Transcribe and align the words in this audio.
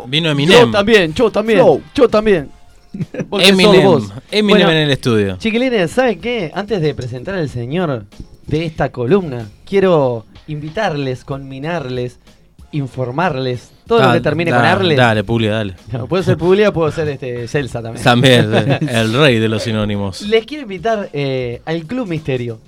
Yo. 0.00 0.04
Vino 0.08 0.30
Eminem. 0.30 0.66
Yo 0.66 0.70
también, 0.70 1.14
yo 1.14 1.30
también, 1.30 1.58
Flow. 1.58 1.82
yo 1.94 2.08
también. 2.08 2.48
Porque 3.30 3.48
Eminem. 3.48 3.82
vos. 3.84 4.12
Eminem 4.30 4.58
Bueno, 4.66 4.70
en 4.72 4.76
el 4.84 4.90
estudio. 4.90 5.36
Chiquilines, 5.38 5.90
¿saben 5.90 6.20
qué? 6.20 6.50
Antes 6.54 6.80
de 6.82 6.94
presentar 6.94 7.34
al 7.34 7.48
señor 7.48 8.04
de 8.46 8.66
esta 8.66 8.90
columna, 8.90 9.48
quiero 9.64 10.26
invitarles, 10.46 11.24
conminarles, 11.24 12.18
informarles, 12.72 13.70
todo 13.86 14.02
lo 14.02 14.12
que 14.12 14.20
termine 14.20 14.50
da- 14.50 14.56
con 14.58 14.66
Arles. 14.66 14.96
Dale, 14.96 15.24
Puli, 15.24 15.46
dale. 15.46 15.74
No, 15.92 16.06
puede 16.06 16.22
ser 16.22 16.36
Publia, 16.36 16.72
puedo 16.72 16.90
ser 16.90 17.08
este, 17.08 17.46
Celsa 17.48 17.82
también. 17.82 18.02
También, 18.04 18.50
el 18.88 19.12
rey 19.14 19.38
de 19.38 19.48
los 19.48 19.62
sinónimos. 19.62 20.22
Les 20.22 20.44
quiero 20.46 20.62
invitar 20.64 21.08
eh, 21.12 21.60
al 21.64 21.84
Club 21.84 22.08
Misterio. 22.08 22.58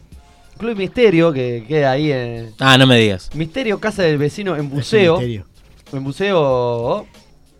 Club 0.58 0.76
Misterio, 0.76 1.32
que 1.32 1.64
queda 1.66 1.90
ahí 1.90 2.12
en 2.12 2.50
Ah, 2.60 2.78
no 2.78 2.86
me 2.86 2.96
digas. 2.98 3.30
Misterio 3.34 3.80
Casa 3.80 4.02
del 4.02 4.18
Vecino 4.18 4.54
en 4.56 4.70
Buceo. 4.70 5.14
misterio. 5.16 5.44
En 5.94 6.04
Buceo, 6.04 7.06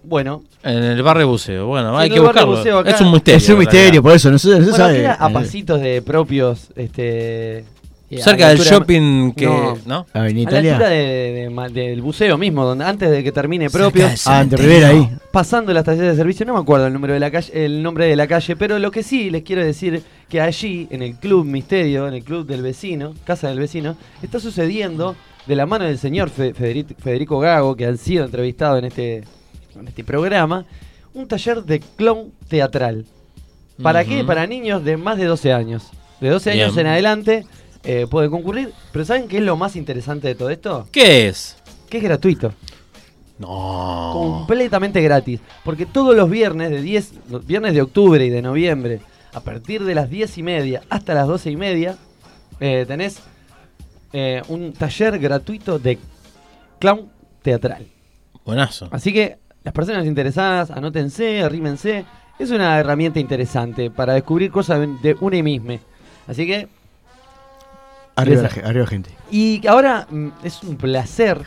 bueno, 0.03 0.43
En 0.63 0.83
el 0.83 1.03
barrio 1.03 1.29
buceo. 1.29 1.67
Bueno, 1.67 1.91
Sí, 1.97 2.03
hay 2.03 2.09
en 2.09 2.15
que 2.15 2.21
buscarlo. 2.21 2.57
buceo 2.57 2.79
acá. 2.79 2.91
Es 2.91 3.01
un 3.01 3.13
misterio. 3.13 3.37
Es 3.39 3.49
un 3.49 3.53
en 3.55 3.59
misterio, 3.61 4.03
por 4.03 4.13
eso, 4.13 4.31
no 4.31 4.39
se, 4.39 4.49
no 4.49 4.55
se 4.57 4.61
bueno 4.63 4.77
sabe. 4.77 4.97
queda 4.97 5.17
a 5.21 5.31
Eh, 5.31 5.33
pasitos 5.33 5.81
de 5.81 6.03
propios, 6.03 6.69
este... 6.77 7.65
a 8.13 8.17
Cerca 8.23 8.45
la 8.45 8.49
del 8.51 8.59
altura- 8.61 8.71
shopping 8.79 9.33
que. 9.33 9.47
No. 9.47 10.07
A 10.13 10.19
la 10.19 10.25
altura 10.25 10.41
Italia. 10.41 10.79
de- 10.79 11.33
de 11.33 11.51
ma- 11.51 11.69
del 11.69 12.01
buceo 12.03 12.37
mismo, 12.39 12.65
donde 12.65 12.85
antes 12.85 13.11
de 13.11 13.25
que 13.25 13.33
termine 13.33 13.71
propios, 13.71 14.27
Ah, 14.27 14.41
ante 14.41 14.57
Rivera 14.57 14.89
ahí. 14.89 15.09
pasando 15.33 15.73
la 15.73 15.81
estación 15.81 16.07
de 16.07 16.15
servicio, 16.15 16.45
no 16.47 16.55
me 16.55 16.61
acuerdo 16.61 16.87
el 16.87 16.93
número 16.93 17.13
de 17.15 17.21
la 17.21 17.31
calle, 17.31 17.65
el 17.65 17.83
nombre 17.83 18.07
de 18.07 18.15
la 18.17 18.27
calle, 18.27 18.57
pero 18.57 18.79
lo 18.79 18.91
que 18.91 19.03
sí 19.03 19.31
les 19.31 19.42
quiero 19.42 19.64
decir 19.64 20.03
que 20.29 20.41
allí, 20.41 20.87
en 20.91 21.03
el 21.03 21.14
Club 21.17 21.45
Misterio, 21.45 22.07
en 22.08 22.14
el 22.14 22.23
Club 22.25 22.47
del 22.47 22.63
Vecino, 22.63 23.14
Casa 23.25 23.48
del 23.48 23.58
Vecino, 23.58 23.97
está 24.23 24.39
sucediendo 24.39 25.17
de 25.47 25.57
la 25.57 25.67
mano 25.67 25.85
del 25.85 25.99
señor 25.99 26.31
Fe- 26.31 26.55
Federi- 26.55 26.95
Federico 26.97 27.39
Gago, 27.39 27.77
que 27.77 27.87
han 27.87 27.99
sido 27.99 28.25
entrevistados 28.25 28.79
en 28.79 28.85
este, 28.87 29.17
en 29.79 29.89
este 29.89 30.05
programa, 30.05 30.65
un 31.13 31.29
taller 31.29 31.63
de 31.65 31.81
clown 31.81 32.33
teatral. 32.49 33.05
¿Para 33.83 34.05
qué? 34.05 34.25
Para 34.25 34.47
niños 34.47 34.85
de 34.85 34.97
más 34.97 35.17
de 35.19 35.25
12 35.27 35.53
años. 35.53 35.91
De 36.21 36.29
12 36.29 36.53
años 36.53 36.77
en 36.77 36.87
adelante 36.87 37.45
eh, 37.83 38.07
pueden 38.09 38.31
concurrir. 38.31 38.73
Pero 38.93 39.05
¿saben 39.05 39.27
qué 39.29 39.39
es 39.39 39.43
lo 39.43 39.57
más 39.57 39.77
interesante 39.77 40.29
de 40.29 40.35
todo 40.35 40.51
esto? 40.51 40.87
¿Qué 40.93 41.29
es? 41.29 41.57
Que 41.91 41.99
es 41.99 42.05
gratuito. 42.05 42.53
No. 43.39 44.11
Completamente 44.13 45.01
gratis. 45.03 45.41
Porque 45.65 45.87
todos 45.87 46.15
los 46.17 46.31
viernes 46.31 46.71
de 46.71 46.81
10, 46.83 47.13
los 47.31 47.45
viernes 47.47 47.75
de 47.75 47.83
octubre 47.83 48.25
y 48.25 48.31
de 48.31 48.43
noviembre, 48.43 49.01
a 49.33 49.41
partir 49.41 49.85
de 49.85 49.95
las 49.95 50.09
10 50.09 50.39
y 50.39 50.43
media 50.45 50.83
hasta 50.89 51.15
las 51.15 51.27
12 51.27 51.51
y 51.51 51.57
media, 51.57 51.97
eh, 52.61 52.85
tenés 52.87 53.19
eh, 54.14 54.41
un 54.48 54.73
taller 54.73 55.19
gratuito 55.19 55.79
de 55.79 55.98
clown 56.79 57.11
teatral. 57.42 57.86
Buenazo. 58.47 58.89
Así 58.92 59.13
que 59.13 59.36
las 59.63 59.75
personas 59.75 60.07
interesadas, 60.07 60.70
anótense, 60.70 61.42
arrímense. 61.42 62.05
Es 62.39 62.51
una 62.51 62.79
herramienta 62.79 63.19
interesante 63.20 63.91
para 63.91 64.14
descubrir 64.14 64.51
cosas 64.51 64.80
de 65.02 65.17
una 65.20 65.42
misma. 65.42 65.75
Así 66.27 66.47
que, 66.47 66.69
Arriba, 68.17 68.48
gente. 68.86 69.11
y 69.30 69.67
ahora 69.67 70.07
mm, 70.08 70.29
es 70.45 70.63
un 70.63 70.77
placer. 70.77 71.41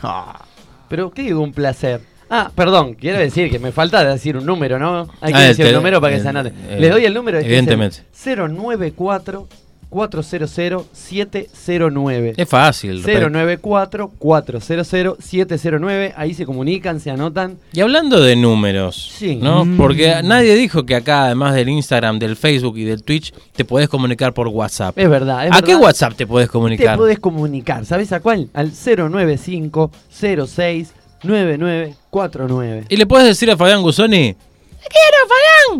Pero, 0.88 1.10
¿qué 1.10 1.22
digo 1.22 1.40
un 1.40 1.52
placer? 1.52 2.00
Ah, 2.30 2.50
perdón, 2.54 2.92
quiero 2.94 3.18
decir 3.18 3.50
que 3.50 3.58
me 3.58 3.72
falta 3.72 4.04
decir 4.04 4.36
un 4.36 4.44
número, 4.44 4.78
¿no? 4.78 5.08
Hay 5.22 5.32
que 5.32 5.38
Ah, 5.38 5.42
decir 5.44 5.64
el 5.66 5.74
número 5.74 5.98
para 6.00 6.12
que 6.14 6.20
eh, 6.20 6.22
se 6.22 6.28
anote. 6.28 6.52
eh, 6.68 6.76
Les 6.78 6.90
doy 6.90 7.06
el 7.06 7.14
número. 7.14 7.38
el 7.38 7.44
evidentemente. 7.46 8.02
094 8.12 9.48
400 9.90 10.50
709. 10.92 12.34
Es 12.36 12.48
fácil. 12.48 13.02
094 13.02 14.10
400 14.18 15.16
709. 15.18 16.12
Ahí 16.16 16.34
se 16.34 16.44
comunican, 16.44 17.00
se 17.00 17.10
anotan. 17.10 17.56
Y 17.72 17.80
hablando 17.80 18.20
de 18.20 18.36
números, 18.36 19.12
Sí. 19.18 19.36
¿no? 19.36 19.64
Mm. 19.64 19.76
Porque 19.76 20.20
nadie 20.22 20.54
dijo 20.54 20.84
que 20.84 20.94
acá, 20.94 21.24
además 21.24 21.54
del 21.54 21.68
Instagram, 21.70 22.18
del 22.18 22.36
Facebook 22.36 22.76
y 22.78 22.84
del 22.84 23.02
Twitch, 23.02 23.32
te 23.56 23.64
podés 23.64 23.88
comunicar 23.88 24.34
por 24.34 24.48
WhatsApp. 24.48 24.98
Es 24.98 25.08
verdad. 25.08 25.46
Es 25.46 25.52
¿A 25.56 25.62
qué. 25.62 25.74
WhatsApp 25.74 26.14
te 26.14 26.26
podés 26.26 26.48
Te 26.48 26.52
comunicar? 26.52 26.96
podés 26.98 27.18
comunicar. 27.18 27.86
¿Sabes 27.86 28.12
a 28.12 28.20
cuál? 28.20 28.48
Al 28.54 28.72
095 28.72 29.90
06 30.10 30.92
9949. 31.22 32.84
Y 32.88 32.96
le 32.96 33.06
puedes 33.06 33.26
decir 33.26 33.50
a 33.50 33.56
Fabián 33.56 33.82
Gusoni, 33.82 34.36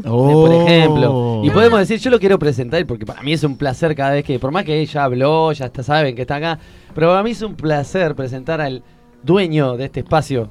Oh. 0.07 0.47
por 0.47 0.55
ejemplo. 0.69 1.28
Y 1.45 1.51
podemos 1.51 1.79
decir, 1.81 1.99
yo 1.99 2.11
lo 2.11 2.19
quiero 2.19 2.39
presentar 2.39 2.85
porque 2.87 3.05
para 3.07 3.23
mí 3.23 3.33
es 3.33 3.43
un 3.45 3.57
placer 3.57 3.95
cada 3.95 4.13
vez 4.13 4.25
que, 4.25 4.39
por 4.39 4.51
más 4.51 4.65
que 4.65 4.79
ella 4.81 5.05
habló, 5.05 5.53
ya 5.53 5.67
está, 5.67 5.83
saben 5.83 6.15
que 6.17 6.23
está 6.23 6.37
acá, 6.37 6.59
pero 6.95 7.09
para 7.09 7.23
mí 7.23 7.31
es 7.33 7.43
un 7.43 7.55
placer 7.55 8.15
presentar 8.15 8.61
al 8.61 8.83
dueño 9.23 9.77
de 9.77 9.85
este 9.87 10.01
espacio, 10.01 10.51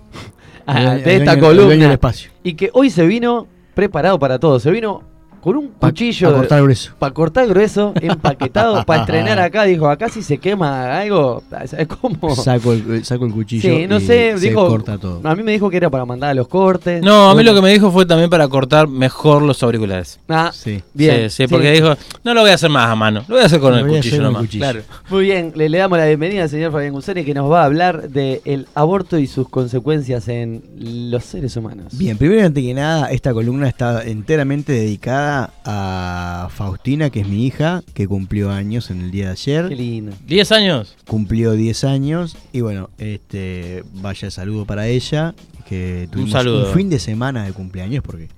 a- 0.65 0.95
de 0.95 1.15
esta 1.15 1.35
dueño- 1.35 1.49
el 1.49 1.55
dueño 1.57 1.57
columna, 1.63 1.83
del 1.85 1.91
espacio. 1.93 2.31
y 2.43 2.53
que 2.53 2.69
hoy 2.73 2.89
se 2.89 3.05
vino 3.05 3.47
preparado 3.73 4.17
para 4.19 4.39
todo, 4.39 4.59
se 4.59 4.71
vino 4.71 5.03
con 5.41 5.55
un 5.57 5.69
Pa- 5.69 5.89
cuchillo 5.89 6.29
a 6.29 6.33
cortar 6.33 6.61
grueso. 6.63 6.91
para 6.99 7.13
cortar 7.13 7.47
grueso, 7.47 7.93
empaquetado, 8.01 8.83
para 8.85 9.01
estrenar 9.01 9.39
acá, 9.39 9.63
dijo, 9.63 9.87
acá 9.89 10.09
si 10.09 10.21
se 10.21 10.37
quema 10.37 10.99
algo, 10.99 11.43
es 11.77 11.87
como... 11.87 12.35
Saco 12.35 12.73
el, 12.73 13.05
saco 13.05 13.25
el 13.25 13.31
cuchillo. 13.33 13.61
Sí, 13.61 13.87
no 13.87 13.97
y 13.97 14.01
sé, 14.01 14.37
se 14.37 14.49
dijo, 14.49 14.67
corta 14.67 14.97
todo. 14.97 15.21
a 15.23 15.35
mí 15.35 15.43
me 15.43 15.51
dijo 15.51 15.69
que 15.69 15.77
era 15.77 15.89
para 15.89 16.05
mandar 16.05 16.31
a 16.31 16.33
los 16.33 16.47
cortes. 16.47 17.01
No, 17.03 17.25
a 17.29 17.33
mí 17.33 17.35
Bueno. 17.37 17.51
lo 17.51 17.55
que 17.55 17.61
me 17.67 17.73
dijo 17.73 17.91
fue 17.91 18.05
también 18.05 18.29
para 18.29 18.47
cortar 18.47 18.87
mejor 18.87 19.41
los 19.41 19.61
auriculares. 19.63 20.19
Ah, 20.27 20.51
Sí. 20.53 20.81
bien. 20.93 21.29
sí, 21.29 21.43
sí, 21.43 21.47
porque 21.47 21.71
dijo, 21.71 21.95
no 22.23 22.33
lo 22.33 22.41
voy 22.41 22.51
a 22.51 22.55
hacer 22.55 22.69
más 22.69 22.89
a 22.89 22.95
mano, 22.95 23.23
lo 23.27 23.35
voy 23.35 23.43
a 23.43 23.45
hacer 23.47 23.59
con 23.59 23.71
Lo 23.73 23.79
el 23.79 23.85
cuchillo 23.87 23.99
hacer 23.99 24.11
con 24.11 24.19
el 24.19 24.23
nomás. 24.33 24.41
cuchillo. 24.41 24.63
Claro. 24.63 24.81
Muy 25.09 25.23
bien, 25.25 25.53
le, 25.55 25.69
le 25.69 25.77
damos 25.77 25.97
la 25.97 26.05
bienvenida 26.05 26.43
al 26.43 26.49
señor 26.49 26.71
Fabián 26.71 26.93
Gusani 26.93 27.23
que 27.23 27.33
nos 27.33 27.49
va 27.51 27.61
a 27.61 27.65
hablar 27.65 28.09
del 28.09 28.67
aborto 28.75 29.17
y 29.17 29.27
sus 29.27 29.47
consecuencias 29.49 30.27
en 30.27 30.63
los 31.11 31.23
seres 31.23 31.55
humanos. 31.55 31.97
Bien, 31.97 32.17
primero 32.17 32.41
y 32.41 32.43
antes 32.45 32.63
que 32.63 32.73
nada, 32.73 33.11
esta 33.11 33.33
columna 33.33 33.67
está 33.67 34.03
enteramente 34.03 34.73
dedicada 34.73 35.26
a 35.65 36.49
Faustina, 36.53 37.09
que 37.09 37.21
es 37.21 37.27
mi 37.27 37.45
hija, 37.45 37.83
que 37.93 38.07
cumplió 38.07 38.51
años 38.51 38.89
en 38.89 39.01
el 39.01 39.11
día 39.11 39.29
de 39.29 39.35
Qué 39.35 39.57
ayer. 39.57 39.77
lindo. 39.77 40.13
¿10 40.27 40.51
años? 40.55 40.95
Cumplió 41.07 41.53
10 41.53 41.83
años 41.83 42.37
y 42.53 42.61
bueno, 42.61 42.89
este 42.97 43.83
vaya 43.93 44.27
el 44.27 44.31
saludo 44.31 44.65
para 44.65 44.87
ella, 44.87 45.35
que 45.67 46.07
tuvimos 46.11 46.31
saludo. 46.31 46.67
un 46.69 46.73
fin 46.73 46.89
de 46.89 46.99
semana 46.99 47.43
de 47.45 47.53
cumpleaños 47.53 48.03
porque 48.03 48.29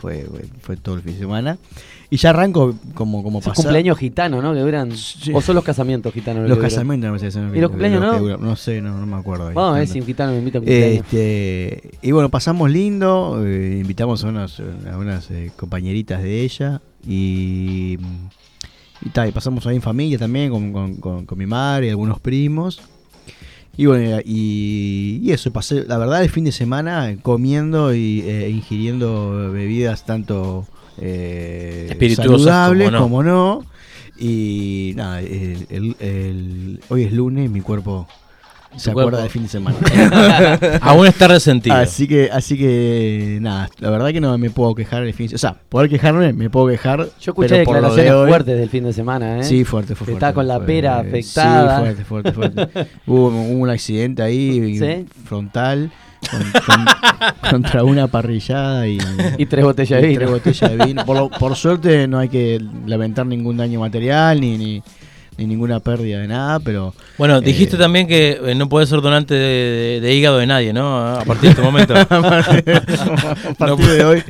fue, 0.00 0.24
fue, 0.30 0.44
fue 0.60 0.76
todo 0.76 0.96
el 0.96 1.02
fin 1.02 1.12
de 1.14 1.18
semana. 1.20 1.58
Y 2.10 2.16
ya 2.18 2.30
arranco 2.30 2.74
como, 2.94 3.22
como 3.22 3.40
cumpleaños 3.40 3.98
gitanos, 3.98 4.42
¿no? 4.42 4.52
Que 4.54 4.60
duran. 4.60 4.92
Sí. 4.92 5.32
O 5.34 5.40
son 5.40 5.54
los 5.56 5.64
casamientos 5.64 6.12
gitanos. 6.12 6.48
Los 6.48 6.58
casamientos 6.58 7.10
no 7.10 7.18
sé, 7.18 7.30
son 7.30 7.56
¿Y 7.56 7.60
los 7.60 7.70
cumpleaños 7.70 8.00
no? 8.00 8.36
No 8.38 8.56
sé, 8.56 8.80
no, 8.80 8.98
no 8.98 9.06
me 9.06 9.16
acuerdo. 9.16 9.52
Vamos 9.52 9.76
a 9.76 9.78
ver 9.78 9.88
si 9.88 10.00
un 10.00 10.06
gitano 10.06 10.32
me 10.32 10.38
invita 10.38 10.58
a 10.58 10.60
un 10.60 10.66
cumpleaños. 10.66 11.04
Este, 11.06 11.90
y 12.02 12.12
bueno, 12.12 12.28
pasamos 12.28 12.70
lindo, 12.70 13.42
eh, 13.44 13.78
invitamos 13.80 14.22
a 14.24 14.28
unas, 14.28 14.60
a 14.60 14.98
unas 14.98 15.30
eh, 15.30 15.50
compañeritas 15.56 16.22
de 16.22 16.42
ella 16.42 16.80
y, 17.06 17.98
y, 19.02 19.08
ta, 19.12 19.26
y 19.26 19.32
pasamos 19.32 19.66
ahí 19.66 19.76
en 19.76 19.82
familia 19.82 20.18
también 20.18 20.50
con, 20.50 20.72
con- 20.72 20.96
con- 20.96 21.26
con 21.26 21.38
mi 21.38 21.46
madre 21.46 21.86
y 21.86 21.90
algunos 21.90 22.20
primos. 22.20 22.80
Y 23.76 23.86
bueno, 23.86 24.20
y, 24.24 25.18
y 25.22 25.32
eso, 25.32 25.52
pasé, 25.52 25.84
la 25.88 25.98
verdad, 25.98 26.22
el 26.22 26.30
fin 26.30 26.44
de 26.44 26.52
semana 26.52 27.16
comiendo 27.22 27.92
y 27.92 28.20
eh, 28.20 28.48
ingiriendo 28.50 29.50
bebidas 29.50 30.06
tanto 30.06 30.64
eh, 31.00 32.14
saludables 32.16 32.90
como 32.90 32.98
no. 32.98 33.02
como 33.02 33.22
no. 33.22 33.64
Y 34.18 34.92
nada, 34.96 35.20
el- 35.20 35.66
el- 35.70 35.96
el- 35.98 36.80
hoy 36.88 37.02
es 37.02 37.12
lunes, 37.12 37.50
mi 37.50 37.60
cuerpo 37.60 38.06
se 38.76 38.92
cuerpo. 38.92 39.00
acuerda 39.08 39.22
del 39.22 39.30
fin 39.30 39.42
de 39.42 39.48
semana. 39.48 39.76
Aún 40.82 41.06
está 41.06 41.26
resentido. 41.28 41.74
así 41.76 42.06
que, 42.06 42.30
así 42.32 42.56
que 42.56 43.38
nada, 43.40 43.68
la 43.80 43.90
verdad 43.90 44.12
que 44.12 44.20
no 44.20 44.36
me 44.38 44.50
puedo 44.50 44.74
quejar 44.74 45.02
el 45.02 45.12
fin 45.14 45.26
de 45.28 45.36
semana. 45.38 45.52
O 45.56 45.60
sea, 45.60 45.68
poder 45.68 45.90
quejarme, 45.90 46.32
me 46.32 46.48
puedo 46.48 46.68
quejar. 46.68 46.98
Yo 47.20 47.32
escuché 47.32 47.48
pero 47.48 47.64
por 47.64 47.74
lo 47.74 47.80
de 47.80 47.86
declaraciones 48.02 48.12
hoy- 48.12 48.28
fuertes 48.28 48.58
del 48.58 48.68
fin 48.70 48.84
de 48.84 48.92
semana, 48.92 49.38
¿eh? 49.40 49.44
Sí, 49.44 49.64
fuerte, 49.64 49.94
fue 49.96 50.06
fuerte. 50.06 50.12
está 50.26 50.32
con 50.34 50.46
la 50.46 50.56
fue- 50.58 50.66
pera 50.66 51.02
sí, 51.02 51.08
afectada. 51.08 51.78
fuerte, 51.80 52.04
fuerte, 52.04 52.32
fuerte. 52.32 52.68
hubo, 53.06 53.26
hubo 53.28 53.58
un 53.62 53.70
accidente 53.70 54.22
ahí 54.22 54.78
¿Sí? 54.78 55.06
frontal 55.24 55.90
con- 56.30 56.52
con- 56.66 56.86
contra 57.50 57.84
una 57.84 58.06
parrillada 58.08 58.86
y, 58.88 58.98
Y 59.38 59.46
tres 59.46 59.64
botellas 59.64 60.00
de 60.00 60.06
y 60.06 60.10
vino. 60.10 60.18
tres 60.20 60.30
botellas 60.30 60.70
de 60.78 60.86
vino. 60.86 61.04
Por, 61.04 61.16
lo- 61.16 61.30
por 61.30 61.56
suerte 61.56 62.06
no 62.08 62.18
hay 62.18 62.28
que 62.28 62.60
lamentar 62.86 63.26
ningún 63.26 63.56
daño 63.56 63.80
material 63.80 64.40
ni, 64.40 64.56
ni, 64.58 64.82
ni 65.36 65.46
ninguna 65.46 65.80
pérdida 65.80 66.20
de 66.20 66.28
nada, 66.28 66.60
pero 66.60 66.94
Bueno, 67.18 67.40
dijiste 67.40 67.76
Eh, 67.76 67.78
también 67.78 68.06
que 68.06 68.38
eh, 68.44 68.54
no 68.54 68.68
puedes 68.68 68.88
ser 68.88 69.00
donante 69.00 69.34
de, 69.34 69.40
de- 69.40 70.00
de 70.00 70.14
hígado 70.14 70.38
de 70.38 70.46
nadie, 70.46 70.72
¿no? 70.72 70.98
A 71.18 71.24
partir 71.24 71.42
de 71.42 71.48
este 71.50 71.62
momento. 71.62 71.94
a 72.08 73.54
partir 73.58 73.86
de 73.86 74.04
hoy, 74.04 74.22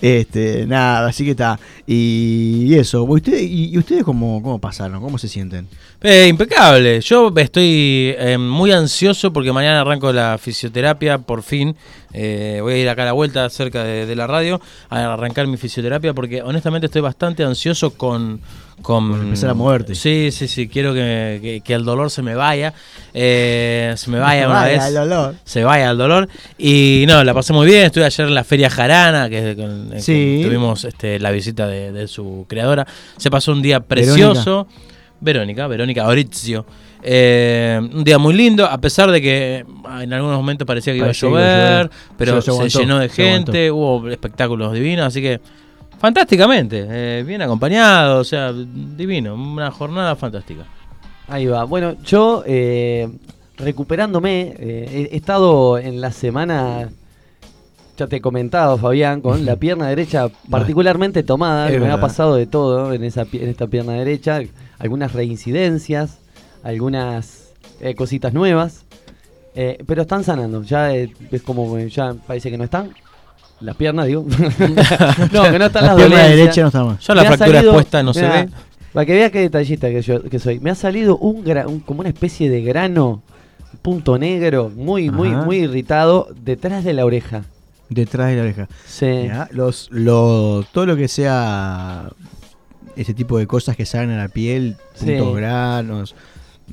este, 0.00 0.66
nada, 0.66 1.06
así 1.08 1.24
que 1.24 1.30
está. 1.32 1.58
Y, 1.86 2.74
eso, 2.74 3.02
¿ustedes, 3.04 3.42
y, 3.42 3.70
y 3.70 3.78
ustedes 3.78 4.02
cómo, 4.04 4.42
cómo 4.42 4.58
pasaron? 4.58 5.00
¿Cómo 5.00 5.18
se 5.18 5.28
sienten? 5.28 5.68
Eh, 6.02 6.26
impecable. 6.28 7.00
Yo 7.00 7.32
estoy 7.36 8.14
eh, 8.18 8.36
muy 8.38 8.72
ansioso 8.72 9.32
porque 9.32 9.52
mañana 9.52 9.80
arranco 9.82 10.12
la 10.12 10.36
fisioterapia, 10.38 11.18
por 11.18 11.42
fin. 11.42 11.76
Eh, 12.14 12.58
voy 12.60 12.74
a 12.74 12.76
ir 12.78 12.88
acá 12.88 13.02
a 13.02 13.06
la 13.06 13.12
vuelta 13.12 13.48
cerca 13.48 13.84
de, 13.84 14.04
de 14.04 14.16
la 14.16 14.26
radio 14.26 14.60
a 14.90 15.12
arrancar 15.14 15.46
mi 15.46 15.56
fisioterapia 15.56 16.12
porque 16.12 16.42
honestamente 16.42 16.86
estoy 16.86 17.02
bastante 17.02 17.44
ansioso 17.44 17.90
con... 17.94 18.40
Con, 18.82 19.12
empezar 19.12 19.48
a 19.50 19.54
moverte. 19.54 19.94
Sí, 19.94 20.30
sí, 20.32 20.48
sí. 20.48 20.66
Quiero 20.66 20.92
que, 20.92 21.38
que- 21.40 21.60
que 21.64 21.72
el 21.72 21.84
dolor 21.84 22.10
se 22.10 22.20
me 22.20 22.34
vaya. 22.34 22.74
Eh, 23.14 23.94
se 23.96 24.10
me 24.10 24.18
vaya 24.18 24.46
una 24.48 24.54
Vaya, 24.62 24.72
vez. 24.78 24.86
el 24.88 24.94
dolor. 24.94 25.34
se 25.44 25.62
vaya 25.62 25.90
el 25.92 25.98
dolor. 25.98 26.28
Y 26.58 27.04
no, 27.06 27.22
la 27.22 27.32
pasé 27.32 27.52
muy 27.52 27.64
bien. 27.66 27.84
Estuve 27.84 28.06
ayer 28.06 28.26
en 28.26 28.34
la 28.34 28.42
Feria 28.42 28.68
Jarana, 28.68 29.30
que, 29.30 29.54
con- 29.54 29.90
que 29.92 30.00
Sí. 30.00 30.40
tuvimos 30.44 30.82
este, 30.84 31.20
la 31.20 31.30
visita 31.30 31.68
de, 31.68 31.92
de 31.92 32.08
su 32.08 32.44
creadora. 32.48 32.84
Se 33.18 33.30
pasó 33.30 33.52
un 33.52 33.62
día 33.62 33.78
precioso. 33.78 34.66
Verónica, 34.66 34.91
Verónica 35.68 36.06
Orizio. 36.06 36.66
Eh, 37.02 37.80
un 37.80 38.04
día 38.04 38.18
muy 38.18 38.34
lindo, 38.34 38.64
a 38.66 38.78
pesar 38.78 39.10
de 39.10 39.20
que 39.20 39.64
ah, 39.86 40.04
en 40.04 40.12
algunos 40.12 40.36
momentos 40.36 40.66
parecía 40.66 40.92
que 40.92 40.98
iba 40.98 41.06
a 41.06 41.10
iba 41.10 41.14
llover, 41.14 41.90
pero 42.16 42.40
Se- 42.40 42.42
se, 42.42 42.44
se 42.44 42.50
aguantó, 42.52 42.78
llenó 42.80 42.98
de 42.98 43.08
se 43.08 43.22
aguantó. 43.28 43.52
gente, 43.52 43.70
hubo 43.72 44.08
espectáculos 44.08 44.72
divinos, 44.72 45.06
así 45.06 45.20
que 45.20 45.40
fantásticamente, 45.98 46.86
eh, 46.88 47.24
bien 47.26 47.42
acompañado, 47.42 48.20
o 48.20 48.24
sea, 48.24 48.52
divino, 48.52 49.34
una 49.34 49.70
jornada 49.70 50.14
fantástica. 50.16 50.64
Ahí 51.28 51.46
va. 51.46 51.64
Bueno, 51.64 51.96
yo 52.04 52.42
eh, 52.46 53.08
recuperándome, 53.56 54.54
eh, 54.58 55.08
he 55.12 55.16
estado 55.16 55.78
en 55.78 56.00
la 56.00 56.12
semana, 56.12 56.88
ya 57.96 58.06
te 58.06 58.16
he 58.16 58.20
comentado, 58.20 58.78
Fabián, 58.78 59.20
con 59.20 59.44
la 59.44 59.56
pierna 59.64 59.88
derecha 59.88 60.28
particularmente 60.50 61.22
tomada. 61.22 61.70
Es 61.70 61.80
me 61.80 61.90
ha 61.90 62.00
pasado 62.00 62.36
de 62.36 62.46
todo 62.46 62.92
en, 62.92 63.04
esa, 63.04 63.22
en 63.32 63.48
esta 63.48 63.66
pierna 63.66 63.92
derecha. 63.94 64.40
Algunas 64.78 65.12
reincidencias, 65.12 66.18
algunas 66.62 67.52
eh, 67.80 67.94
cositas 67.94 68.32
nuevas. 68.32 68.84
eh, 69.54 69.78
pero 69.86 70.02
están 70.02 70.24
sanando. 70.24 70.62
Ya 70.62 70.94
eh, 70.94 71.12
es 71.30 71.42
como 71.42 71.76
que 71.76 71.88
ya 71.90 72.14
parece 72.26 72.50
que 72.50 72.58
no 72.58 72.64
están. 72.64 72.90
Las 73.60 73.76
piernas, 73.76 74.06
digo. 74.06 74.24
no, 75.32 75.42
que 75.50 75.58
no 75.58 75.66
están 75.66 75.86
La 75.86 75.94
las 75.94 75.96
pierna 75.96 76.22
derecha 76.24 76.62
no 76.62 76.66
está. 76.68 76.98
Ya 77.00 77.14
la 77.14 77.22
Me 77.22 77.28
ha 77.28 77.30
fractura 77.32 77.46
salido- 77.58 77.72
expuesta 77.72 78.02
no 78.02 78.12
se 78.14 78.22
ve. 78.28 78.48
Para 78.92 79.06
que 79.06 79.12
veas 79.14 79.30
qué 79.30 79.40
detallista 79.40 79.88
que, 79.88 80.02
yo, 80.02 80.22
que 80.24 80.38
soy. 80.38 80.58
Me 80.60 80.70
ha 80.70 80.74
salido 80.74 81.16
un, 81.18 81.44
gra- 81.44 81.66
un- 81.66 81.80
como 81.80 82.00
una 82.00 82.08
especie 82.10 82.50
de 82.50 82.60
grano, 82.62 83.22
punto 83.82 84.18
negro, 84.18 84.70
muy, 84.74 85.10
muy, 85.10 85.30
muy 85.30 85.58
irritado, 85.58 86.28
detrás 86.44 86.82
de 86.84 86.92
la 86.92 87.04
oreja. 87.06 87.44
Detrás 87.94 88.28
de 88.30 88.36
la 88.36 88.42
oreja. 88.42 88.68
Sí. 88.86 89.28
Los, 89.50 89.88
todo 90.72 90.86
lo 90.86 90.96
que 90.96 91.08
sea 91.08 92.10
ese 92.96 93.14
tipo 93.14 93.38
de 93.38 93.46
cosas 93.46 93.76
que 93.76 93.86
salen 93.86 94.10
a 94.10 94.16
la 94.18 94.28
piel, 94.28 94.76
Sí. 94.94 95.06
puntos 95.06 95.36
granos, 95.36 96.14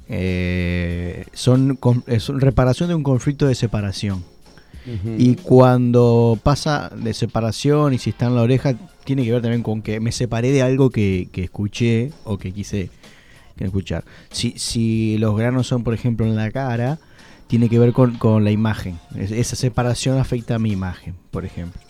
eh, 0.09 1.25
son, 1.33 1.79
son 2.19 2.41
reparación 2.41 2.89
de 2.89 2.95
un 2.95 3.03
conflicto 3.03 3.47
de 3.47 3.55
separación. 3.55 4.23
Y 5.19 5.35
cuando 5.35 6.39
pasa 6.41 6.89
de 6.95 7.13
separación 7.13 7.93
y 7.93 7.99
si 7.99 8.09
está 8.09 8.25
en 8.25 8.33
la 8.35 8.41
oreja, 8.41 8.73
tiene 9.03 9.23
que 9.23 9.31
ver 9.31 9.41
también 9.41 9.61
con 9.61 9.83
que 9.83 9.99
me 9.99 10.11
separé 10.11 10.51
de 10.51 10.63
algo 10.63 10.89
que, 10.89 11.29
que 11.31 11.43
escuché 11.43 12.11
o 12.23 12.39
que 12.39 12.51
quise 12.51 12.89
escuchar. 13.59 14.03
Si, 14.31 14.55
si 14.57 15.17
los 15.19 15.37
granos 15.37 15.67
son, 15.67 15.83
por 15.83 15.93
ejemplo, 15.93 16.25
en 16.25 16.35
la 16.35 16.49
cara, 16.49 16.97
tiene 17.49 17.67
que 17.67 17.77
ver 17.79 17.91
con, 17.91 18.13
con 18.15 18.45
la 18.45 18.51
imagen. 18.51 18.97
Es- 19.17 19.31
esa 19.31 19.57
separación 19.57 20.17
afecta 20.19 20.55
a 20.55 20.59
mi 20.59 20.71
imagen, 20.71 21.15
por 21.31 21.43
ejemplo. 21.43 21.81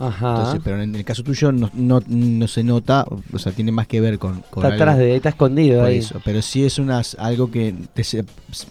Ajá. 0.00 0.28
Entonces, 0.30 0.60
pero 0.62 0.80
en 0.80 0.94
el 0.94 1.04
caso 1.04 1.24
tuyo 1.24 1.50
no, 1.50 1.68
no, 1.74 2.00
no 2.06 2.46
se 2.46 2.62
nota, 2.62 3.04
o 3.32 3.38
sea, 3.40 3.50
tiene 3.50 3.72
más 3.72 3.88
que 3.88 4.00
ver 4.00 4.20
con, 4.20 4.42
con 4.48 4.62
está 4.62 4.68
algo 4.68 4.74
atrás 4.84 4.98
de, 4.98 5.16
está 5.16 5.30
escondido 5.30 5.82
ahí. 5.84 5.98
eso. 5.98 6.22
Pero 6.24 6.40
sí 6.40 6.64
es 6.64 6.78
unas, 6.78 7.16
algo 7.18 7.50
que 7.50 7.74
te 7.94 8.04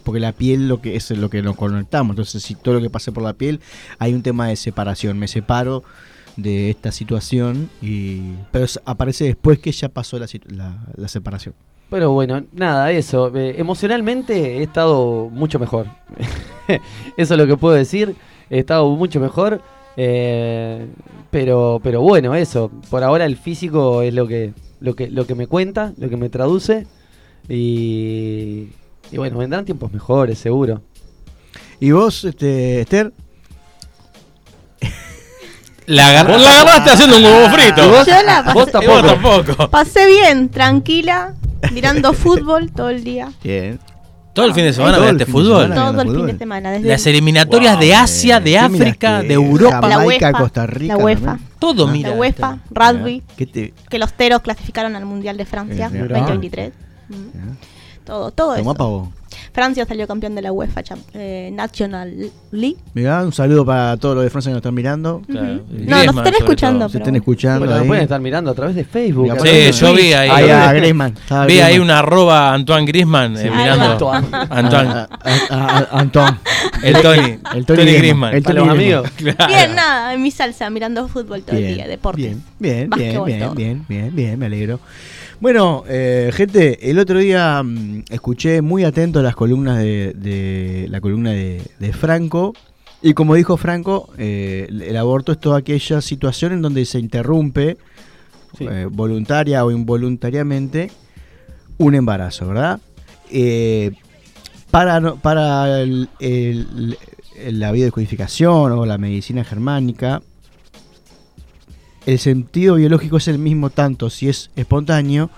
porque 0.06 0.22
la 0.22 0.32
piel 0.32 0.70
lo 0.70 0.80
que 0.82 0.96
es 0.96 1.12
lo 1.12 1.30
que 1.30 1.42
nos 1.42 1.58
conectamos. 1.58 2.14
Entonces, 2.14 2.42
si 2.42 2.56
todo 2.56 2.76
lo 2.76 2.82
que 2.82 2.90
pase 2.90 3.12
por 3.12 3.24
la 3.24 3.34
piel, 3.34 3.60
hay 4.00 4.14
un 4.14 4.22
tema 4.24 4.48
de 4.48 4.56
separación. 4.56 5.20
Me 5.20 5.28
separo 5.28 5.84
de 6.38 6.70
esta 6.70 6.94
situación 6.94 7.70
y 7.82 8.22
pero 8.52 8.66
aparece 8.86 9.26
después 9.26 9.60
que 9.60 9.74
ya 9.74 9.90
pasó 9.90 10.18
la, 10.20 10.28
la, 10.46 10.86
la 10.96 11.08
separación. 11.10 11.56
Pero 11.90 12.12
bueno, 12.12 12.44
nada, 12.54 12.92
eso. 12.92 13.32
eh, 13.36 13.56
emocionalmente 13.58 14.58
he 14.58 14.64
estado 14.64 15.30
mucho 15.32 15.58
mejor. 15.60 15.88
eso 17.18 17.34
es 17.34 17.38
lo 17.40 17.48
que 17.48 17.56
puedo 17.58 17.76
decir. 17.76 18.16
He 18.50 18.60
estado 18.60 18.90
mucho 18.90 19.20
mejor. 19.20 19.62
eh, 19.96 20.86
pero, 21.32 21.80
pero 21.84 22.02
bueno, 22.02 22.36
eso. 22.36 22.72
Por 22.90 23.04
ahora 23.04 23.26
el 23.26 23.38
físico 23.38 24.02
es 24.02 24.14
lo 24.14 24.28
que, 24.28 24.54
lo 24.80 24.96
que, 24.96 25.10
lo 25.10 25.26
que 25.26 25.36
me 25.36 25.48
cuenta, 25.48 25.94
lo 25.98 26.10
que 26.10 26.18
me 26.18 26.30
traduce. 26.30 26.86
Y, 27.48 28.68
y 29.12 29.18
bueno, 29.18 29.38
vendrán 29.38 29.64
tiempos 29.66 29.92
mejores, 29.94 30.38
seguro. 30.40 30.82
¿Y 31.80 31.92
vos, 31.92 32.26
este, 32.26 32.82
Esther? 32.82 33.14
La, 35.86 36.10
agar- 36.10 36.38
la 36.38 36.50
agarraste 36.62 36.90
haciendo 36.92 37.16
un 37.18 37.24
huevo 37.24 37.50
frito. 37.50 37.86
¿Y 37.86 37.90
vos? 37.90 38.06
Yo 38.06 38.22
la 38.24 38.42
¿Vos 38.54 38.70
pasé, 38.70 38.84
Y 38.86 38.88
vos 38.90 39.02
tampoco? 39.04 39.44
tampoco. 39.46 39.70
pasé 39.70 40.06
bien, 40.08 40.50
tranquila, 40.50 41.34
mirando 41.74 42.14
fútbol 42.14 42.72
todo 42.72 42.90
el 42.90 43.04
día. 43.04 43.32
Bien. 43.44 43.80
Todo 44.34 44.46
el 44.46 44.54
fin 44.54 44.66
de 44.66 44.74
semana 44.74 44.98
Todo 44.98 45.08
el 45.08 45.14
miraste 45.16 45.26
fin 45.32 45.34
de 45.34 45.42
fútbol. 45.50 45.64
semana. 45.64 45.92
Todo 45.92 46.02
el 46.04 46.16
fin 46.16 46.26
de 46.28 46.38
semana. 46.38 46.72
Desde 46.72 46.88
Las 46.88 47.06
eliminatorias 47.08 47.74
Wow, 47.74 47.82
de 47.82 47.96
Asia, 47.96 48.40
de 48.40 48.52
¿Qué 48.52 48.58
África, 48.60 49.08
miraste? 49.10 49.28
de 49.30 49.34
Europa. 49.34 49.82
La 49.88 49.96
Jamaica, 49.98 50.28
UEFA. 50.28 50.40
Costa 50.40 50.68
Rica. 50.68 50.96
La 50.98 51.04
UEFA. 51.04 51.26
también. 51.26 51.48
Todo 51.58 51.88
Ah. 51.88 51.92
mira. 51.92 52.10
la 52.12 52.16
UEFA, 52.18 52.58
rugby, 52.70 53.24
¿Qué 53.36 53.46
te, 53.48 53.74
que 53.90 53.98
los 53.98 54.14
teros 54.14 54.42
clasificaron 54.42 54.96
al 54.96 55.06
Mundial 55.06 55.38
de 55.38 55.46
Francia 55.46 55.90
Eh, 55.92 55.98
2023. 55.98 56.72
Mm. 57.10 57.16
Todo, 58.06 58.30
todo 58.32 58.56
Tomá 58.56 58.72
eso. 58.74 59.12
Francia 59.58 59.88
salió 59.88 60.06
campeón 60.06 60.36
de 60.36 60.44
la 60.44 60.52
UEFA 60.52 60.84
Cham- 60.84 61.02
eh, 61.16 61.50
National 61.52 62.14
League. 62.52 62.78
Mirá, 62.94 63.24
un 63.24 63.34
saludo 63.34 63.66
para 63.66 63.98
todos 63.98 64.14
los 64.14 64.24
de 64.24 64.30
Francia 64.30 64.52
que 64.52 64.54
nos 64.54 64.60
están 64.60 64.76
mirando. 64.76 65.24
Claro. 65.28 65.62
No, 65.72 66.04
nos 66.06 66.16
están 66.16 66.36
escuchando. 66.36 66.90
Se 66.90 67.00
bueno. 67.00 67.18
escuchando. 67.18 67.66
Bueno, 67.66 67.82
ahí. 67.82 67.88
pueden 67.88 68.04
estar 68.04 68.22
mirando 68.22 68.52
a 68.52 68.54
través 68.54 68.76
de 68.76 68.84
Facebook. 68.84 69.36
Sí, 69.42 69.72
yo 69.72 69.96
vi 69.96 70.14
ahí. 70.14 70.30
Ahí 70.30 70.50
a 70.52 70.72
Griezmann. 70.74 71.16
Vi 71.48 71.60
ahí 71.60 71.80
una 71.80 71.98
arroba 71.98 72.54
Antoine 72.54 72.86
Griezmann 72.86 73.36
eh, 73.36 73.50
mirando. 73.50 73.94
Antoine. 73.94 74.28
A- 74.32 74.48
a- 75.50 75.78
a- 75.90 76.00
Antoine. 76.02 76.38
El 76.84 77.02
Tony. 77.02 77.40
El 77.56 77.66
Tony 77.66 77.78
Tony 77.80 77.94
Griezmann. 77.94 78.36
El 78.36 78.44
Tony 78.44 78.60
amigos. 78.60 79.10
Claro. 79.16 79.48
Bien, 79.48 79.74
nada, 79.74 80.14
en 80.14 80.22
mi 80.22 80.30
salsa, 80.30 80.70
mirando 80.70 81.08
fútbol 81.08 81.42
todo 81.42 81.58
el 81.58 81.74
día, 81.74 81.88
deportes. 81.88 82.24
Bien, 82.24 82.44
bien, 82.60 82.90
bien, 82.96 83.24
bien, 83.26 83.56
bien, 83.56 83.86
bien, 83.90 84.16
bien, 84.16 84.38
me 84.38 84.46
alegro. 84.46 84.80
Bueno, 85.40 85.84
eh, 85.88 86.32
gente, 86.34 86.90
el 86.90 86.98
otro 86.98 87.20
día 87.20 87.62
mm, 87.64 88.06
escuché 88.10 88.62
muy 88.62 88.84
atento 88.84 89.22
las 89.22 89.36
columnas 89.36 89.78
de, 89.78 90.14
de- 90.16 90.88
la 90.90 91.00
columna 91.00 91.32
de, 91.32 91.62
de 91.80 91.94
Franco 91.94 92.54
y 93.04 93.14
como 93.14 93.36
dijo 93.36 93.56
Franco, 93.58 94.10
eh, 94.18 94.66
el 94.70 94.98
aborto 94.98 95.32
es 95.32 95.40
toda 95.40 95.60
aquella 95.60 96.02
situación 96.02 96.54
en 96.54 96.62
donde 96.62 96.86
se 96.86 97.00
interrumpe 97.00 97.78
Sí. 98.58 98.66
eh, 98.68 98.88
voluntaria 98.90 99.64
o 99.64 99.70
involuntariamente 99.72 100.90
un 101.78 101.94
embarazo, 101.94 102.48
¿verdad? 102.48 102.80
Eh, 103.30 103.92
para 104.72 105.14
para 105.16 105.82
el- 105.82 106.10
el- 106.20 106.98
el- 107.38 107.60
la 107.60 107.72
biodescodificación 107.72 108.72
o 108.72 108.86
la 108.88 108.98
medicina 108.98 109.44
germánica, 109.44 110.24
el 112.08 112.18
sentido 112.20 112.76
biológico 112.76 113.18
es 113.18 113.28
el 113.28 113.38
mismo 113.38 113.70
tanto 113.70 114.10
si 114.10 114.28
es 114.30 114.50
espontáneo 114.56 115.30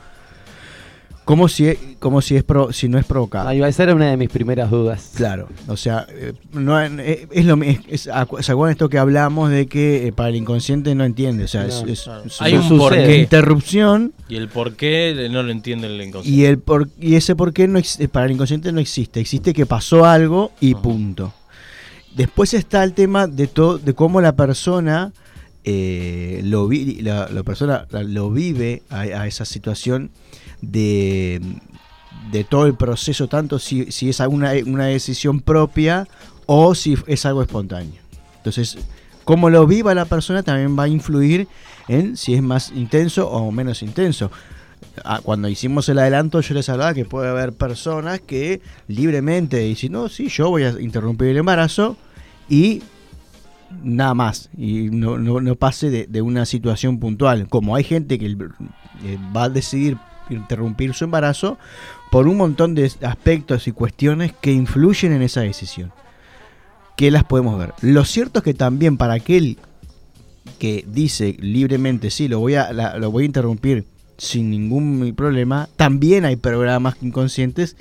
como 1.26 1.48
si, 1.48 1.76
como 2.00 2.22
si, 2.24 2.36
es 2.38 2.44
pro- 2.44 2.74
si 2.74 2.90
no 2.90 2.98
es 2.98 3.06
provocado. 3.06 3.50
Ahí 3.50 3.60
va, 3.60 3.68
esa 3.68 3.84
era 3.84 3.94
una 3.94 4.10
de 4.10 4.18
mis 4.18 4.30
primeras 4.30 4.72
dudas. 4.72 5.12
Claro, 5.16 5.48
o 5.68 5.78
sea, 5.78 6.08
eh, 6.10 6.34
no, 6.54 6.82
eh, 6.82 7.28
es 7.32 7.46
lo 7.46 7.62
es, 7.62 7.80
es- 7.88 8.08
acu- 8.08 8.42
¿se 8.42 8.52
acuerdan 8.52 8.72
esto 8.72 8.90
que 8.90 8.98
hablamos 8.98 9.52
de 9.52 9.68
que 9.68 10.08
eh, 10.08 10.12
para 10.12 10.30
el 10.30 10.38
inconsciente 10.38 10.96
no 10.96 11.04
entiende? 11.04 11.44
O 11.44 11.48
sea, 11.48 11.68
es- 11.68 11.84
No, 11.84 11.88
es, 11.92 12.02
claro. 12.02 12.24
es 12.26 12.42
Hay 12.42 12.56
una 12.56 12.68
un 12.72 12.78
porqué. 12.80 13.18
interrupción 13.20 14.14
Y 14.28 14.38
el 14.38 14.48
por 14.50 14.74
qué 14.76 15.28
no 15.32 15.44
lo 15.44 15.52
entiende 15.52 15.86
el 15.86 16.02
inconsciente. 16.02 16.42
y 16.42 16.46
el 16.46 16.58
por, 16.58 16.90
y 17.00 17.14
ese 17.16 17.36
por 17.36 17.54
qué 17.54 17.68
no 17.68 17.80
para 18.12 18.26
el 18.26 18.32
inconsciente 18.32 18.72
no 18.72 18.80
existe, 18.80 19.20
existe 19.20 19.54
que 19.54 19.68
pasó 19.68 20.06
algo 20.06 20.52
y 20.60 20.74
Ajá. 20.74 20.82
punto. 20.82 21.34
Después 22.16 22.56
está 22.56 22.84
el 22.84 22.94
tema 22.94 23.28
de 23.28 23.46
todo 23.46 23.78
de 23.78 23.94
cómo 23.94 24.20
la 24.20 24.32
persona 24.36 25.12
eh, 25.64 26.42
lo 26.44 26.68
vi- 26.68 27.02
la, 27.02 27.28
persona 27.44 27.86
lo 27.92 28.32
vive 28.32 28.82
a, 28.90 29.28
esa 29.28 29.46
situación 29.46 30.10
de, 30.62 31.42
de 32.32 32.44
todo 32.44 32.66
el 32.66 32.76
proceso, 32.76 33.28
tanto 33.28 33.60
si, 33.60 33.92
si 33.92 34.10
es 34.10 34.22
alguna 34.22 34.54
una 34.66 34.86
decisión 34.86 35.42
propia 35.42 36.08
o 36.46 36.76
si 36.76 36.98
es 37.08 37.26
algo 37.26 37.42
espontáneo. 37.42 38.02
Entonces, 38.38 38.78
cómo 39.26 39.50
lo 39.50 39.68
viva 39.68 39.94
la 39.94 40.06
persona 40.06 40.44
también 40.44 40.78
va 40.78 40.84
a 40.84 40.88
influir 40.88 41.48
en 41.88 42.18
si 42.18 42.34
es 42.34 42.42
más 42.42 42.72
intenso 42.72 43.30
o 43.30 43.52
menos 43.52 43.84
intenso. 43.84 44.32
Ah, 45.04 45.20
Cuando 45.24 45.50
hicimos 45.50 45.88
el 45.90 46.00
adelanto 46.00 46.42
yo 46.42 46.54
les 46.56 46.70
hablaba 46.70 46.94
que 46.94 47.06
puede 47.06 47.30
haber 47.30 47.54
personas 47.54 48.22
que 48.22 48.62
libremente 48.88 49.58
dicen, 49.58 49.92
no, 49.92 50.10
sí, 50.10 50.30
yo 50.30 50.50
voy 50.50 50.64
a 50.64 50.70
interrumpir 50.80 51.28
el 51.30 51.38
embarazo 51.38 51.98
y 52.50 52.82
nada 53.84 54.14
más, 54.14 54.50
y 54.58 54.90
no, 54.90 55.18
no, 55.18 55.42
no 55.42 55.56
pase 55.56 55.90
de, 55.90 56.08
de 56.08 56.22
una 56.22 56.46
situación 56.46 57.00
puntual. 57.00 57.48
Como 57.48 57.76
hay 57.76 57.84
gente 57.84 58.20
que 58.20 58.26
eh, 58.28 59.18
va 59.36 59.44
a 59.44 59.50
decidir 59.50 59.98
interrumpir 60.30 60.94
su 60.94 61.06
embarazo 61.06 61.58
por 62.12 62.28
un 62.28 62.38
montón 62.38 62.76
de 62.76 62.92
aspectos 63.02 63.68
y 63.68 63.72
cuestiones 63.72 64.34
que 64.40 64.52
influyen 64.52 65.14
en 65.14 65.22
esa 65.22 65.42
decisión. 65.42 65.92
Que 66.96 67.12
las 67.12 67.24
podemos 67.24 67.58
ver. 67.58 67.74
Lo 67.82 68.04
cierto 68.06 68.40
es 68.40 68.44
que 68.44 68.54
también 68.54 68.98
para 68.98 69.14
aquel 69.14 69.58
que 70.58 70.84
dice 70.88 71.38
libremente, 71.40 72.10
sí, 72.10 72.28
lo 72.28 72.40
voy 72.40 72.56
a, 72.56 72.74
lo 72.74 73.12
voy 73.12 73.24
a 73.24 73.26
interrumpir 73.28 73.86
sin 74.18 74.50
ningún 74.50 75.14
problema, 75.16 75.70
también 75.78 76.26
hay 76.26 76.36
programas 76.36 76.96
inconscientes, 77.02 77.78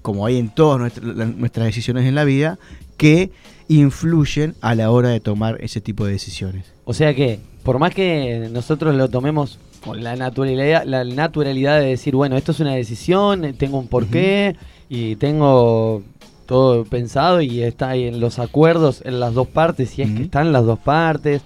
como 0.00 0.24
hay 0.24 0.38
en 0.38 0.48
todas 0.48 1.02
nuestras 1.02 1.66
decisiones 1.66 2.06
en 2.06 2.14
la 2.14 2.24
vida, 2.24 2.58
que 2.96 3.30
influyen 3.68 4.54
a 4.60 4.74
la 4.74 4.90
hora 4.90 5.10
de 5.10 5.20
tomar 5.20 5.58
ese 5.60 5.80
tipo 5.80 6.04
de 6.04 6.12
decisiones. 6.12 6.72
O 6.84 6.94
sea 6.94 7.14
que, 7.14 7.40
por 7.62 7.78
más 7.78 7.94
que 7.94 8.48
nosotros 8.50 8.94
lo 8.94 9.08
tomemos 9.08 9.58
con 9.84 10.02
la 10.02 10.16
naturalidad, 10.16 10.84
la 10.84 11.04
naturalidad 11.04 11.78
de 11.78 11.86
decir, 11.86 12.14
bueno, 12.16 12.36
esto 12.36 12.52
es 12.52 12.60
una 12.60 12.74
decisión, 12.74 13.44
eh, 13.44 13.52
tengo 13.52 13.78
un 13.78 13.88
porqué 13.88 14.56
y 14.88 15.16
tengo 15.16 16.02
todo 16.46 16.84
pensado 16.84 17.42
y 17.42 17.62
está 17.62 17.90
ahí 17.90 18.04
en 18.04 18.20
los 18.20 18.38
acuerdos 18.38 19.02
en 19.04 19.20
las 19.20 19.34
dos 19.34 19.46
partes, 19.48 19.90
si 19.90 20.02
es 20.02 20.10
que 20.10 20.22
están 20.22 20.52
las 20.52 20.64
dos 20.64 20.78
partes, 20.78 21.42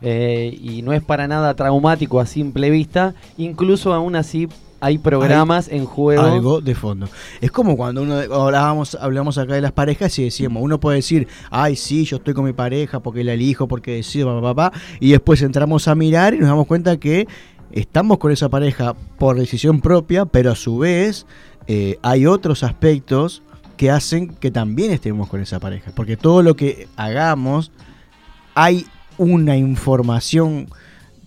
eh, 0.00 0.58
y 0.60 0.82
no 0.82 0.94
es 0.94 1.02
para 1.02 1.28
nada 1.28 1.54
traumático 1.54 2.20
a 2.20 2.26
simple 2.26 2.70
vista, 2.70 3.14
incluso 3.36 3.92
aún 3.92 4.16
así 4.16 4.48
hay 4.80 4.98
programas 4.98 5.68
en 5.68 5.84
juego. 5.84 6.22
Algo 6.22 6.60
de 6.60 6.74
fondo. 6.74 7.08
Es 7.40 7.50
como 7.50 7.76
cuando 7.76 8.02
uno 8.02 8.16
hablábamos, 8.16 8.96
hablamos 9.00 9.38
acá 9.38 9.54
de 9.54 9.60
las 9.60 9.72
parejas 9.72 10.18
y 10.18 10.24
decíamos, 10.24 10.62
uno 10.62 10.80
puede 10.80 10.96
decir, 10.96 11.28
ay 11.50 11.76
sí, 11.76 12.04
yo 12.04 12.16
estoy 12.16 12.34
con 12.34 12.44
mi 12.44 12.52
pareja 12.52 13.00
porque 13.00 13.24
la 13.24 13.32
elijo, 13.32 13.68
porque 13.68 13.92
decido, 13.92 14.28
papá, 14.40 14.54
papá, 14.54 14.78
y 15.00 15.10
después 15.10 15.42
entramos 15.42 15.88
a 15.88 15.94
mirar 15.94 16.34
y 16.34 16.38
nos 16.38 16.48
damos 16.48 16.66
cuenta 16.66 16.96
que 16.98 17.26
estamos 17.72 18.18
con 18.18 18.32
esa 18.32 18.48
pareja 18.48 18.94
por 19.18 19.38
decisión 19.38 19.80
propia, 19.80 20.26
pero 20.26 20.52
a 20.52 20.56
su 20.56 20.78
vez 20.78 21.26
eh, 21.66 21.98
hay 22.02 22.26
otros 22.26 22.62
aspectos 22.62 23.42
que 23.76 23.90
hacen 23.90 24.28
que 24.28 24.50
también 24.50 24.92
estemos 24.92 25.28
con 25.28 25.40
esa 25.40 25.60
pareja. 25.60 25.92
Porque 25.94 26.16
todo 26.16 26.42
lo 26.42 26.54
que 26.54 26.88
hagamos, 26.96 27.72
hay 28.54 28.86
una 29.18 29.56
información 29.56 30.68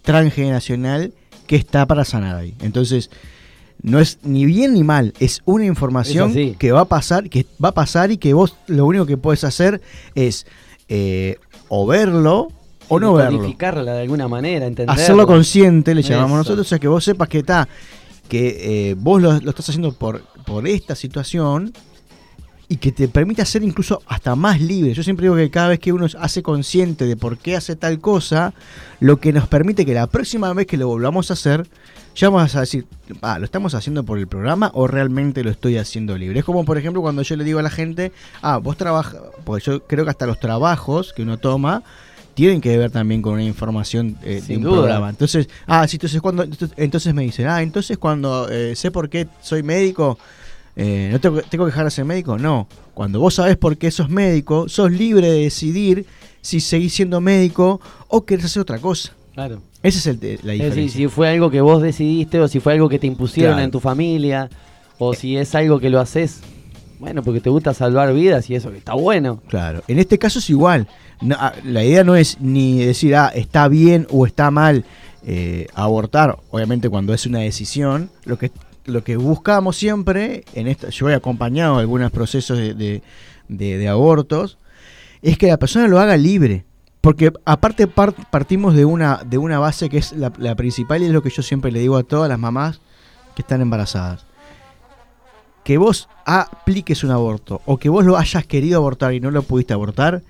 transgeneracional 0.02 1.14
que 1.46 1.56
está 1.56 1.86
para 1.86 2.06
sanar 2.06 2.36
ahí. 2.36 2.56
Entonces, 2.62 3.10
no 3.82 4.00
es 4.00 4.20
ni 4.24 4.46
bien 4.46 4.74
ni 4.74 4.84
mal, 4.84 5.14
es 5.20 5.42
una 5.46 5.66
información 5.66 6.38
Es 6.38 6.58
que 6.58 6.72
va 6.72 6.82
a 6.82 6.86
pasar, 6.86 7.30
que 7.30 7.46
va 7.64 7.70
a 7.70 7.74
pasar 7.74 8.12
y 8.12 8.18
que 8.18 8.34
vos 8.34 8.56
lo 8.68 8.86
único 8.86 9.06
que 9.06 9.18
puedes 9.18 9.44
hacer 9.44 9.82
es 10.16 10.46
eh, 10.90 11.38
o 11.70 11.86
verlo 11.88 12.50
o 12.88 13.00
no 13.00 13.14
verlo. 13.14 13.40
Codificarla 13.40 13.94
de 13.94 14.02
alguna 14.02 14.28
manera, 14.28 14.66
entenderlo. 14.66 15.02
Hacerlo 15.02 15.28
consciente, 15.28 15.96
le 15.96 16.02
llamamos 16.02 16.32
Eso. 16.32 16.38
nosotros, 16.38 16.68
o 16.68 16.70
sea 16.70 16.80
que 16.80 16.88
vos 16.88 17.04
sepas 17.04 17.30
que 17.30 17.40
está, 17.40 17.70
que 18.28 18.90
eh, 18.90 18.96
vos 18.98 19.22
lo, 19.22 19.40
lo 19.40 19.50
estás 19.52 19.70
haciendo 19.70 19.94
por, 19.94 20.24
por 20.46 20.68
esta 20.68 20.96
situación 20.96 21.72
y 22.72 22.78
que 22.78 22.92
te 22.92 23.08
permite 23.08 23.44
ser 23.46 23.64
incluso 23.64 24.04
hasta 24.06 24.36
más 24.36 24.62
libre. 24.62 24.94
Yo 24.94 25.02
siempre 25.02 25.26
digo 25.26 25.36
que 25.36 25.50
cada 25.50 25.70
vez 25.70 25.80
que 25.80 25.92
uno 25.92 26.06
hace 26.20 26.44
consciente 26.44 27.06
de 27.06 27.18
por 27.18 27.40
qué 27.40 27.56
hace 27.56 27.76
tal 27.76 28.00
cosa, 28.00 28.54
lo 29.00 29.20
que 29.20 29.34
nos 29.34 29.48
permite 29.48 29.88
que 29.88 29.96
la 29.96 30.06
próxima 30.06 30.54
vez 30.54 30.68
que 30.68 30.78
lo 30.78 30.88
volvamos 30.88 31.32
a 31.32 31.34
hacer, 31.34 31.68
ya 32.16 32.30
vamos 32.30 32.56
a 32.56 32.62
decir, 32.62 32.86
ah, 33.22 33.40
¿lo 33.40 33.46
estamos 33.46 33.74
haciendo 33.74 34.04
por 34.04 34.20
el 34.20 34.28
programa 34.28 34.70
o 34.76 34.86
realmente 34.86 35.44
lo 35.44 35.50
estoy 35.50 35.78
haciendo 35.78 36.16
libre? 36.16 36.40
Es 36.40 36.46
como, 36.46 36.64
por 36.64 36.78
ejemplo, 36.78 37.02
cuando 37.02 37.24
yo 37.24 37.36
le 37.36 37.44
digo 37.44 37.58
a 37.58 37.64
la 37.64 37.72
gente, 37.72 38.12
ah, 38.44 38.58
vos 38.58 38.78
trabajas, 38.78 39.20
porque 39.46 39.66
yo 39.66 39.88
creo 39.88 40.06
que 40.06 40.12
hasta 40.12 40.28
los 40.28 40.40
trabajos 40.40 41.12
que 41.12 41.24
uno 41.24 41.38
toma 41.38 41.82
tienen 42.36 42.62
que 42.62 42.78
ver 42.78 42.92
también 42.92 43.24
con 43.24 43.34
una 43.34 43.44
información 43.44 44.16
eh, 44.24 44.44
de 44.48 44.58
un 44.58 44.64
duda. 44.64 44.78
programa. 44.78 45.10
Entonces, 45.10 45.50
ah, 45.66 45.88
sí, 45.88 45.98
entonces 45.98 46.22
cuando 46.22 46.44
entonces, 46.44 46.78
entonces 46.78 47.14
me 47.16 47.24
dicen, 47.24 47.48
ah, 47.48 47.64
entonces 47.64 47.98
cuando 47.98 48.48
eh, 48.48 48.76
sé 48.76 48.92
por 48.92 49.10
qué 49.10 49.28
soy 49.42 49.64
médico, 49.64 50.20
eh, 50.76 51.10
¿no 51.12 51.20
tengo, 51.20 51.42
tengo 51.42 51.66
que 51.66 51.72
dejar 51.72 51.86
de 51.86 51.92
ser 51.92 52.06
médico? 52.06 52.38
No. 52.38 52.68
Cuando 52.94 53.20
vos 53.20 53.36
sabés 53.36 53.58
por 53.58 53.78
qué 53.78 53.92
sos 53.92 54.10
médico, 54.10 54.68
sos 54.70 54.92
libre 54.92 55.28
de 55.30 55.44
decidir 55.44 56.06
si 56.42 56.60
seguís 56.60 56.94
siendo 56.94 57.20
médico 57.22 57.80
o 58.08 58.26
querés 58.26 58.46
hacer 58.46 58.62
otra 58.62 58.80
cosa. 58.80 59.14
Claro. 59.34 59.62
Esa 59.84 60.00
es 60.00 60.08
el- 60.08 60.20
la 60.22 60.28
Es 60.28 60.42
diferencia. 60.42 60.70
decir, 60.70 60.92
si 60.92 61.08
fue 61.08 61.30
algo 61.30 61.50
que 61.50 61.62
vos 61.62 61.82
decidiste 61.82 62.40
o 62.40 62.48
si 62.48 62.60
fue 62.60 62.74
algo 62.74 62.90
que 62.90 63.00
te 63.00 63.08
impusieron 63.08 63.54
Claro. 63.54 63.66
en 63.66 63.72
tu 63.72 63.80
familia 63.80 64.50
o 64.98 65.14
si 65.14 65.38
es 65.38 65.56
algo 65.56 65.80
que 65.80 65.90
lo 65.90 66.00
haces, 66.02 66.42
bueno, 67.00 67.24
porque 67.24 67.40
te 67.40 67.50
gusta 67.50 67.74
salvar 67.74 68.14
vidas 68.14 68.50
y 68.50 68.56
eso 68.56 68.72
que 68.72 68.78
está 68.78 68.94
bueno. 68.94 69.42
Claro, 69.48 69.82
en 69.88 70.00
este 70.00 70.18
caso 70.20 70.40
es 70.40 70.50
igual. 70.50 70.88
No, 71.22 71.36
ah, 71.40 71.54
la 71.64 71.84
idea 71.86 72.04
no 72.04 72.16
es 72.18 72.38
ni 72.42 72.80
decir, 72.84 73.16
ah, 73.16 73.32
está 73.34 73.68
bien 73.70 74.06
o 74.12 74.26
está 74.26 74.52
mal 74.52 74.84
eh, 75.26 75.68
abortar, 75.74 76.38
obviamente 76.50 76.90
cuando 76.90 77.14
es 77.14 77.26
una 77.26 77.40
decisión. 77.40 78.10
Lo 78.26 78.38
que, 78.38 78.52
lo 78.90 79.04
que 79.04 79.18
buscamos 79.18 79.78
siempre, 79.78 80.44
en 80.54 80.68
esta, 80.68 80.90
yo 80.90 81.10
he 81.10 81.16
acompañado 81.16 81.78
algunos 81.78 82.12
procesos 82.12 82.58
de, 82.58 83.88
abortos, 83.90 84.58
es 85.22 85.38
que 85.38 85.48
la 85.48 85.58
persona 85.58 85.88
lo 85.88 86.00
haga 86.00 86.18
libre. 86.18 86.66
Porque 87.02 87.32
aparte 87.46 87.88
par- 87.88 88.14
partimos 88.30 88.76
de 88.76 88.84
una, 88.84 89.22
de 89.26 89.38
una 89.38 89.58
base 89.58 89.90
que 89.90 90.00
es 90.00 90.12
la, 90.12 90.34
la 90.38 90.56
principal 90.56 91.02
y 91.02 91.06
es 91.06 91.12
lo 91.12 91.22
que 91.24 91.30
yo 91.30 91.42
siempre 91.42 91.72
le 91.72 91.80
digo 91.80 91.96
a 91.96 92.04
todas 92.04 92.28
las 92.28 92.38
mamás 92.38 92.82
que 93.36 93.42
están 93.42 93.62
embarazadas 93.62 94.26
que 95.64 95.78
vos 95.78 96.10
apliques 96.26 97.04
un 97.04 97.12
aborto 97.12 97.62
o 97.66 97.78
que 97.78 97.90
vos 97.90 98.04
lo 98.04 98.18
hayas 98.18 98.44
querido 98.46 98.78
abortar 98.78 99.14
y 99.14 99.20
no 99.20 99.30
lo 99.30 99.44
pudiste 99.44 99.72
abortar, 99.72 100.24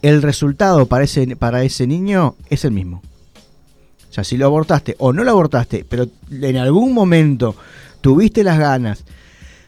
el 0.00 0.22
resultado 0.22 0.86
para 0.86 1.02
ese, 1.02 1.34
para 1.34 1.64
ese 1.64 1.88
niño 1.88 2.36
es 2.50 2.64
el 2.64 2.70
mismo. 2.70 3.02
O 4.14 4.18
sea, 4.22 4.22
si 4.22 4.36
lo 4.36 4.46
abortaste 4.46 4.94
o 5.00 5.12
no 5.12 5.24
lo 5.24 5.32
abortaste, 5.32 5.84
pero 5.88 6.06
en 6.30 6.56
algún 6.56 6.92
momento 6.94 7.56
tuviste 8.00 8.44
las 8.44 8.60
ganas 8.60 9.02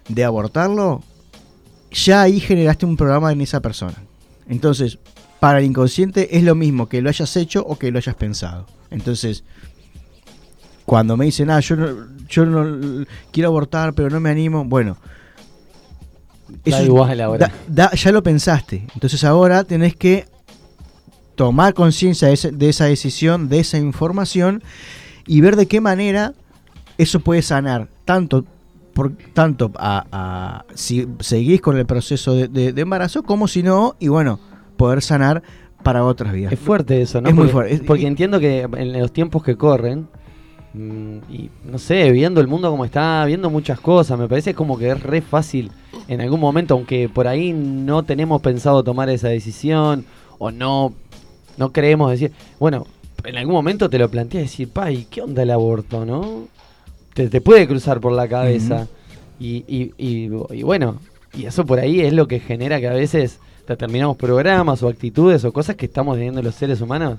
de 0.09 0.23
abortarlo, 0.23 1.03
ya 1.91 2.23
ahí 2.23 2.39
generaste 2.39 2.87
un 2.87 2.97
programa 2.97 3.33
en 3.33 3.41
esa 3.41 3.59
persona. 3.61 3.97
Entonces, 4.49 4.99
para 5.41 5.59
el 5.59 5.65
inconsciente 5.65 6.37
es 6.37 6.45
lo 6.45 6.55
mismo 6.55 6.89
que 6.89 7.03
lo 7.03 7.09
hayas 7.09 7.37
hecho 7.37 7.65
o 7.67 7.77
que 7.77 7.91
lo 7.91 7.99
hayas 7.99 8.15
pensado. 8.15 8.69
Entonces, 8.93 9.43
cuando 10.85 11.17
me 11.17 11.25
dicen, 11.25 11.51
ah, 11.51 11.59
yo 11.59 11.75
no, 11.75 11.89
yo 12.29 12.47
no 12.47 13.05
quiero 13.33 13.49
abortar, 13.49 13.95
pero 13.95 14.11
no 14.11 14.21
me 14.21 14.31
animo, 14.31 14.65
bueno. 14.65 14.97
Da 16.65 16.83
igual 16.85 17.21
ahora. 17.21 17.49
da- 17.49 17.89
da- 17.89 17.97
ya 17.97 18.13
lo 18.13 18.23
pensaste. 18.23 18.87
Entonces 18.95 19.25
ahora 19.25 19.65
tenés 19.65 19.97
que 19.97 20.27
tomar 21.37 21.73
conciencia 21.75 22.29
de, 22.29 22.69
esa 22.69 22.85
decisión, 22.87 23.49
de 23.49 23.61
esa 23.61 23.79
información 23.79 24.63
y 25.27 25.41
ver 25.41 25.55
de 25.57 25.67
qué 25.67 25.81
manera 25.81 26.33
eso 26.99 27.21
puede 27.21 27.43
sanar 27.43 27.89
tanto 28.05 28.45
por 28.95 29.13
tanto 29.35 29.71
a, 29.77 30.07
a- 30.11 30.65
si 30.75 31.07
seguís 31.21 31.61
con 31.61 31.77
el 31.77 31.85
proceso 31.87 32.35
de, 32.35 32.49
de- 32.49 32.73
de 32.73 32.81
embarazo 32.83 33.23
como 33.23 33.47
si 33.47 33.63
no 33.63 33.95
y 34.01 34.09
bueno 34.09 34.41
poder 34.79 35.03
sanar 35.03 35.43
para 35.83 36.05
otras 36.05 36.33
vías. 36.33 36.53
Es 36.53 36.59
fuerte 36.59 37.01
eso, 37.03 37.21
¿no? 37.21 37.29
Es 37.29 37.35
muy 37.35 37.49
fuerte. 37.49 37.79
Porque 37.87 38.03
y- 38.05 38.07
entiendo 38.07 38.41
que 38.41 38.63
en 38.63 38.99
los 38.99 39.13
tiempos 39.13 39.43
que 39.45 39.57
corren, 39.57 40.09
mm, 40.75 41.17
y 41.31 41.51
no 41.65 41.79
sé, 41.79 42.11
viendo 42.11 42.41
el 42.41 42.49
mundo 42.49 42.71
como 42.71 42.85
está, 42.87 43.25
viendo 43.27 43.51
muchas 43.51 43.79
cosas, 43.81 44.19
me 44.19 44.27
parece 44.29 44.55
como 44.55 44.79
que 44.79 44.91
es 44.91 45.03
re 45.03 45.21
fácil 45.21 45.71
en 46.09 46.21
algún 46.23 46.41
momento, 46.41 46.75
aunque 46.75 47.09
por 47.09 47.29
ahí 47.29 47.53
no 47.53 48.03
tenemos 48.03 48.41
pensado 48.41 48.83
tomar 48.83 49.09
esa 49.11 49.29
decisión, 49.29 50.05
o 50.39 50.51
no, 50.51 50.93
no 51.57 51.73
creemos 51.73 52.11
decir, 52.11 52.33
bueno, 52.59 52.87
en 53.25 53.37
algún 53.37 53.55
momento 53.55 53.91
te 53.91 53.99
lo 53.99 54.09
planteas 54.11 54.45
decir, 54.45 54.69
pa, 54.69 54.91
¿y 54.91 55.05
qué 55.05 55.23
onda 55.23 55.43
el 55.43 55.51
aborto, 55.51 56.05
no? 56.05 56.49
te, 57.15 57.29
te 57.29 57.41
puede 57.41 57.67
cruzar 57.67 58.01
por 58.01 58.13
la 58.13 58.29
cabeza. 58.29 58.87
y, 59.41 59.65
y, 59.67 59.93
y, 59.99 60.31
y 60.51 60.63
bueno, 60.63 61.01
y 61.35 61.47
eso 61.47 61.65
por 61.67 61.79
ahí 61.81 62.01
es 62.01 62.13
lo 62.13 62.29
que 62.29 62.41
genera 62.41 62.79
que 62.81 62.89
a 62.89 62.93
veces 62.93 63.39
determinamos 63.75 64.17
programas 64.17 64.83
o 64.83 64.89
actitudes 64.89 65.45
o 65.45 65.53
cosas 65.53 65.77
que 65.77 65.87
estamos 65.87 66.17
teniendo 66.17 66.43
los 66.43 66.55
seres 66.55 66.81
humanos. 66.81 67.19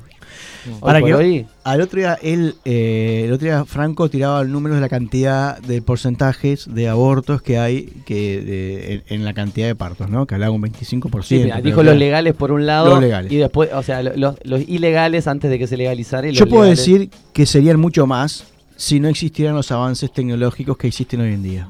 Para 0.82 1.02
que 1.02 1.14
hoy, 1.14 1.46
al 1.64 1.80
otro 1.82 2.00
día 2.00 2.18
él, 2.22 2.56
eh, 2.66 3.24
el 3.26 3.32
otro 3.32 3.46
día 3.46 3.64
Franco 3.66 4.10
tiraba 4.10 4.42
el 4.42 4.52
número 4.52 4.76
de 4.76 4.82
la 4.82 4.90
cantidad 4.90 5.58
de 5.60 5.82
porcentajes 5.82 6.68
de 6.74 6.90
abortos 6.90 7.42
que 7.42 7.58
hay 7.58 7.84
que 8.06 8.42
de- 8.42 8.94
en, 8.94 9.04
en 9.08 9.26
la 9.26 9.34
cantidad 9.34 9.68
de 9.68 9.76
partos, 9.76 10.10
¿no? 10.10 10.26
Que 10.28 10.36
hablaba 10.36 10.54
un 10.54 10.62
25%. 10.62 11.24
sí, 11.24 11.36
mira, 11.40 11.56
creo 11.56 11.64
dijo 11.66 11.84
los 11.84 11.96
legales 11.96 12.34
por 12.34 12.52
un 12.52 12.66
lado 12.66 12.90
Los 12.90 13.00
legales. 13.02 13.32
y 13.32 13.38
después, 13.38 13.70
o 13.74 13.82
sea, 13.84 14.04
lo- 14.04 14.16
los, 14.18 14.36
los 14.44 14.62
ilegales 14.68 15.28
antes 15.28 15.50
de 15.50 15.58
que 15.58 15.68
se 15.68 15.78
legalizara. 15.78 16.28
Y 16.28 16.32
los 16.32 16.40
Yo 16.40 16.48
puedo 16.48 16.64
legales. 16.64 16.80
decir 16.86 17.10
que 17.34 17.46
serían 17.46 17.80
mucho 17.80 18.06
más 18.06 18.44
si 18.76 19.00
no 19.00 19.08
existieran 19.08 19.56
los 19.56 19.72
avances 19.72 20.12
tecnológicos 20.12 20.78
que 20.78 20.88
existen 20.88 21.22
hoy 21.22 21.34
en 21.34 21.44
día. 21.44 21.70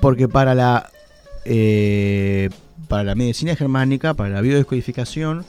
Porque 0.00 0.28
para 0.28 0.54
la 0.54 0.88
eh, 1.44 2.48
para 2.90 3.04
la 3.04 3.14
medicina 3.14 3.54
germánica, 3.54 4.14
para 4.14 4.30
la 4.30 4.40
biodescodificación, 4.40 5.46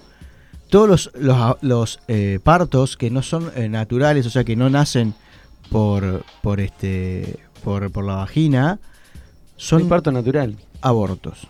todos 0.69 0.87
los, 0.87 1.11
los, 1.15 1.57
los, 1.61 1.99
eh, 2.07 2.39
partos 2.43 2.97
que 2.97 3.09
no 3.09 3.23
son 3.23 3.51
eh, 3.55 3.67
naturales, 3.67 4.27
o 4.27 4.29
sea 4.29 4.43
que 4.43 4.55
no 4.55 4.69
nacen 4.69 5.15
por 5.71 6.23
por 6.43 6.59
este 6.59 7.39
por, 7.63 7.91
por 7.91 8.05
la 8.05 8.17
vagina, 8.17 8.79
Son 9.57 9.89
parto 9.89 10.11
natural. 10.11 10.55
abortos. 10.81 11.47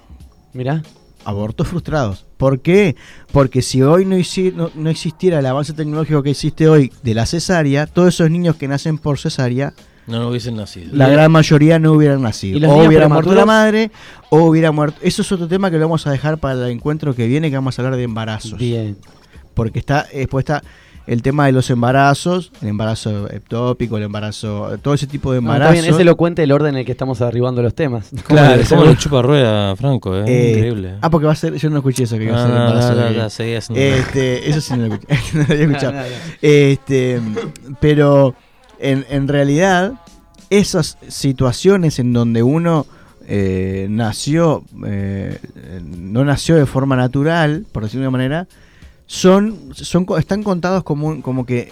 Mirá. 0.53 0.81
Abortos 1.25 1.67
frustrados. 1.67 2.25
¿Por 2.38 2.62
qué? 2.62 2.95
Porque 3.33 3.62
si 3.62 3.81
hoy 3.83 4.05
no, 4.05 4.15
no, 4.55 4.71
no 4.74 4.89
existiera 4.89 5.39
el 5.39 5.45
avance 5.45 5.74
tecnológico 5.74 6.24
que 6.24 6.31
existe 6.31 6.69
hoy 6.69 6.93
de 7.03 7.13
la 7.13 7.25
cesárea, 7.25 7.86
todos 7.86 8.13
esos 8.15 8.31
niños 8.31 8.55
que 8.55 8.69
nacen 8.69 8.98
por 8.98 9.19
cesárea, 9.19 9.74
No, 10.12 10.20
no 10.20 10.30
hubiesen 10.30 10.56
nacido. 10.56 10.89
la 10.94 11.08
gran 11.10 11.32
mayoría 11.32 11.80
no 11.80 11.94
hubieran 11.94 12.22
nacido. 12.22 12.58
¿Y 12.58 12.60
los 12.60 12.72
O 12.72 12.84
hubiera 12.86 13.08
muerto 13.08 13.34
la 13.34 13.46
madre, 13.46 13.91
o 14.30 14.44
hubiera 14.44 14.72
muerto. 14.72 14.98
Eso 15.01 15.22
es 15.22 15.32
otro 15.32 15.48
tema 15.48 15.72
que 15.72 15.77
lo 15.77 15.84
vamos 15.86 16.06
a 16.06 16.12
dejar 16.12 16.38
para 16.38 16.53
el 16.65 16.72
encuentro 16.72 17.15
que 17.15 17.27
viene, 17.27 17.50
que 17.50 17.56
vamos 17.56 17.77
a 17.77 17.82
hablar 17.82 17.98
de 17.98 18.03
embarazos. 18.03 18.60
Bien. 18.60 18.98
Porque 19.53 19.80
está 19.80 20.06
después 20.13 20.44
está 20.44 20.62
el 21.08 21.24
tema 21.24 21.48
de 21.48 21.51
los 21.51 21.70
embarazos, 21.72 22.51
el 22.62 22.70
embarazo 22.70 23.30
ectópico, 23.32 23.98
el 23.98 24.03
embarazo, 24.03 24.77
todo 24.82 24.94
ese 24.94 25.08
tipo 25.08 25.34
de 25.34 25.41
No, 25.41 25.48
está 25.50 25.56
embarazos. 25.56 25.82
bien, 25.84 25.94
es 25.96 26.00
elocuente 26.00 26.44
el 26.44 26.51
orden 26.51 26.75
en 26.75 26.80
el 26.82 26.86
que 26.86 26.91
estamos 26.91 27.22
arribando 27.22 27.62
los 27.63 27.74
temas. 27.74 28.10
¿Cómo, 28.12 28.39
Claro, 28.39 28.86
le 28.86 28.96
chupa 28.98 29.22
rueda, 29.24 29.75
Franco? 29.75 30.15
Eh? 30.15 30.24
Eh, 30.27 30.51
Increíble. 30.56 30.94
Ah, 31.01 31.10
porque 31.10 31.25
va 31.25 31.34
a 31.34 31.36
ser, 31.36 31.56
yo 31.56 31.70
no 31.72 31.77
escuché 31.77 32.03
eso 32.03 32.18
que 32.18 32.25
iba 32.25 32.34
a 32.34 32.38
No, 32.38 32.44
ser 32.48 32.53
no, 32.56 32.68
embarazo. 32.68 32.96
no, 32.96 33.24
no, 33.24 33.30
seguí 33.32 33.56
haciendo- 33.56 33.82
Este, 33.84 34.50
eso 34.50 34.62
sí 34.62 34.74
no 34.77 34.88
lo 34.88 34.94
escuché. 34.94 35.15
no 35.34 35.39
lo 35.39 35.53
había 35.53 35.65
escuchado. 35.65 35.91
No, 35.94 35.98
no, 36.01 36.03
no. 36.03 36.15
Este, 36.41 37.22
pero 37.80 38.36
en, 38.81 39.27
realidad, 39.27 39.93
esas 40.50 40.97
situaciones 41.07 42.00
en 42.00 42.13
donde 42.13 42.43
uno 42.43 42.85
eh, 43.27 43.88
nació, 43.89 44.63
eh, 44.85 45.39
no 45.85 46.25
nació 46.25 46.55
de 46.55 46.65
forma 46.65 46.95
natural, 46.95 47.65
por 47.71 47.83
decirlo 47.83 48.03
de 48.03 48.07
una 48.07 48.17
manera, 48.17 48.47
son, 49.05 49.73
son 49.73 50.05
están 50.17 50.43
contados 50.43 50.83
como, 50.83 51.21
como 51.21 51.45
que 51.45 51.71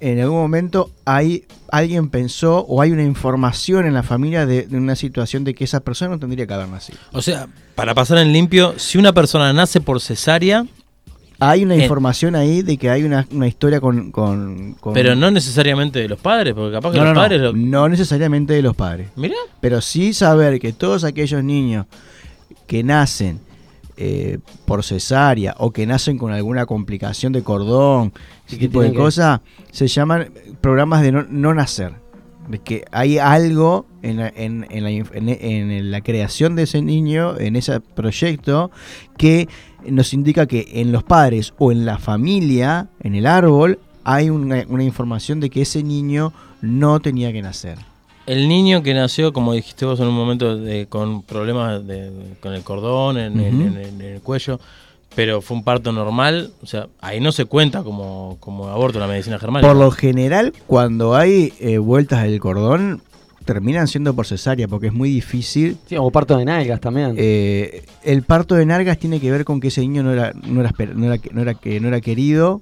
en 0.00 0.20
algún 0.20 0.38
momento 0.38 0.90
hay 1.04 1.44
alguien 1.70 2.10
pensó 2.10 2.58
o 2.60 2.82
hay 2.82 2.92
una 2.92 3.02
información 3.02 3.86
en 3.86 3.94
la 3.94 4.02
familia 4.02 4.46
de, 4.46 4.66
de 4.66 4.76
una 4.76 4.94
situación 4.94 5.44
de 5.44 5.54
que 5.54 5.64
esa 5.64 5.80
persona 5.80 6.10
no 6.12 6.18
tendría 6.18 6.46
que 6.46 6.54
haber 6.54 6.68
nacido. 6.68 6.98
O 7.12 7.22
sea, 7.22 7.48
para 7.74 7.94
pasar 7.94 8.18
en 8.18 8.32
limpio, 8.32 8.78
si 8.78 8.98
una 8.98 9.12
persona 9.12 9.52
nace 9.52 9.80
por 9.80 10.00
cesárea, 10.00 10.66
Hay 11.38 11.64
una 11.64 11.74
Eh. 11.74 11.82
información 11.82 12.34
ahí 12.34 12.62
de 12.62 12.76
que 12.78 12.88
hay 12.88 13.02
una, 13.04 13.26
una 13.30 13.46
historia 13.46 13.80
con, 13.80 14.10
con- 14.10 14.74
con- 14.80 14.94
pero 14.94 15.14
no 15.14 15.30
necesariamente 15.30 15.98
de 15.98 16.08
los 16.08 16.18
padres, 16.18 16.54
porque 16.54 16.72
capaz 16.72 16.92
que 16.92 16.98
no, 16.98 17.04
no, 17.04 17.10
los 17.10 17.14
no, 17.14 17.20
padres 17.22 17.40
lo... 17.42 17.52
no 17.52 17.88
necesariamente 17.88 18.54
de 18.54 18.62
los 18.62 18.74
padres. 18.74 19.08
Mirá, 19.16 19.34
Pero 19.60 19.80
sí 19.82 20.14
saber 20.14 20.58
que 20.60 20.72
todos 20.72 21.04
aquellos 21.04 21.44
niños 21.44 21.86
que 22.66 22.82
nacen 22.82 23.38
eh, 23.98 24.38
por 24.66 24.82
cesárea 24.84 25.54
o 25.58 25.70
que 25.72 25.86
nacen 25.86 26.18
con 26.18 26.32
alguna 26.32 26.66
complicación 26.66 27.32
de 27.32 27.42
cordón, 27.42 28.12
ese 28.46 28.56
tipo 28.58 28.82
de 28.82 28.90
que- 28.92 28.96
cosas, 28.96 29.40
se 29.72 29.86
llaman 29.88 30.30
programas 30.60 31.02
de 31.02 31.12
no, 31.12 31.26
no 31.28 31.54
nacer. 31.54 31.92
De 32.48 32.58
que 32.60 32.84
hay 32.92 33.18
algo 33.18 33.86
en 34.02 34.18
la, 34.18 34.28
en, 34.28 34.66
en 34.70 34.84
la, 34.84 34.90
en- 34.90 35.90
la 35.90 36.00
creación 36.00 36.54
de 36.54 36.62
ese 36.62 36.80
niño, 36.82 37.38
en 37.38 37.56
ese 37.56 37.80
proyecto, 37.80 38.70
que 39.18 39.48
nos 39.88 40.12
indica 40.14 40.46
que 40.46 40.66
en 40.74 40.92
los 40.92 41.02
padres 41.02 41.54
o 41.58 41.72
en 41.72 41.84
la 41.84 41.98
familia, 41.98 42.88
en 43.02 43.14
el 43.16 43.26
árbol, 43.26 43.78
hay 44.04 44.30
una, 44.30 44.64
una 44.68 44.84
información 44.84 45.40
de 45.40 45.50
que 45.50 45.62
ese 45.62 45.82
niño 45.82 46.32
no 46.60 47.00
tenía 47.00 47.32
que 47.32 47.42
nacer. 47.42 47.78
el 48.26 48.48
niño 48.48 48.82
que 48.82 48.92
nació, 48.92 49.32
como 49.32 49.52
dijiste 49.52 49.84
vos 49.86 50.00
en 50.00 50.06
un 50.08 50.14
momento, 50.14 50.56
de- 50.56 50.86
con 50.88 51.22
problemas 51.22 51.86
de- 51.86 52.10
con 52.40 52.54
el 52.54 52.62
cordón, 52.62 53.18
en 53.18 53.38
el 54.00 54.20
cuello, 54.20 54.58
pero 55.16 55.40
fue 55.40 55.56
un 55.56 55.64
parto 55.64 55.92
normal, 55.92 56.52
o 56.62 56.66
sea, 56.66 56.88
ahí 57.00 57.20
no 57.20 57.32
se 57.32 57.46
cuenta 57.46 57.82
como, 57.82 58.36
como 58.38 58.68
aborto 58.68 58.98
en 58.98 59.00
la 59.00 59.08
medicina 59.08 59.38
germánica. 59.38 59.66
Por 59.66 59.80
lo 59.80 59.90
general, 59.90 60.52
cuando 60.66 61.16
hay 61.16 61.54
eh, 61.58 61.78
vueltas 61.78 62.22
del 62.22 62.38
cordón, 62.38 63.00
terminan 63.46 63.88
siendo 63.88 64.14
por 64.14 64.26
cesárea, 64.26 64.68
porque 64.68 64.88
es 64.88 64.92
muy 64.92 65.08
difícil. 65.08 65.78
Sí, 65.86 65.96
o 65.96 66.10
parto 66.10 66.36
de 66.36 66.44
nalgas 66.44 66.80
también. 66.82 67.14
Eh, 67.16 67.86
el 68.04 68.24
parto 68.24 68.56
de 68.56 68.66
Nargas 68.66 68.98
tiene 68.98 69.18
que 69.18 69.30
ver 69.30 69.46
con 69.46 69.58
que 69.58 69.68
ese 69.68 69.80
niño 69.80 70.02
no 70.02 70.12
era, 70.12 70.32
no 70.34 70.60
era, 70.60 70.70
no 70.94 71.06
era, 71.06 71.22
no 71.32 71.40
era, 71.40 71.54
que 71.54 71.80
no 71.80 71.88
era 71.88 72.02
querido, 72.02 72.60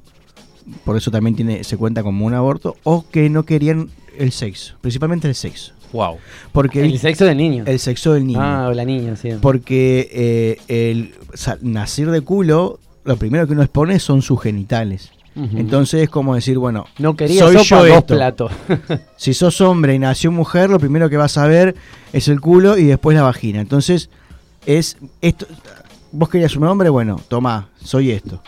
por 0.84 0.96
eso 0.96 1.10
también 1.10 1.34
tiene, 1.34 1.64
se 1.64 1.76
cuenta 1.76 2.04
como 2.04 2.24
un 2.24 2.34
aborto, 2.34 2.76
o 2.84 3.04
que 3.10 3.28
no 3.30 3.42
querían 3.42 3.90
el 4.16 4.30
sexo, 4.30 4.76
principalmente 4.80 5.26
el 5.26 5.34
sexo. 5.34 5.73
Wow. 5.94 6.18
Porque 6.52 6.84
el 6.84 6.98
sexo 6.98 7.24
del 7.24 7.36
niño. 7.38 7.64
el 7.66 7.78
sexo 7.78 8.12
del 8.12 8.26
niño. 8.26 8.40
Ah, 8.42 8.68
o 8.68 8.74
la 8.74 8.84
niña, 8.84 9.16
sí. 9.16 9.30
Porque 9.40 10.10
eh, 10.12 10.58
el 10.90 11.14
sa- 11.34 11.56
nacer 11.62 12.10
de 12.10 12.20
culo, 12.20 12.78
lo 13.04 13.16
primero 13.16 13.46
que 13.46 13.52
uno 13.54 13.62
expone 13.62 13.98
son 13.98 14.20
sus 14.20 14.42
genitales. 14.42 15.10
Entonces 15.36 16.02
es 16.04 16.08
como 16.10 16.36
decir, 16.36 16.58
bueno, 16.58 16.86
no 16.98 17.16
quería 17.16 17.40
soy 17.40 17.54
sopa, 17.64 17.82
yo 17.82 17.86
dos 17.88 17.98
esto. 17.98 18.14
platos. 18.14 18.52
Si 19.16 19.34
sos 19.34 19.60
hombre 19.62 19.94
y 19.94 19.98
nació 19.98 20.30
mujer, 20.30 20.70
lo 20.70 20.78
primero 20.78 21.10
que 21.10 21.16
vas 21.16 21.36
a 21.38 21.46
ver 21.48 21.74
es 22.12 22.28
el 22.28 22.40
culo 22.40 22.78
y 22.78 22.84
después 22.84 23.16
la 23.16 23.22
vagina. 23.24 23.60
Entonces, 23.60 24.10
es 24.64 24.96
esto. 25.22 25.46
Vos 26.12 26.28
querías 26.28 26.54
un 26.54 26.64
hombre, 26.64 26.88
bueno, 26.88 27.20
toma, 27.26 27.68
soy 27.82 28.12
esto. 28.12 28.40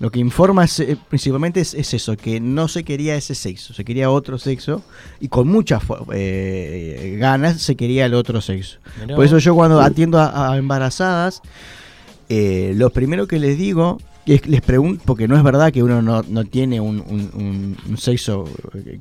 Lo 0.00 0.10
que 0.10 0.18
informa 0.18 0.64
es, 0.64 0.80
eh, 0.80 0.96
principalmente 1.08 1.60
es, 1.60 1.74
es 1.74 1.92
eso, 1.92 2.16
que 2.16 2.40
no 2.40 2.68
se 2.68 2.84
quería 2.84 3.16
ese 3.16 3.34
sexo, 3.34 3.74
se 3.74 3.84
quería 3.84 4.10
otro 4.10 4.38
sexo 4.38 4.82
y 5.20 5.28
con 5.28 5.46
muchas 5.46 5.82
eh, 6.12 7.16
ganas 7.20 7.60
se 7.60 7.76
quería 7.76 8.06
el 8.06 8.14
otro 8.14 8.40
sexo. 8.40 8.78
Por 9.14 9.26
eso 9.26 9.36
yo 9.38 9.54
cuando 9.54 9.78
atiendo 9.78 10.18
a, 10.18 10.52
a 10.52 10.56
embarazadas, 10.56 11.42
eh, 12.30 12.72
lo 12.76 12.90
primero 12.90 13.28
que 13.28 13.38
les 13.38 13.58
digo 13.58 13.98
les 14.26 14.60
pregunto, 14.60 15.02
porque 15.06 15.26
no 15.26 15.36
es 15.36 15.42
verdad 15.42 15.72
que 15.72 15.82
uno 15.82 16.02
no, 16.02 16.22
no 16.28 16.44
tiene 16.44 16.80
un, 16.80 17.00
un- 17.00 17.96
sexo 17.96 18.44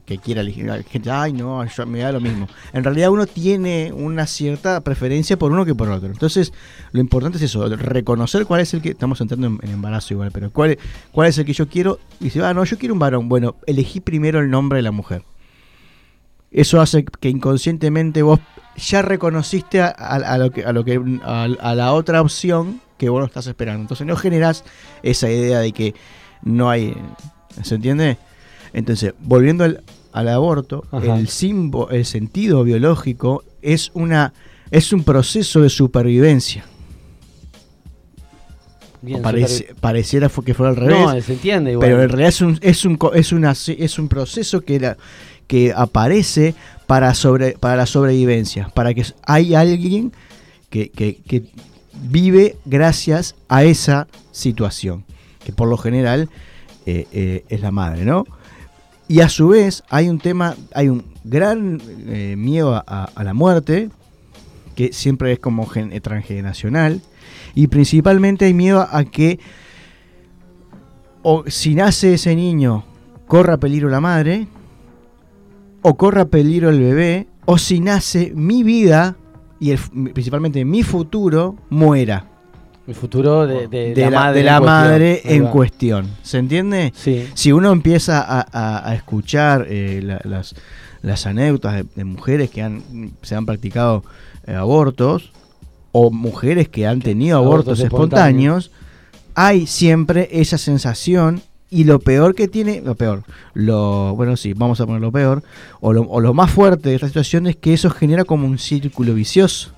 que- 0.06 0.18
quiera 0.18 0.42
elegir. 0.42 0.70
Hay 0.72 0.84
gente, 0.84 1.12
ay 1.12 1.34
no, 1.34 1.64
yo- 1.66 1.86
me 1.86 2.00
da 2.00 2.12
lo 2.12 2.20
mismo. 2.20 2.48
En 2.74 2.84
realidad 2.84 3.10
uno 3.10 3.28
tiene 3.28 3.92
una 3.94 4.26
cierta 4.28 4.82
preferencia 4.82 5.38
por 5.38 5.52
uno 5.52 5.66
que 5.66 5.76
por 5.76 5.90
otro. 5.90 6.08
Entonces, 6.10 6.52
lo 6.92 7.00
importante 7.00 7.38
es 7.38 7.44
eso, 7.44 7.68
reconocer 7.70 8.46
cuál 8.46 8.62
es 8.62 8.74
el 8.74 8.82
que, 8.82 8.90
estamos 8.90 9.22
entrando 9.22 9.48
en, 9.48 9.60
embarazo 9.70 10.14
igual, 10.14 10.32
pero 10.32 10.52
cuál, 10.52 10.78
cuál 11.12 11.28
es 11.30 11.38
el 11.38 11.46
que 11.46 11.54
yo 11.54 11.68
quiero. 11.68 12.00
Dice, 12.20 12.44
ah, 12.44 12.54
no, 12.54 12.64
yo 12.64 12.78
quiero 12.78 12.94
un 12.94 13.00
varón. 13.00 13.30
Bueno, 13.30 13.56
elegí 13.68 14.00
primero 14.00 14.40
el 14.40 14.50
nombre 14.50 14.78
de 14.78 14.84
la 14.84 14.92
mujer. 14.92 15.24
Eso 16.52 16.82
hace 16.82 17.04
que 17.06 17.30
inconscientemente 17.30 18.24
vos 18.24 18.40
ya 18.76 19.02
reconociste 19.02 19.82
a, 19.82 20.38
lo 20.38 20.50
que, 20.52 20.64
a, 20.64 20.72
lo 20.74 20.84
que 20.84 21.00
a 21.24 21.76
la 21.76 21.94
otra 21.94 22.22
opción 22.22 22.82
que 23.00 23.10
vos 23.10 23.20
no 23.20 23.26
estás 23.26 23.48
esperando. 23.48 23.82
Entonces 23.82 24.06
no 24.06 24.16
generás 24.16 24.64
esa 25.02 25.28
idea 25.32 25.60
de 25.60 25.72
que 25.72 25.96
no 26.44 26.70
hay. 26.70 26.94
¿Se 27.64 27.74
entiende? 27.76 28.18
Entonces, 28.74 29.16
volviendo 29.20 29.64
al, 29.64 29.82
al 30.12 30.28
aborto, 30.30 30.84
Ajá. 30.92 31.18
el 31.18 31.28
símbolo, 31.30 31.90
el 31.90 32.06
sentido 32.06 32.64
biológico 32.64 33.44
es 33.64 33.90
una 33.96 34.34
es 34.70 34.94
un 34.94 35.04
proceso 35.04 35.62
de 35.62 35.70
supervivencia. 35.70 36.64
Bien, 39.02 39.24
super- 39.24 39.76
pareciera 39.80 40.30
que 40.30 40.54
fuera 40.54 40.72
al 40.72 40.76
revés. 40.76 41.00
No, 41.00 41.22
se 41.22 41.34
entiende 41.34 41.72
igual. 41.72 41.88
Pero 41.88 42.04
en 42.04 42.10
realidad 42.10 42.30
es 42.30 42.42
un, 42.42 42.60
es 42.62 42.86
un, 42.86 43.00
es 43.14 43.32
una, 43.32 43.52
es 43.54 43.98
un 43.98 44.10
proceso 44.10 44.62
que, 44.62 44.80
la- 44.80 44.98
que 45.48 45.74
aparece 45.76 46.54
para, 46.86 47.14
sobre, 47.14 47.54
para 47.54 47.78
la 47.78 47.86
sobrevivencia, 47.86 48.70
para 48.76 48.94
que 48.94 49.06
hay 49.26 49.56
alguien 49.56 50.12
que, 50.70 50.90
que- 50.92 51.16
que 51.26 51.44
vive 52.02 52.58
gracias 52.66 53.36
a 53.48 53.64
esa 53.64 54.08
situación, 54.32 55.06
que 55.44 55.52
por 55.52 55.68
lo 55.68 55.78
general 55.78 56.30
eh, 56.86 57.08
eh, 57.12 57.46
es 57.50 57.62
la 57.62 57.72
madre, 57.72 58.06
¿no? 58.06 58.26
Y 59.08 59.22
a 59.22 59.30
su 59.30 59.50
vez 59.50 59.84
hay 59.90 60.08
un 60.08 60.20
tema, 60.20 60.56
hay 60.74 60.90
un 60.90 61.04
gran 61.24 61.82
eh, 62.08 62.36
miedo 62.38 62.76
a, 62.76 63.12
la 63.24 63.34
muerte, 63.34 63.90
que 64.76 64.94
siempre 64.94 65.34
es 65.34 65.40
como 65.40 65.66
gen- 65.66 66.00
transgeneracional, 66.02 67.02
y 67.56 67.68
principalmente 67.68 68.46
hay 68.46 68.54
miedo 68.54 68.88
a 68.90 69.04
que 69.04 69.40
o 71.22 71.44
si 71.48 71.76
nace 71.76 72.14
ese 72.14 72.36
niño 72.36 72.86
corra 73.28 73.58
peligro 73.58 73.90
la 73.90 74.00
madre, 74.00 74.48
o 75.82 75.98
corra 75.98 76.26
peligro 76.26 76.70
el 76.70 76.80
bebé, 76.80 77.28
o 77.46 77.58
si 77.58 77.80
nace 77.80 78.32
mi 78.36 78.64
vida 78.64 79.18
y 79.60 79.72
el- 79.72 79.80
principalmente 80.14 80.64
mi 80.66 80.84
futuro 80.84 81.56
muera 81.70 82.26
El 82.88 82.96
futuro 82.96 83.46
de, 83.46 83.68
de 83.68 83.94
de, 83.94 84.02
la, 84.06 84.10
la, 84.10 84.20
madre. 84.20 84.38
de 84.40 84.44
la 84.46 84.58
en 84.58 84.64
madre 84.64 85.22
cuestión. 85.52 86.06
En. 86.06 86.12
¿Se 86.24 86.38
entiende? 86.38 86.94
Sí. 86.96 87.28
Si 87.34 87.52
uno 87.52 87.72
empieza 87.72 88.22
a, 88.22 88.46
a- 88.52 88.90
a 88.90 88.96
escuchar 88.96 89.66
eh, 89.70 90.02
la- 90.04 90.22
las, 90.24 90.56
las 91.02 91.26
anécdotas 91.28 91.76
de, 91.76 91.86
de 91.96 92.04
mujeres 92.04 92.50
que 92.50 92.62
han, 92.64 92.82
se 93.22 93.36
han 93.36 93.46
practicado 93.46 94.04
eh, 94.48 94.56
abortos 94.56 95.32
o 95.92 96.10
mujeres 96.12 96.70
que 96.70 96.86
han 96.88 97.00
tenido 97.02 97.38
Abortos 97.38 97.80
abortos 97.80 97.80
espontáneos, 97.86 98.72
hay 99.36 99.66
siempre 99.68 100.28
esa 100.32 100.58
sensación 100.58 101.42
y 101.70 101.84
lo 101.84 102.00
peor 102.00 102.36
que 102.36 102.48
tiene, 102.48 102.82
lo 102.82 102.96
peor, 102.96 103.24
lo 103.54 104.16
bueno 104.16 104.36
sí, 104.38 104.54
vamos 104.54 104.82
a 104.82 104.86
poner 104.86 105.02
lo 105.02 105.12
peor, 105.12 105.44
o 105.80 105.94
lo, 105.94 106.02
o 106.04 106.20
lo 106.20 106.34
más 106.34 106.52
fuerte 106.52 106.90
de 106.90 106.96
esta 106.96 107.08
situación 107.08 107.48
es 107.48 107.56
que 107.56 107.74
eso 107.74 107.90
genera 107.90 108.26
como 108.26 108.48
un 108.48 108.58
círculo 108.58 109.14
vicioso. 109.14 109.72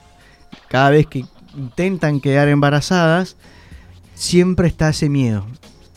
Cada 0.70 0.92
vez 0.92 1.08
que 1.08 1.26
intentan 1.58 2.22
quedar 2.22 2.48
embarazadas, 2.48 3.36
siempre 4.16 4.68
está 4.68 4.90
ese 4.90 5.10
miedo. 5.10 5.46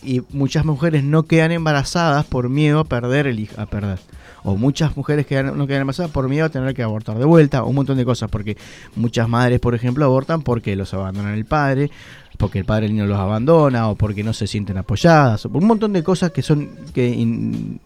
Y 0.03 0.23
muchas 0.31 0.65
mujeres 0.65 1.05
no 1.05 1.25
quedan 1.25 1.53
embarazadas 1.53 2.27
por 2.27 2.49
miedo 2.49 2.79
a 2.79 2.85
perder 2.85 3.27
el 3.27 3.41
hijo, 3.41 3.59
a 3.61 3.67
perder. 3.67 3.99
O 4.43 4.57
muchas 4.57 4.95
mujeres 4.97 5.27
quedan, 5.27 5.57
no 5.57 5.67
quedan 5.67 5.83
embarazadas 5.83 6.11
por 6.11 6.29
miedo 6.29 6.45
a 6.45 6.51
tener 6.51 6.75
que 6.75 6.83
abortar 6.83 7.19
de 7.19 7.25
vuelta, 7.25 7.63
o 7.63 7.69
un 7.69 7.77
montón 7.77 7.97
de 7.97 8.05
cosas, 8.05 8.31
porque 8.31 8.59
muchas 8.95 9.29
madres, 9.29 9.61
por 9.61 9.75
ejemplo, 9.75 10.05
abortan 10.05 10.43
porque 10.43 10.77
los 10.77 10.93
abandonan 10.93 11.35
el 11.35 11.47
padre, 11.47 11.91
porque 12.39 12.59
el 12.59 12.65
padre 12.65 12.87
del 12.87 12.93
niño 12.97 13.07
los 13.07 13.19
abandona, 13.19 13.89
o 13.89 13.95
porque 13.95 14.25
no 14.25 14.33
se 14.33 14.47
sienten 14.47 14.77
apoyadas, 14.77 15.47
o 15.47 15.51
por 15.51 15.63
un 15.63 15.69
montón 15.69 15.93
de 15.93 16.03
cosas 16.03 16.31
que 16.33 16.43
son 16.43 16.71
que 16.93 17.09
in- 17.09 17.81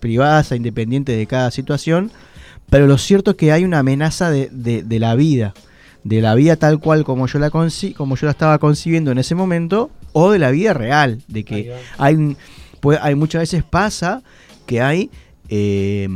privadas 0.00 0.52
e 0.52 0.56
independientes 0.56 1.16
de 1.16 1.26
cada 1.26 1.50
situación, 1.50 2.10
pero 2.70 2.86
lo 2.86 2.98
cierto 2.98 3.32
es 3.32 3.36
que 3.36 3.50
hay 3.52 3.64
una 3.64 3.80
amenaza 3.80 4.30
de, 4.30 4.48
de- 4.52 4.82
de 4.82 4.98
la 4.98 5.14
vida, 5.14 5.54
de 6.04 6.20
la 6.20 6.34
vida 6.34 6.56
tal 6.56 6.78
cual 6.78 7.04
como 7.04 7.26
yo 7.26 7.38
la 7.38 7.50
conci- 7.50 7.94
como 7.94 8.14
yo 8.16 8.26
la 8.26 8.30
estaba 8.32 8.58
concibiendo 8.58 9.10
en 9.10 9.18
ese 9.18 9.34
momento, 9.34 9.90
o 10.12 10.30
de 10.30 10.38
la 10.38 10.50
vida 10.50 10.72
real, 10.74 11.20
de 11.28 11.44
que 11.44 11.72
hay, 11.98 12.36
puede- 12.80 13.00
hay 13.02 13.14
muchas 13.14 13.40
veces 13.42 13.62
pasa 13.64 14.22
que 14.66 14.80
hay 14.80 15.10
eh, 15.48 16.08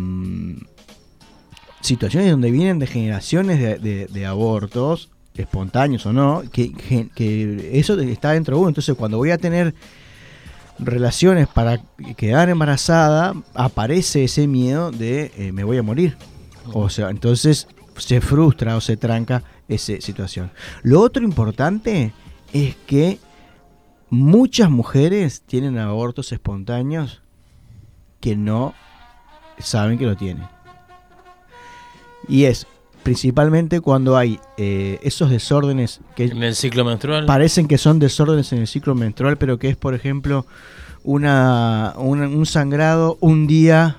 situaciones 1.81 2.31
donde 2.31 2.51
vienen 2.51 2.79
de 2.79 2.87
generaciones 2.87 3.59
de 3.83 4.27
abortos, 4.27 5.09
espontáneos 5.35 6.05
o 6.07 6.13
no, 6.13 6.43
que, 6.53 6.73
que- 6.73 7.71
eso 7.79 7.99
está 8.01 8.33
dentro 8.33 8.57
de 8.57 8.61
uno. 8.61 8.69
Entonces, 8.69 8.95
cuando 8.97 9.17
voy 9.19 9.31
a 9.31 9.39
tener 9.39 9.75
relaciones 10.79 11.47
para 11.49 11.81
quedar 12.17 12.49
embarazada, 12.49 13.35
aparece 13.55 14.25
ese 14.25 14.47
miedo 14.47 14.91
de 14.91 15.33
eh, 15.37 15.53
me 15.53 15.65
voy 15.65 15.79
a 15.79 15.83
morir. 15.83 16.17
O 16.73 16.89
sea, 16.89 17.11
entonces 17.11 17.67
se 17.97 18.21
frustra 18.21 18.77
o 18.77 18.81
se 18.81 18.97
tranca 18.97 19.43
esa 19.69 20.01
situación. 20.01 20.51
Lo 20.83 21.01
otro 21.01 21.25
importante 21.25 22.13
es 22.53 22.77
que 22.87 23.19
muchas 24.11 24.71
mujeres 24.71 25.43
tienen 25.47 25.79
abortos 25.79 26.33
espontáneos 26.33 27.23
que 28.21 28.37
no 28.37 28.75
saben 29.59 29.99
que 29.99 30.07
lo 30.07 30.17
tienen. 30.17 30.45
Y 32.29 32.45
es 32.45 32.67
principalmente 33.03 33.81
cuando 33.81 34.17
hay 34.17 34.39
eh, 34.57 34.99
esos 35.03 35.31
desórdenes 35.31 36.01
que 36.15 36.25
En 36.25 36.43
el 36.43 36.55
ciclo 36.55 36.85
menstrual. 36.85 37.27
parecen 37.27 37.67
que 37.69 37.79
son 37.79 37.99
desórdenes 37.99 38.53
en 38.53 38.59
el 38.61 38.67
ciclo 38.67 38.95
menstrual, 38.95 39.37
pero 39.39 39.59
que 39.59 39.69
es, 39.69 39.77
por 39.77 39.95
ejemplo, 39.95 40.47
una, 41.05 41.95
una- 41.97 42.29
un 42.29 42.47
sangrado 42.47 43.19
un 43.21 43.47
día 43.47 43.99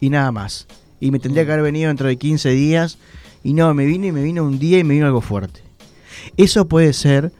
y 0.00 0.10
nada 0.10 0.30
más. 0.32 0.66
Y 1.00 1.10
me 1.10 1.18
tendría 1.18 1.44
que 1.46 1.52
haber 1.52 1.64
venido 1.64 1.88
dentro 1.88 2.08
de 2.08 2.16
15 2.16 2.50
días 2.50 2.98
y 3.42 3.52
no, 3.54 3.72
me 3.74 3.86
vino 3.86 4.06
y 4.06 4.12
me 4.12 4.22
vino 4.22 4.44
un 4.44 4.58
día 4.58 4.78
y 4.78 4.84
me 4.84 4.94
vino 4.94 5.06
algo 5.06 5.20
fuerte. 5.20 5.60
Eso 6.36 6.66
puede 6.68 6.92
ser, 6.92 7.32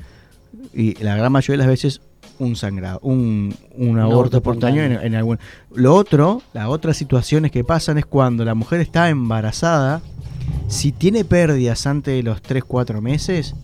y 0.73 0.95
la 1.03 1.17
gran 1.17 1.33
mayoría 1.33 1.55
de 1.55 1.59
las 1.59 1.67
veces, 1.69 2.01
un 2.39 2.55
sangrado, 2.55 3.01
un, 3.03 3.55
un 3.77 3.99
aborto 3.99 4.13
aborto 4.13 4.37
espontáneo 4.39 4.83
en, 4.85 4.93
espontáneo. 4.93 5.07
en 5.07 5.15
algún... 5.17 5.39
Lo 5.75 5.95
otro, 5.95 6.43
las 6.53 6.69
otras 6.69 6.97
situaciones 6.97 7.51
que 7.51 7.65
pasan 7.65 7.97
es 7.99 8.05
cuando 8.07 8.45
la 8.45 8.55
mujer 8.55 8.81
está 8.81 9.09
embarazada, 9.09 10.03
si 10.69 10.93
tiene 10.93 11.25
pérdidas 11.25 11.87
antes 11.87 12.15
de 12.15 12.23
los 12.23 12.43
3-4 12.43 13.01
meses, 13.01 13.55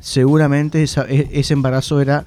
seguramente 0.00 0.82
esa- 0.82 1.06
e- 1.08 1.28
ese 1.32 1.54
embarazo 1.54 2.00
era, 2.00 2.26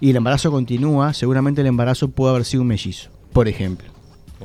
y 0.00 0.10
el 0.10 0.16
embarazo 0.16 0.50
continúa, 0.50 1.14
seguramente 1.14 1.60
el 1.60 1.66
embarazo 1.68 2.08
puede 2.08 2.30
haber 2.32 2.44
sido 2.44 2.62
un 2.62 2.68
mellizo, 2.68 3.10
por 3.32 3.48
ejemplo. 3.48 3.88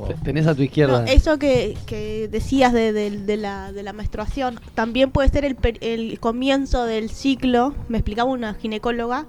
Te- 0.06 0.14
Tenés 0.24 0.46
a 0.46 0.54
tu 0.54 0.62
izquierda. 0.62 1.02
No, 1.02 1.06
eso 1.08 1.38
que, 1.40 1.76
que 1.86 2.28
decías 2.30 2.72
de, 2.72 2.92
de- 2.92 3.10
de 3.10 3.36
la, 3.36 3.72
de 3.72 3.82
la 3.82 3.92
menstruación, 3.92 4.60
también 4.74 5.10
puede 5.10 5.28
ser 5.28 5.44
el, 5.44 5.56
per- 5.56 5.78
el 5.80 6.20
comienzo 6.20 6.84
del 6.84 7.10
ciclo, 7.10 7.74
me 7.88 7.98
explicaba 7.98 8.30
una 8.30 8.54
ginecóloga, 8.54 9.26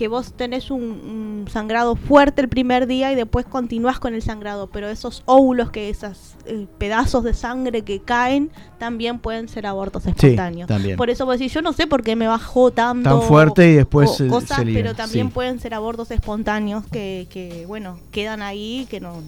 que 0.00 0.08
vos 0.08 0.32
tenés 0.32 0.70
un, 0.70 0.80
un 0.80 1.44
sangrado 1.52 1.94
fuerte 1.94 2.40
el 2.40 2.48
primer 2.48 2.86
día 2.86 3.12
y 3.12 3.14
después 3.14 3.44
continuás 3.44 4.00
con 4.00 4.14
el 4.14 4.22
sangrado, 4.22 4.70
pero 4.70 4.88
esos 4.88 5.22
óvulos, 5.26 5.70
que 5.70 5.90
esos 5.90 6.36
eh, 6.46 6.66
pedazos 6.78 7.22
de 7.22 7.34
sangre 7.34 7.82
que 7.82 8.00
caen, 8.00 8.50
también 8.78 9.18
pueden 9.18 9.46
ser 9.46 9.66
abortos 9.66 10.06
espontáneos. 10.06 10.68
también. 10.68 10.96
Por 10.96 11.10
eso 11.10 11.26
vos 11.26 11.38
decís, 11.38 11.52
yo 11.52 11.60
no 11.60 11.74
sé 11.74 11.86
por 11.86 12.02
qué 12.02 12.16
me 12.16 12.26
bajó 12.26 12.70
tanto. 12.70 13.10
Tan 13.10 13.20
fuerte 13.28 13.72
y 13.72 13.74
después 13.74 14.22
cosas, 14.30 14.56
se 14.60 14.64
pero 14.72 14.94
también 14.94 15.26
sí. 15.26 15.32
pueden 15.34 15.60
ser 15.60 15.74
abortos 15.74 16.10
espontáneos 16.10 16.82
que, 16.90 17.26
que, 17.28 17.66
bueno, 17.66 17.98
quedan 18.10 18.40
ahí, 18.40 18.86
que 18.88 19.00
no 19.00 19.22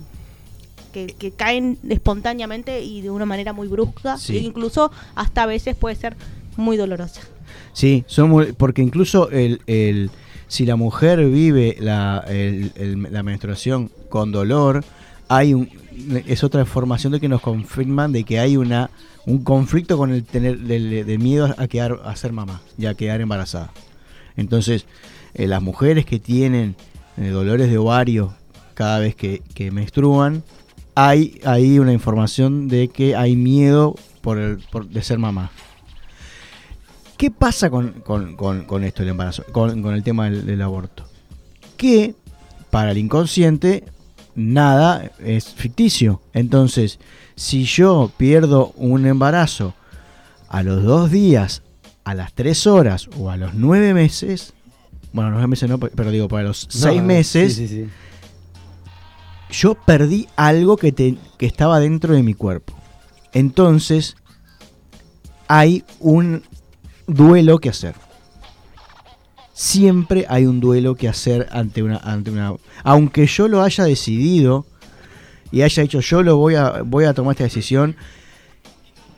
que, 0.94 1.08
que 1.08 1.32
caen 1.32 1.76
espontáneamente 1.90 2.80
y 2.82 3.02
de 3.02 3.10
una 3.10 3.26
manera 3.26 3.52
muy 3.52 3.68
brusca 3.68 4.16
Sí. 4.16 4.38
e 4.38 4.40
incluso 4.40 4.90
hasta 5.16 5.42
a 5.42 5.46
veces 5.46 5.76
puede 5.76 5.96
ser 5.96 6.16
muy 6.56 6.78
dolorosa. 6.78 7.20
Sí, 7.74 8.04
son 8.06 8.30
muy- 8.30 8.52
porque 8.52 8.80
incluso 8.80 9.28
el, 9.30 9.60
el- 9.66 10.10
si 10.52 10.66
la 10.66 10.76
mujer 10.76 11.24
vive 11.30 11.78
la, 11.80 12.26
menstruación 13.24 13.90
con 14.10 14.32
dolor, 14.32 14.84
hay 15.26 15.54
un, 15.54 15.70
es 16.26 16.44
otra 16.44 16.60
información 16.60 17.10
de 17.10 17.20
que 17.20 17.28
nos 17.28 17.40
confirman 17.40 18.12
de 18.12 18.24
que 18.24 18.38
hay 18.38 18.58
una 18.58 18.90
un 19.24 19.44
conflicto 19.44 19.96
con 19.96 20.12
el 20.12 20.24
tener 20.24 20.58
del 20.58 21.18
miedo 21.20 21.54
a 21.56 21.68
quedar 21.68 22.00
a 22.04 22.14
ser 22.16 22.34
mamá 22.34 22.60
y 22.76 22.84
a 22.84 22.92
quedar 22.92 23.22
embarazada. 23.22 23.72
Entonces, 24.36 24.84
eh, 25.32 25.46
las 25.46 25.62
mujeres 25.62 26.04
que 26.04 26.18
tienen 26.18 26.76
eh, 27.16 27.28
dolores 27.28 27.70
de 27.70 27.78
ovario 27.78 28.34
cada 28.74 28.98
vez 28.98 29.14
que, 29.14 29.40
que 29.54 29.70
menstruan, 29.70 30.42
hay 30.94 31.40
ahí 31.46 31.78
una 31.78 31.94
información 31.94 32.68
de 32.68 32.88
que 32.88 33.16
hay 33.16 33.36
miedo 33.36 33.94
por, 34.20 34.36
el, 34.36 34.58
por 34.70 34.86
de 34.86 35.02
ser 35.02 35.18
mamá. 35.18 35.50
¿Qué 37.22 37.30
pasa 37.30 37.70
con, 37.70 38.00
con- 38.00 38.34
con- 38.34 38.64
con 38.64 38.82
esto, 38.82 39.04
el 39.04 39.10
embarazo, 39.10 39.44
con, 39.52 39.80
con 39.80 39.94
el 39.94 40.02
tema 40.02 40.24
del, 40.24 40.44
del 40.44 40.60
aborto? 40.60 41.04
Que 41.76 42.16
para 42.68 42.90
el 42.90 42.98
inconsciente 42.98 43.84
nada 44.34 45.08
es 45.20 45.44
ficticio. 45.50 46.20
Entonces, 46.32 46.98
si 47.36 47.62
yo 47.62 48.10
pierdo 48.16 48.72
un 48.74 49.06
embarazo 49.06 49.72
a 50.48 50.64
los 50.64 50.82
dos 50.82 51.12
días, 51.12 51.62
a 52.02 52.14
las 52.14 52.32
tres 52.32 52.66
horas 52.66 53.08
o 53.16 53.30
a 53.30 53.36
los 53.36 53.54
nueve 53.54 53.94
meses, 53.94 54.52
bueno, 55.12 55.30
los 55.30 55.36
nueve 55.36 55.46
meses 55.50 55.70
no, 55.70 55.78
pero 55.78 56.10
digo, 56.10 56.26
para 56.26 56.42
los 56.48 56.64
No, 56.64 56.70
seis 56.72 57.00
meses, 57.04 57.54
Sí, 57.54 57.68
sí, 57.68 57.84
sí. 57.84 57.88
yo 59.60 59.74
perdí 59.76 60.26
algo 60.34 60.76
que, 60.76 60.90
te- 60.90 61.18
que 61.38 61.46
estaba 61.46 61.78
dentro 61.78 62.14
de 62.14 62.24
mi 62.24 62.34
cuerpo. 62.34 62.74
Entonces, 63.32 64.16
hay 65.46 65.84
un 66.00 66.42
duelo 67.06 67.58
que 67.58 67.68
hacer. 67.68 67.94
Siempre 69.52 70.26
hay 70.28 70.46
un 70.46 70.60
duelo 70.60 70.94
que 70.94 71.08
hacer 71.08 71.48
ante 71.52 71.82
una, 71.82 71.98
ante 71.98 72.30
una. 72.30 72.54
Aunque 72.84 73.26
yo 73.26 73.48
lo 73.48 73.62
haya 73.62 73.84
decidido 73.84 74.66
y 75.52 75.62
haya 75.62 75.82
dicho 75.82 76.00
yo 76.00 76.22
lo 76.22 76.36
voy 76.38 76.54
a, 76.54 76.82
voy 76.82 77.04
a 77.04 77.14
tomar 77.14 77.32
esta 77.32 77.44
decisión, 77.44 77.94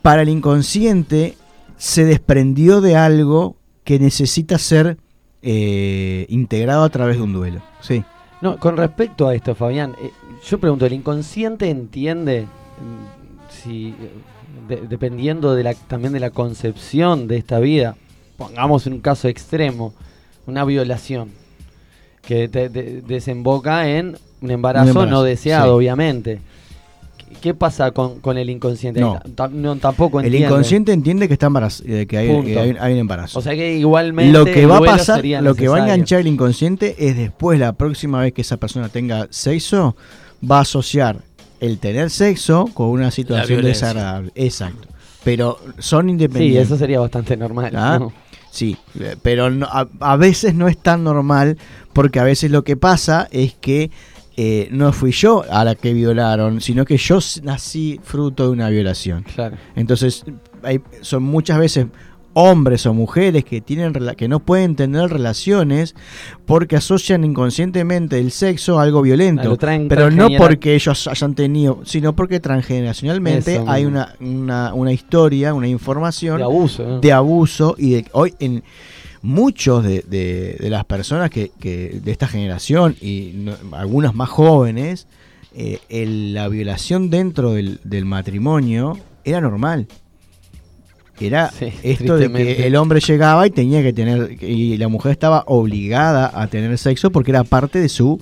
para 0.01 0.21
el 0.21 0.29
inconsciente 0.29 1.35
se 1.77 2.05
desprendió 2.05 2.81
de 2.81 2.95
algo 2.95 3.55
que 3.83 3.99
necesita 3.99 4.57
ser 4.57 4.97
eh, 5.41 6.25
integrado 6.29 6.83
a 6.83 6.89
través 6.89 7.17
de 7.17 7.23
un 7.23 7.33
duelo. 7.33 7.61
Sí. 7.81 8.03
No, 8.41 8.59
con 8.59 8.77
respecto 8.77 9.27
a 9.27 9.35
esto, 9.35 9.55
Fabián, 9.55 9.95
eh, 10.01 10.11
yo 10.47 10.59
pregunto, 10.59 10.85
¿el 10.85 10.93
inconsciente 10.93 11.69
entiende 11.69 12.43
mm, 12.43 13.49
si, 13.49 13.87
eh, 13.89 14.11
de- 14.67 14.81
dependiendo 14.87 15.55
de 15.55 15.63
la, 15.63 15.73
también 15.73 16.13
de 16.13 16.19
la 16.19 16.29
concepción 16.31 17.27
de 17.27 17.37
esta 17.37 17.59
vida, 17.59 17.95
pongamos 18.37 18.85
en 18.87 18.93
un 18.93 18.99
caso 19.01 19.27
extremo, 19.27 19.93
una 20.47 20.63
violación 20.65 21.29
que 22.21 22.47
te- 22.47 22.69
te- 22.69 23.01
desemboca 23.01 23.87
en 23.89 24.17
un 24.41 24.51
embarazo, 24.51 24.89
embarazo, 24.89 25.11
no 25.11 25.23
deseado, 25.23 25.65
sí. 25.73 25.77
obviamente? 25.77 26.39
¿Qué- 27.17 27.35
¿Qué 27.41 27.53
pasa 27.53 27.91
con, 27.91 28.19
con 28.19 28.37
el 28.37 28.49
inconsciente? 28.49 28.99
No. 28.99 29.19
Ta- 29.35 29.47
no, 29.47 29.75
tampoco 29.77 30.19
El 30.19 30.25
entiende. 30.27 30.47
inconsciente 30.47 30.93
entiende 30.93 31.27
que 31.27 31.33
está 31.33 31.47
embaraz- 31.47 31.83
eh, 31.85 32.05
que 32.07 32.17
hay, 32.17 32.27
Punto. 32.29 32.45
que 32.47 32.59
hay- 32.59 32.75
hay 32.79 32.93
un 32.93 32.99
embarazo. 32.99 33.37
O 33.39 33.41
sea 33.41 33.53
que 33.53 33.75
igualmente 33.77 34.31
lo 34.37 34.45
que 34.45 34.61
el 34.63 34.71
va 34.71 34.77
a 34.77 34.81
pasar, 34.81 35.23
lo 35.41 35.53
que 35.55 35.67
va 35.67 35.77
a 35.77 35.79
enganchar 35.81 36.19
el 36.21 36.27
inconsciente 36.27 36.95
es 37.07 37.15
después, 37.17 37.59
la 37.59 37.73
próxima 37.73 38.21
vez 38.21 38.33
que 38.33 38.41
esa 38.41 38.57
persona 38.57 38.89
tenga 38.89 39.27
sexo, 39.29 39.95
va 40.49 40.59
a 40.59 40.61
asociar 40.61 41.21
el 41.59 41.79
tener 41.79 42.09
sexo 42.09 42.65
con 42.73 42.87
una 42.89 43.11
situación 43.11 43.61
desagradable. 43.63 44.31
Exacto. 44.35 44.87
Pero 45.23 45.57
son 45.79 46.05
Sí, 46.05 46.11
independientes. 46.11 46.65
eso 46.67 46.77
sería 46.77 46.99
bastante 46.99 47.35
normal. 47.37 47.71
¿Ah? 47.75 47.97
¿no? 47.99 48.13
Sí, 48.51 48.77
pero 49.21 49.49
no- 49.49 49.65
a, 49.65 49.87
a 49.99 50.15
veces 50.17 50.53
no 50.55 50.67
es 50.67 50.77
tan 50.77 51.03
normal 51.03 51.57
porque 51.93 52.19
a 52.19 52.23
veces 52.23 52.51
lo 52.51 52.63
que 52.63 52.77
pasa 52.77 53.27
es 53.31 53.53
que 53.53 53.91
eh, 54.37 54.67
no 54.71 54.91
fui 54.93 55.11
yo 55.11 55.43
a 55.49 55.63
la 55.63 55.75
que 55.75 55.93
violaron, 55.93 56.59
sino 56.61 56.83
que 56.85 56.97
yo 56.97 57.19
nací 57.43 57.99
fruto 58.03 58.43
de 58.43 58.49
una 58.49 58.69
violación. 58.69 59.23
Claro. 59.33 59.55
Entonces, 59.75 60.25
hay- 60.61 60.81
son 61.01 61.23
muchas 61.23 61.57
veces 61.57 61.87
hombres 62.37 62.85
o 62.85 62.93
mujeres 62.93 63.45
que 63.45 63.61
tienen 63.61 63.93
que 64.17 64.27
no 64.27 64.39
pueden 64.41 64.75
tener 64.75 65.09
relaciones 65.09 65.95
porque 66.45 66.75
asocian 66.75 67.23
inconscientemente 67.23 68.19
el 68.19 68.29
sexo 68.31 68.77
a 68.77 68.83
algo 68.83 69.01
violento. 69.01 69.41
pero 69.89 70.11
no 70.11 70.27
porque 70.37 70.75
ellos 70.75 71.07
hayan 71.07 71.33
tenido, 71.33 71.79
sino 71.85 72.13
porque 72.15 72.39
transgeneracionalmente 72.39 73.55
Eso 73.55 73.69
hay 73.69 73.85
una, 73.85 74.15
una, 74.19 74.73
una 74.73 74.91
historia, 74.91 75.53
una 75.53 75.67
información 75.69 76.37
De 76.37 76.43
abuso. 76.43 76.83
¿no? 76.85 76.99
de 76.99 77.11
abuso 77.13 77.75
y 77.77 77.91
de 77.91 78.05
hoy 78.11 78.33
en 78.39 78.63
muchos 79.21 79.83
de, 79.83 80.01
de- 80.07 80.57
de 80.59 80.69
las 80.69 80.85
personas 80.85 81.29
que, 81.29 81.51
que 81.59 81.99
de 82.03 82.11
esta 82.11 82.27
generación 82.27 82.95
y 83.01 83.31
no- 83.35 83.55
algunas 83.71 84.13
más 84.13 84.29
jóvenes 84.29 85.07
eh, 85.55 85.79
el- 85.89 86.33
la 86.33 86.47
violación 86.49 87.09
dentro 87.09 87.53
del, 87.53 87.79
del 87.85 88.03
matrimonio 88.05 88.97
era 89.23 89.39
normal 89.41 89.87
era 91.21 91.49
Sí, 91.51 91.67
esto 91.83 92.17
de 92.17 92.31
que 92.31 92.67
el 92.67 92.75
hombre 92.75 92.99
llegaba 92.99 93.45
y 93.47 93.49
tenía 93.51 93.81
que 93.81 93.93
tener 93.93 94.41
y 94.43 94.77
la 94.77 94.87
mujer 94.87 95.11
estaba 95.11 95.43
obligada 95.47 96.31
a 96.33 96.47
tener 96.47 96.77
sexo 96.77 97.11
porque 97.11 97.31
era 97.31 97.43
parte 97.43 97.79
de 97.79 97.89
su 97.89 98.19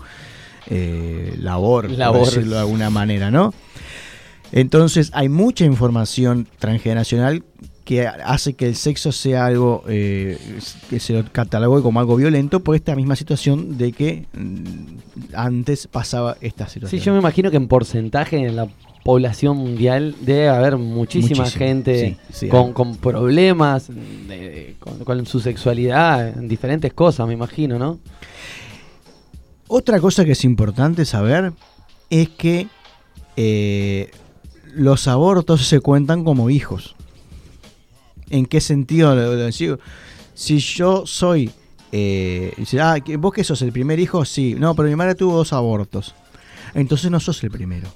eh, 0.68 1.36
labor, 1.40 1.88
por 1.88 2.20
decirlo 2.26 2.56
de 2.56 2.62
alguna 2.62 2.90
manera, 2.90 3.32
¿no? 3.32 3.54
Entonces 4.52 5.10
hay 5.14 5.30
mucha 5.30 5.66
información 5.66 6.48
transgeneracional 6.60 7.44
que 7.86 8.08
hace 8.08 8.54
que 8.54 8.68
el 8.68 8.76
sexo 8.76 9.12
sea 9.12 9.46
algo 9.48 9.84
eh, 9.90 10.38
que 10.90 11.00
se 11.02 11.14
lo 11.14 11.26
catalogue 11.32 11.82
como 11.82 12.00
algo 12.00 12.16
violento 12.16 12.62
por 12.62 12.76
esta 12.76 12.96
misma 12.96 13.16
situación 13.18 13.78
de 13.78 13.92
que 13.92 14.26
mm, 14.34 15.34
antes 15.36 15.88
pasaba 15.88 16.38
esta 16.40 16.68
Sí, 16.68 16.76
situación. 16.76 17.02
yo 17.02 17.14
me 17.14 17.20
imagino 17.20 17.52
que 17.52 17.58
en 17.58 17.68
porcentaje 17.68 18.38
en 18.38 18.56
la 18.56 18.68
población 19.04 19.58
mundial 19.58 20.16
debe 20.22 20.48
haber 20.50 20.78
muchísima 20.78 21.44
Muchísimo, 21.44 21.66
gente 21.66 22.18
sí, 22.32 22.36
sí, 22.46 22.48
con, 22.50 22.68
hay. 22.68 22.74
con 22.74 22.96
problemas 22.98 23.88
de- 23.90 24.76
con, 24.80 25.00
con 25.04 25.26
su 25.26 25.40
sexualidad, 25.40 26.30
en 26.38 26.48
diferentes 26.48 26.94
cosas, 26.94 27.28
me 27.28 27.34
imagino, 27.34 27.78
¿no? 27.78 28.00
Otra 29.68 30.00
cosa 30.00 30.24
que 30.26 30.34
es 30.34 30.44
importante 30.46 31.06
saber 31.06 31.54
es 32.10 32.30
que 32.30 32.68
eh, 33.36 34.12
los 34.76 35.08
abortos 35.08 35.66
se 35.68 35.80
cuentan 35.80 36.24
como 36.24 36.50
hijos. 36.50 36.96
¿En 38.30 38.46
qué 38.46 38.62
sentido 38.62 39.16
lo, 39.16 39.34
lo 39.36 39.48
digo? 39.48 39.80
Si 40.34 40.60
yo 40.60 41.06
soy... 41.06 41.52
Eh, 41.92 42.54
ah, 42.82 42.98
¿que- 43.04 43.18
¿vos 43.18 43.34
que 43.34 43.44
sos 43.44 43.62
el 43.62 43.72
primer 43.72 44.00
hijo? 44.00 44.26
Sí. 44.26 44.56
No, 44.58 44.76
pero 44.76 44.90
mi 44.90 44.96
madre 44.96 45.16
tuvo 45.16 45.36
dos 45.38 45.54
abortos. 45.54 46.16
Entonces 46.74 47.10
no 47.12 47.20
sos 47.20 47.44
el 47.44 47.52
primero. 47.52 47.88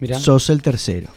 Mirá. 0.00 0.18
Sos 0.18 0.50
el 0.50 0.62
tercero. 0.62 1.08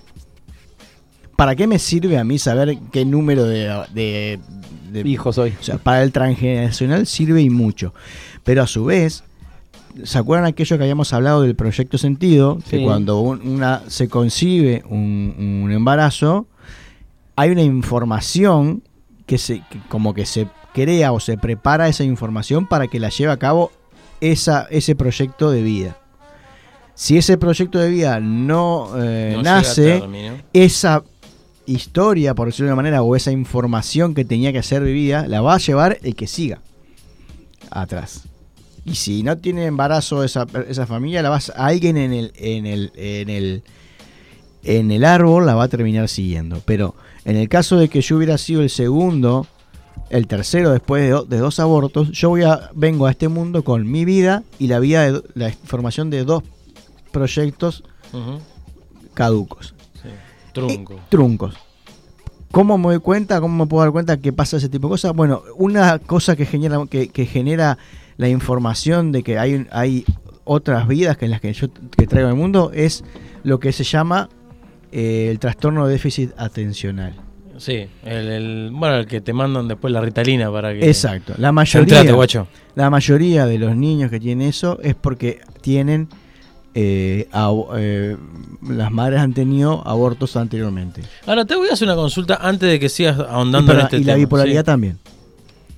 ¿Para 1.35 1.55
qué 1.55 1.65
me 1.67 1.79
sirve 1.79 2.17
a 2.17 2.23
mí 2.23 2.37
saber 2.37 2.77
qué 2.91 3.05
número 3.05 3.45
de, 3.45 3.67
de- 3.93 4.39
de- 4.91 5.09
Hijos 5.09 5.37
hoy. 5.39 5.53
o 5.59 5.63
sea, 5.63 5.77
para 5.79 6.03
el 6.03 6.11
transgeneracional 6.11 7.07
sirve 7.07 7.41
y 7.41 7.49
mucho. 7.49 7.93
Pero 8.43 8.61
a 8.61 8.67
su 8.67 8.85
vez, 8.85 9.23
¿se 10.03 10.17
acuerdan 10.19 10.45
aquello 10.45 10.77
que 10.77 10.83
habíamos 10.83 11.11
hablado 11.13 11.41
del 11.41 11.55
proyecto 11.55 11.97
sentido? 11.97 12.59
Que 12.69 12.83
cuando 12.83 13.19
un- 13.19 13.41
una, 13.47 13.81
se 13.87 14.07
concibe 14.09 14.83
un, 14.87 15.61
un 15.63 15.71
embarazo, 15.71 16.45
hay 17.35 17.49
una 17.49 17.63
información 17.63 18.83
que 19.25 19.39
se 19.39 19.61
que 19.71 19.79
como 19.89 20.13
que 20.13 20.27
se 20.27 20.47
crea 20.73 21.11
o 21.13 21.19
se 21.19 21.37
prepara 21.37 21.87
esa 21.87 22.03
información 22.03 22.67
para 22.67 22.87
que 22.87 22.99
la 22.99 23.09
lleve 23.09 23.31
a 23.31 23.37
cabo 23.37 23.71
esa, 24.21 24.67
ese 24.69 24.95
proyecto 24.95 25.49
de 25.49 25.63
vida. 25.63 25.97
Si 26.95 27.17
ese 27.17 27.37
proyecto 27.37 27.79
de 27.79 27.89
vida 27.89 28.19
no, 28.19 28.89
eh, 29.01 29.31
No 29.35 29.41
nace, 29.43 29.99
esa 30.53 31.03
historia, 31.65 32.35
por 32.35 32.47
decirlo 32.47 32.67
de 32.67 32.73
una 32.73 32.81
manera, 32.81 33.01
o 33.01 33.15
esa 33.15 33.31
información 33.31 34.13
que 34.13 34.25
tenía 34.25 34.51
que 34.53 34.61
ser 34.63 34.83
vivida, 34.83 35.27
la 35.27 35.41
va 35.41 35.55
a 35.55 35.57
llevar 35.57 35.97
el 36.03 36.15
que 36.15 36.27
siga 36.27 36.61
atrás. 37.71 38.23
Y 38.85 38.95
si 38.95 39.23
no 39.23 39.37
tiene 39.37 39.65
embarazo 39.65 40.23
esa, 40.23 40.45
esa 40.67 40.85
familia, 40.85 41.21
la 41.23 41.29
vas, 41.29 41.51
alguien 41.55 41.97
en 41.97 42.11
el, 42.13 42.33
en 42.35 42.65
el, 42.65 42.91
en 42.95 43.29
el, 43.29 43.63
en 44.63 44.91
el 44.91 45.05
árbol 45.05 45.45
la 45.45 45.55
va 45.55 45.63
a 45.63 45.67
terminar 45.69 46.09
siguiendo. 46.09 46.61
Pero 46.65 46.93
en 47.25 47.37
el 47.37 47.47
caso 47.49 47.77
de 47.77 47.87
que 47.87 48.01
yo 48.01 48.17
hubiera 48.17 48.37
sido 48.37 48.61
el 48.61 48.69
segundo, 48.69 49.47
el 50.09 50.27
tercero 50.27 50.71
después 50.71 51.01
de, 51.01 51.09
do- 51.11 51.23
de 51.23 51.37
dos 51.37 51.59
abortos, 51.61 52.11
yo 52.11 52.29
voy 52.29 52.43
a, 52.43 52.69
vengo 52.75 53.05
a 53.07 53.11
este 53.11 53.29
mundo 53.29 53.63
con 53.63 53.89
mi 53.89 54.03
vida 54.03 54.43
y 54.59 54.67
la 54.67 54.79
vida 54.79 55.09
de 55.11 55.21
la 55.33 55.47
información 55.49 56.09
de 56.09 56.25
dos 56.25 56.43
proyectos 57.13 57.83
caducos. 59.13 59.73
sí. 60.01 60.09
Trunco. 60.53 60.93
Eh, 60.93 60.99
truncos. 61.09 61.55
¿Cómo 62.51 62.77
me 62.77 62.83
doy 62.89 62.99
cuenta? 62.99 63.41
¿Cómo 63.41 63.63
me 63.65 63.67
puedo 63.67 63.81
dar 63.83 63.91
cuenta 63.91 64.17
que 64.17 64.31
pasa 64.31 64.57
ese 64.57 64.69
tipo 64.69 64.87
de 64.87 64.91
cosas? 64.91 65.13
Bueno, 65.13 65.41
una 65.57 65.97
cosa 65.97 66.35
que 66.35 66.45
genera, 66.45 66.77
que, 66.87 67.07
que 67.07 67.25
genera 67.25 67.79
la 68.17 68.29
información 68.29 69.11
de 69.11 69.23
que 69.23 69.39
hay, 69.39 69.65
hay 69.71 70.05
otras 70.43 70.87
vidas 70.87 71.17
que 71.17 71.25
en 71.25 71.31
las 71.31 71.41
que 71.41 71.51
yo 71.53 71.67
que 71.97 72.05
traigo 72.05 72.29
al 72.29 72.35
mundo 72.35 72.69
es 72.73 73.03
lo 73.43 73.59
que 73.59 73.71
se 73.71 73.83
llama 73.83 74.29
eh, 74.91 75.29
el 75.31 75.39
trastorno 75.39 75.87
de 75.87 75.93
déficit 75.93 76.31
atencional. 76.37 77.15
Sí, 77.57 77.87
el, 78.03 78.27
el- 78.27 78.69
bueno, 78.71 78.97
el 78.97 79.07
que 79.07 79.21
te 79.21 79.33
mandan 79.33 79.67
después 79.67 79.91
la 79.91 80.01
ritalina 80.01 80.51
para 80.51 80.71
que... 80.73 80.87
Exacto. 80.87 81.33
La 81.37 81.51
mayoría, 81.51 82.03
guacho. 82.13 82.47
la 82.75 82.91
mayoría 82.91 83.47
de 83.47 83.57
los 83.57 83.75
niños 83.75 84.11
que 84.11 84.19
tienen 84.19 84.47
eso 84.47 84.79
es 84.83 84.93
porque 84.93 85.39
tienen 85.61 86.07
eh, 86.75 87.27
eh, 87.75 88.17
las 88.67 88.91
madres 88.91 89.19
han 89.19 89.33
tenido 89.33 89.85
abortos 89.87 90.35
anteriormente. 90.35 91.01
Ahora, 91.25 91.45
te 91.45 91.55
voy 91.55 91.69
a 91.69 91.73
hacer 91.73 91.87
una 91.87 91.95
consulta 91.95 92.39
antes 92.41 92.69
de 92.69 92.79
que 92.79 92.89
sigas 92.89 93.19
ahondando 93.19 93.73
y, 93.73 93.75
en 93.75 93.81
este 93.81 93.97
y 93.97 93.99
la 93.99 94.05
tema, 94.13 94.17
bipolaridad 94.17 94.61
¿sí? 94.61 94.65
también. 94.65 94.99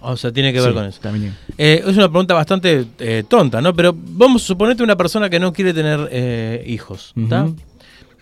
O 0.01 0.15
sea, 0.15 0.31
tiene 0.31 0.53
que 0.53 0.59
ver 0.61 0.69
Sí, 0.69 0.73
con 0.75 0.85
eso. 0.85 0.99
También. 1.01 1.35
Eh, 1.57 1.83
es 1.85 1.97
una 1.97 2.07
pregunta 2.09 2.33
bastante 2.33 2.85
tonta, 3.27 3.59
¿no? 3.59 3.73
Pero 3.73 3.93
vamos 3.95 4.43
a 4.43 4.45
suponerte 4.45 4.83
una 4.83 4.95
persona 4.95 5.29
que 5.29 5.39
no 5.39 5.51
quiere 5.51 5.73
tener 5.73 6.63
hijos, 6.67 7.11
¿está? 7.15 7.47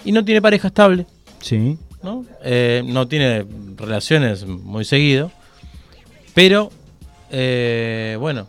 Y 0.06 0.12
no 0.12 0.24
tiene 0.24 0.42
pareja 0.42 0.70
estable, 0.70 1.06
Sí. 1.42 1.78
¿no? 2.02 2.26
No 2.86 3.08
tiene 3.08 3.46
relaciones 3.78 4.46
muy 4.48 4.86
seguido, 4.86 5.30
pero, 6.34 6.72
bueno, 8.20 8.48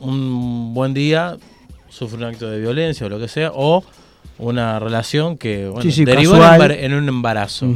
un 0.00 0.74
buen 0.74 0.92
día 0.94 1.36
sufre 1.98 2.18
un 2.18 2.24
acto 2.24 2.48
de 2.48 2.60
violencia 2.60 3.06
o 3.06 3.08
lo 3.08 3.18
que 3.18 3.28
sea, 3.28 3.50
o 3.54 3.82
una 4.38 4.78
relación 4.78 5.36
que, 5.36 5.66
bueno, 5.66 5.82
Sí, 5.82 5.90
sí, 5.92 6.04
derivó 6.04 6.34
en, 6.36 6.40
casual. 6.42 6.70
embar- 6.70 6.76
en 6.80 6.94
un 6.94 7.08
embarazo. 7.08 7.66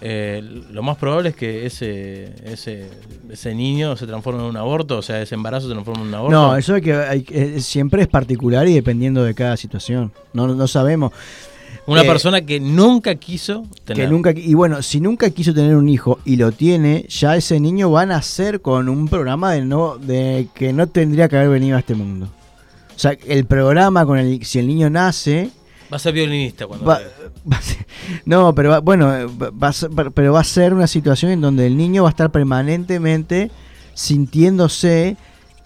Eh, 0.00 0.62
lo 0.70 0.84
más 0.84 0.96
probable 0.96 1.30
es 1.30 1.34
que 1.34 1.66
ese, 1.66 2.32
ese, 2.44 2.88
ese 3.30 3.52
niño 3.54 3.96
se 3.96 4.06
transforme 4.06 4.40
en 4.40 4.46
un 4.46 4.56
aborto, 4.56 4.98
o 4.98 5.02
sea, 5.02 5.20
ese 5.20 5.34
embarazo 5.34 5.66
se 5.66 5.72
transforme 5.72 6.02
en 6.02 6.08
un 6.08 6.14
aborto. 6.14 6.36
No, 6.36 6.56
eso 6.56 6.74
hay 6.74 6.82
que, 6.82 6.94
hay 6.94 7.26
eh, 7.30 7.56
siempre 7.60 8.02
es 8.02 8.08
particular 8.08 8.68
y 8.68 8.74
dependiendo 8.74 9.24
de 9.24 9.34
cada 9.34 9.56
situación. 9.56 10.12
No, 10.32 10.46
no 10.46 10.68
sabemos. 10.68 11.12
Una 11.86 12.02
eh, 12.02 12.06
persona 12.06 12.42
que 12.42 12.60
nunca 12.60 13.16
quiso 13.16 13.64
tener. 13.84 14.04
Que 14.04 14.08
nunca, 14.12 14.30
y 14.36 14.54
bueno, 14.54 14.82
si 14.82 15.00
nunca 15.00 15.30
quiso 15.30 15.52
tener 15.52 15.74
un 15.74 15.88
hijo 15.88 16.20
y 16.24 16.36
lo 16.36 16.52
tiene, 16.52 17.06
ya 17.08 17.34
ese 17.34 17.58
niño 17.58 17.90
va 17.90 18.02
a 18.02 18.06
nacer 18.06 18.60
con 18.60 18.88
un 18.88 19.08
programa 19.08 19.52
de 19.52 19.62
no, 19.64 19.96
de 19.98 20.46
que 20.54 20.72
no 20.72 20.86
tendría 20.86 21.28
que 21.28 21.38
haber 21.38 21.48
venido 21.48 21.76
a 21.76 21.80
este 21.80 21.94
mundo. 21.96 22.28
O 22.98 23.00
sea, 23.00 23.12
el 23.28 23.44
programa 23.46 24.04
con 24.04 24.18
el, 24.18 24.44
si 24.44 24.58
el 24.58 24.66
niño 24.66 24.90
nace, 24.90 25.50
Va 25.90 25.96
a 25.96 26.00
ser 26.00 26.12
violinista 26.12 26.66
cuando. 26.66 26.84
va, 26.84 26.98
va 27.50 27.56
a 27.58 27.62
ser- 27.62 27.86
no, 28.24 28.52
pero 28.56 28.70
va- 28.70 28.80
bueno, 28.80 29.06
va- 29.38 29.68
a 29.68 29.72
ser- 29.72 29.90
pero 30.12 30.32
va 30.32 30.40
a 30.40 30.44
ser 30.44 30.74
una 30.74 30.88
situación 30.88 31.30
en 31.30 31.40
donde 31.40 31.66
el 31.68 31.76
niño 31.76 32.02
va 32.02 32.08
a 32.08 32.10
estar 32.10 32.30
permanentemente 32.32 33.52
sintiéndose 33.94 35.16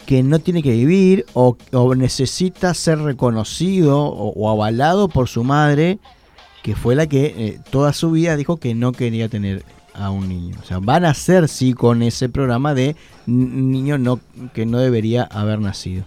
que 0.06 0.22
no 0.22 0.40
tiene 0.40 0.62
que 0.62 0.72
vivir 0.72 1.24
o, 1.32 1.56
o 1.72 1.94
necesita 1.94 2.74
ser 2.74 2.98
reconocido 2.98 3.98
o, 4.00 4.32
o 4.32 4.50
avalado 4.50 5.08
por 5.08 5.28
su 5.28 5.42
madre, 5.42 5.98
que 6.62 6.76
fue 6.76 6.94
la 6.94 7.06
que 7.06 7.26
eh, 7.36 7.60
toda 7.70 7.92
su 7.92 8.10
vida 8.10 8.36
dijo 8.36 8.58
que 8.58 8.74
no 8.74 8.92
quería 8.92 9.28
tener 9.28 9.64
a 9.94 10.10
un 10.10 10.28
niño. 10.28 10.56
O 10.62 10.66
sea, 10.66 10.78
van 10.80 11.04
a 11.04 11.14
ser 11.14 11.48
sí 11.48 11.72
con 11.72 12.02
ese 12.02 12.28
programa 12.28 12.74
de 12.74 12.94
niño 13.26 13.96
no, 13.98 14.20
que 14.54 14.66
no 14.66 14.78
debería 14.78 15.22
haber 15.24 15.60
nacido. 15.60 16.04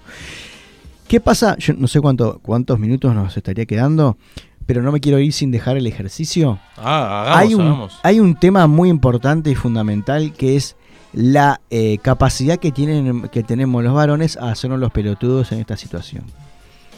¿Qué 1.08 1.20
pasa? 1.20 1.56
Yo 1.58 1.74
no 1.74 1.88
sé 1.88 2.02
cuánto, 2.02 2.40
cuántos 2.42 2.80
minutos 2.80 3.14
nos 3.14 3.36
estaría 3.38 3.66
quedando, 3.66 4.18
pero 4.66 4.82
no 4.82 4.92
me 4.92 5.00
quiero 5.00 5.20
ir 5.20 5.34
sin 5.34 5.52
dejar 5.52 5.78
el 5.78 5.86
ejercicio. 5.88 6.60
Ah, 6.78 7.24
hagamos, 7.28 7.38
hay, 7.40 7.54
un, 7.54 7.62
hagamos. 7.62 8.00
hay 8.04 8.20
un 8.20 8.36
tema 8.36 8.68
muy 8.68 8.90
importante 8.90 9.52
y 9.52 9.56
fundamental 9.56 10.34
que 10.34 10.56
es 10.56 10.76
la 11.14 11.62
eh, 11.70 12.00
capacidad 12.02 12.58
que, 12.58 12.72
tienen, 12.72 13.30
que 13.30 13.44
tenemos 13.44 13.84
los 13.84 13.94
varones 13.94 14.36
a 14.38 14.50
hacernos 14.52 14.80
los 14.80 14.92
pelotudos 14.92 15.52
en 15.52 15.60
esta 15.60 15.78
situación. 15.78 16.24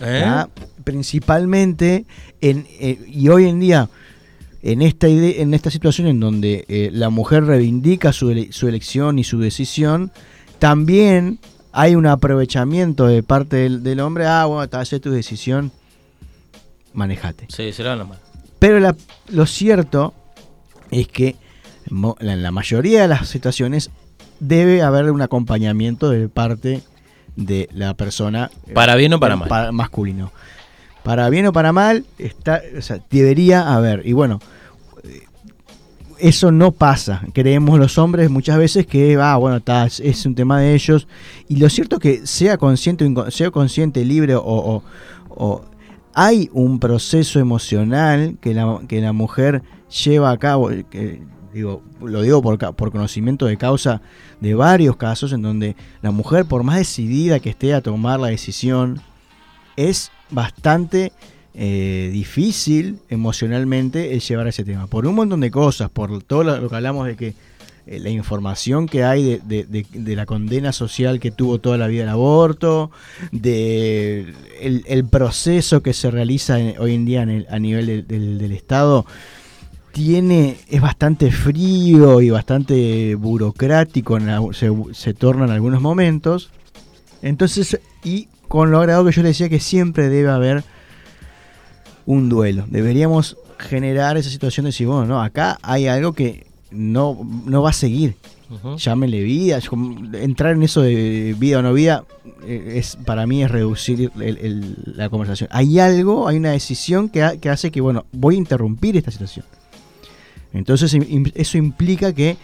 ¿Eh? 0.02 0.22
¿tá? 0.24 0.50
Principalmente, 0.84 2.06
en, 2.40 2.66
eh, 2.80 3.00
y 3.08 3.28
hoy 3.30 3.46
en 3.50 3.60
día, 3.60 3.90
en 4.64 4.82
esta, 4.82 5.08
ide- 5.10 5.42
en 5.42 5.54
esta 5.54 5.70
situación 5.70 6.08
en 6.08 6.20
donde 6.20 6.90
la 6.94 7.10
mujer 7.10 7.44
reivindica 7.46 8.14
su, 8.14 8.32
ele- 8.32 8.52
su 8.54 8.68
elección 8.68 9.20
y 9.20 9.24
su 9.24 9.40
decisión, 9.40 10.12
también 10.60 11.40
hay 11.80 11.96
un 11.96 12.08
aprovechamiento 12.08 13.06
de 13.06 13.22
parte 13.24 13.58
del, 13.58 13.84
del 13.84 14.00
hombre, 14.00 14.26
ah, 14.26 14.46
bueno, 14.46 14.68
te 14.68 14.78
haces 14.78 15.00
tu 15.00 15.12
decisión, 15.12 15.72
manejate. 16.94 17.46
Sí, 17.50 17.72
se 17.72 17.84
le 17.84 17.90
van 17.90 18.00
las 18.00 18.08
manos. 18.08 18.24
Pero 18.60 18.80
la- 18.80 18.96
lo 19.30 19.46
cierto 19.46 20.14
es 20.92 21.08
que 21.08 21.36
en 21.90 22.42
la 22.44 22.52
mayoría 22.52 23.04
de 23.04 23.08
las 23.08 23.28
situaciones 23.30 23.92
debe 24.40 24.82
haber 24.82 25.12
un 25.12 25.22
acompañamiento 25.22 26.10
de 26.10 26.28
parte 26.30 26.82
de 27.36 27.70
la 27.74 27.94
persona. 27.94 28.50
eh, 28.68 28.74
Para 28.74 28.96
bien 28.96 29.14
o 29.14 29.20
para 29.20 29.36
mal. 29.36 29.72
masculino. 29.74 30.32
Para 31.04 31.30
bien 31.30 31.46
o 31.46 31.54
para 31.54 31.72
mal, 31.72 32.06
está, 32.18 32.62
o 32.78 32.82
sea, 32.82 33.00
debería 33.12 33.74
haber. 33.76 34.06
Y 34.06 34.14
bueno, 34.14 34.40
eso 36.20 36.52
no 36.52 36.72
pasa. 36.72 37.22
Creemos 37.34 37.80
los 37.80 37.98
hombres 37.98 38.30
muchas 38.30 38.58
veces 38.58 38.86
que, 38.86 39.18
ah, 39.22 39.38
bueno, 39.38 39.58
está, 39.58 39.86
es, 39.86 40.26
un 40.26 40.36
tema 40.36 40.60
de 40.60 40.74
ellos. 40.74 41.08
Y 41.48 41.58
lo 41.58 41.70
cierto 41.70 41.98
es 41.98 42.02
que 42.02 42.28
sea 42.28 42.58
consciente, 42.58 43.08
sea 43.30 43.52
consciente, 43.52 44.04
libre 44.06 44.36
o, 44.36 44.84
o- 45.30 45.66
hay 46.14 46.50
un 46.52 46.80
proceso 46.80 47.40
emocional 47.40 48.38
que 48.42 48.56
la, 48.56 48.80
que 48.88 49.02
la 49.02 49.14
mujer 49.14 49.62
lleva 50.04 50.32
a 50.32 50.38
cabo, 50.38 50.70
que, 50.90 51.22
digo, 51.54 51.84
lo 52.02 52.24
digo 52.24 52.42
por, 52.42 52.58
por 52.76 52.92
conocimiento 52.92 53.46
de 53.46 53.56
causa 53.58 54.02
de 54.42 54.56
varios 54.56 54.98
casos 54.98 55.32
en 55.32 55.44
donde 55.44 55.76
la 56.02 56.10
mujer, 56.10 56.46
por 56.46 56.64
más 56.64 56.78
decidida 56.78 57.40
que 57.40 57.52
esté 57.52 57.76
a 57.76 57.82
tomar 57.82 58.20
la 58.20 58.30
decisión, 58.30 59.00
es 59.76 60.12
bastante 60.32 61.14
eh, 61.60 62.12
difícil 62.14 63.00
emocionalmente 63.10 64.14
el 64.14 64.22
llevar 64.22 64.48
ese 64.48 64.64
tema. 64.64 64.86
Por 64.86 65.08
un 65.08 65.16
montón 65.16 65.40
de 65.40 65.50
cosas, 65.50 65.90
por 65.90 66.22
todo 66.22 66.44
lo, 66.44 66.70
que 66.70 66.76
hablamos 66.76 67.08
de 67.08 67.16
que 67.16 67.34
eh, 67.88 68.00
la 68.00 68.12
información 68.12 68.86
que 68.86 69.04
hay 69.04 69.42
de, 69.44 70.16
la 70.16 70.28
condena 70.28 70.72
social 70.72 71.20
que 71.20 71.32
tuvo 71.32 71.58
toda 71.58 71.80
la 71.80 71.88
vida 71.88 72.04
el 72.04 72.10
aborto, 72.10 72.92
de 73.32 74.36
el, 74.62 75.06
proceso 75.06 75.82
que 75.82 75.94
se 75.94 76.12
realiza 76.12 76.58
hoy 76.78 76.94
en 76.94 77.06
día 77.06 77.24
a 77.24 77.60
nivel 77.60 78.06
del- 78.06 78.52
Estado, 78.52 79.08
tiene 79.94 80.58
es 80.70 80.80
bastante 80.80 81.32
frío 81.32 82.22
y 82.22 82.30
bastante 82.30 83.16
burocrático, 83.16 84.20
se, 84.54 85.14
torna 85.16 85.46
en 85.46 85.52
algunos 85.52 85.82
momentos. 85.82 86.52
Entonces, 87.24 87.80
y 88.04 88.28
con 88.48 88.70
lo 88.70 88.80
agradable 88.80 89.10
que 89.10 89.16
yo 89.16 89.24
le 89.24 89.30
decía 89.30 89.50
que 89.50 89.60
siempre 89.60 90.08
debe 90.10 90.30
haber 90.30 90.64
un 92.08 92.28
duelo. 92.30 92.66
Deberíamos 92.68 93.38
generar 93.60 94.18
esa 94.18 94.30
situación 94.32 94.64
de 94.64 94.70
decir, 94.70 94.88
bueno, 94.88 95.06
no, 95.06 95.22
acá 95.22 95.60
hay 95.62 95.86
algo 95.88 96.14
que 96.14 96.48
no, 96.72 97.20
no 97.46 97.62
va 97.62 97.70
a 97.70 97.74
seguir. 97.74 98.16
Ujú. 98.50 98.78
Llámenle 98.78 99.22
vida. 99.24 99.60
entrar 100.14 100.54
en 100.54 100.64
eso 100.64 100.82
de 100.82 101.36
vida 101.38 101.60
o 101.60 101.62
no 101.62 101.74
vida 101.74 102.06
eh, 102.46 102.76
es 102.78 102.96
para 102.96 103.28
mí 103.28 103.44
es 103.44 103.52
reducir 103.52 104.10
el- 104.22 104.38
el- 104.38 104.76
la 104.96 105.10
conversación. 105.10 105.50
Hay 105.52 105.80
algo, 105.80 106.28
hay 106.30 106.38
una 106.38 106.52
decisión 106.52 107.10
que, 107.10 107.24
ha- 107.24 107.36
que 107.38 107.50
hace 107.50 107.72
que, 107.72 107.82
bueno, 107.82 108.06
voy 108.14 108.36
a 108.36 108.38
interrumpir 108.38 108.96
esta 108.96 109.12
situación. 109.12 109.46
Entonces 110.54 110.98
eso 111.36 111.58
implica 111.58 112.14
que 112.14 112.38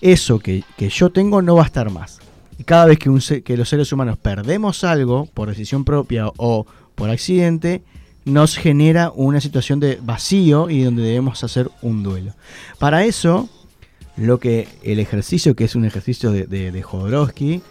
eso 0.00 0.38
que, 0.38 0.64
que 0.76 0.88
yo 0.88 1.10
tengo 1.10 1.42
no 1.42 1.54
va 1.56 1.62
a 1.64 1.66
estar 1.66 1.90
más. 1.90 2.18
Y 2.58 2.64
cada 2.64 2.86
vez 2.86 2.98
que, 2.98 3.10
un 3.10 3.20
que 3.44 3.56
los 3.56 3.68
seres 3.68 3.92
humanos 3.92 4.16
perdemos 4.18 4.84
algo 4.84 5.26
por 5.34 5.48
decisión 5.48 5.84
propia 5.84 6.28
o 6.38 6.66
por 6.94 7.10
accidente, 7.10 7.82
nos 8.24 8.56
genera 8.56 9.10
una 9.14 9.40
situación 9.40 9.80
de 9.80 9.98
vacío 10.02 10.70
y 10.70 10.82
donde 10.82 11.02
debemos 11.02 11.42
hacer 11.44 11.70
un 11.82 12.02
duelo. 12.02 12.34
Para 12.78 13.04
eso, 13.04 13.48
lo 14.16 14.38
que 14.38 14.68
el 14.82 15.00
ejercicio, 15.00 15.56
que 15.56 15.64
es 15.64 15.74
un 15.74 15.84
ejercicio 15.84 16.30
de, 16.30 16.46
de, 16.46 16.70
de 16.70 16.82
Jodorowsky, 16.82 17.62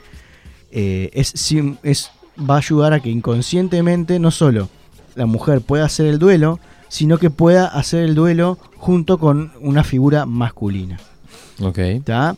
eh, 0.72 1.10
es, 1.14 2.12
va 2.38 2.56
a 2.56 2.58
ayudar 2.58 2.94
a 2.94 3.00
que 3.00 3.10
inconscientemente 3.10 4.20
no 4.20 4.32
solo 4.32 4.70
la 5.16 5.26
mujer 5.26 5.62
pueda 5.62 5.86
hacer 5.86 6.08
el 6.08 6.20
duelo, 6.20 6.60
sino 6.90 7.18
que 7.18 7.30
pueda 7.30 7.66
hacer 7.68 8.04
el 8.04 8.16
duelo 8.16 8.58
junto 8.78 9.18
con 9.20 9.54
una 9.62 9.84
figura 9.84 10.26
masculina. 10.26 10.98
Ok. 11.62 11.80
¿tá? 12.04 12.36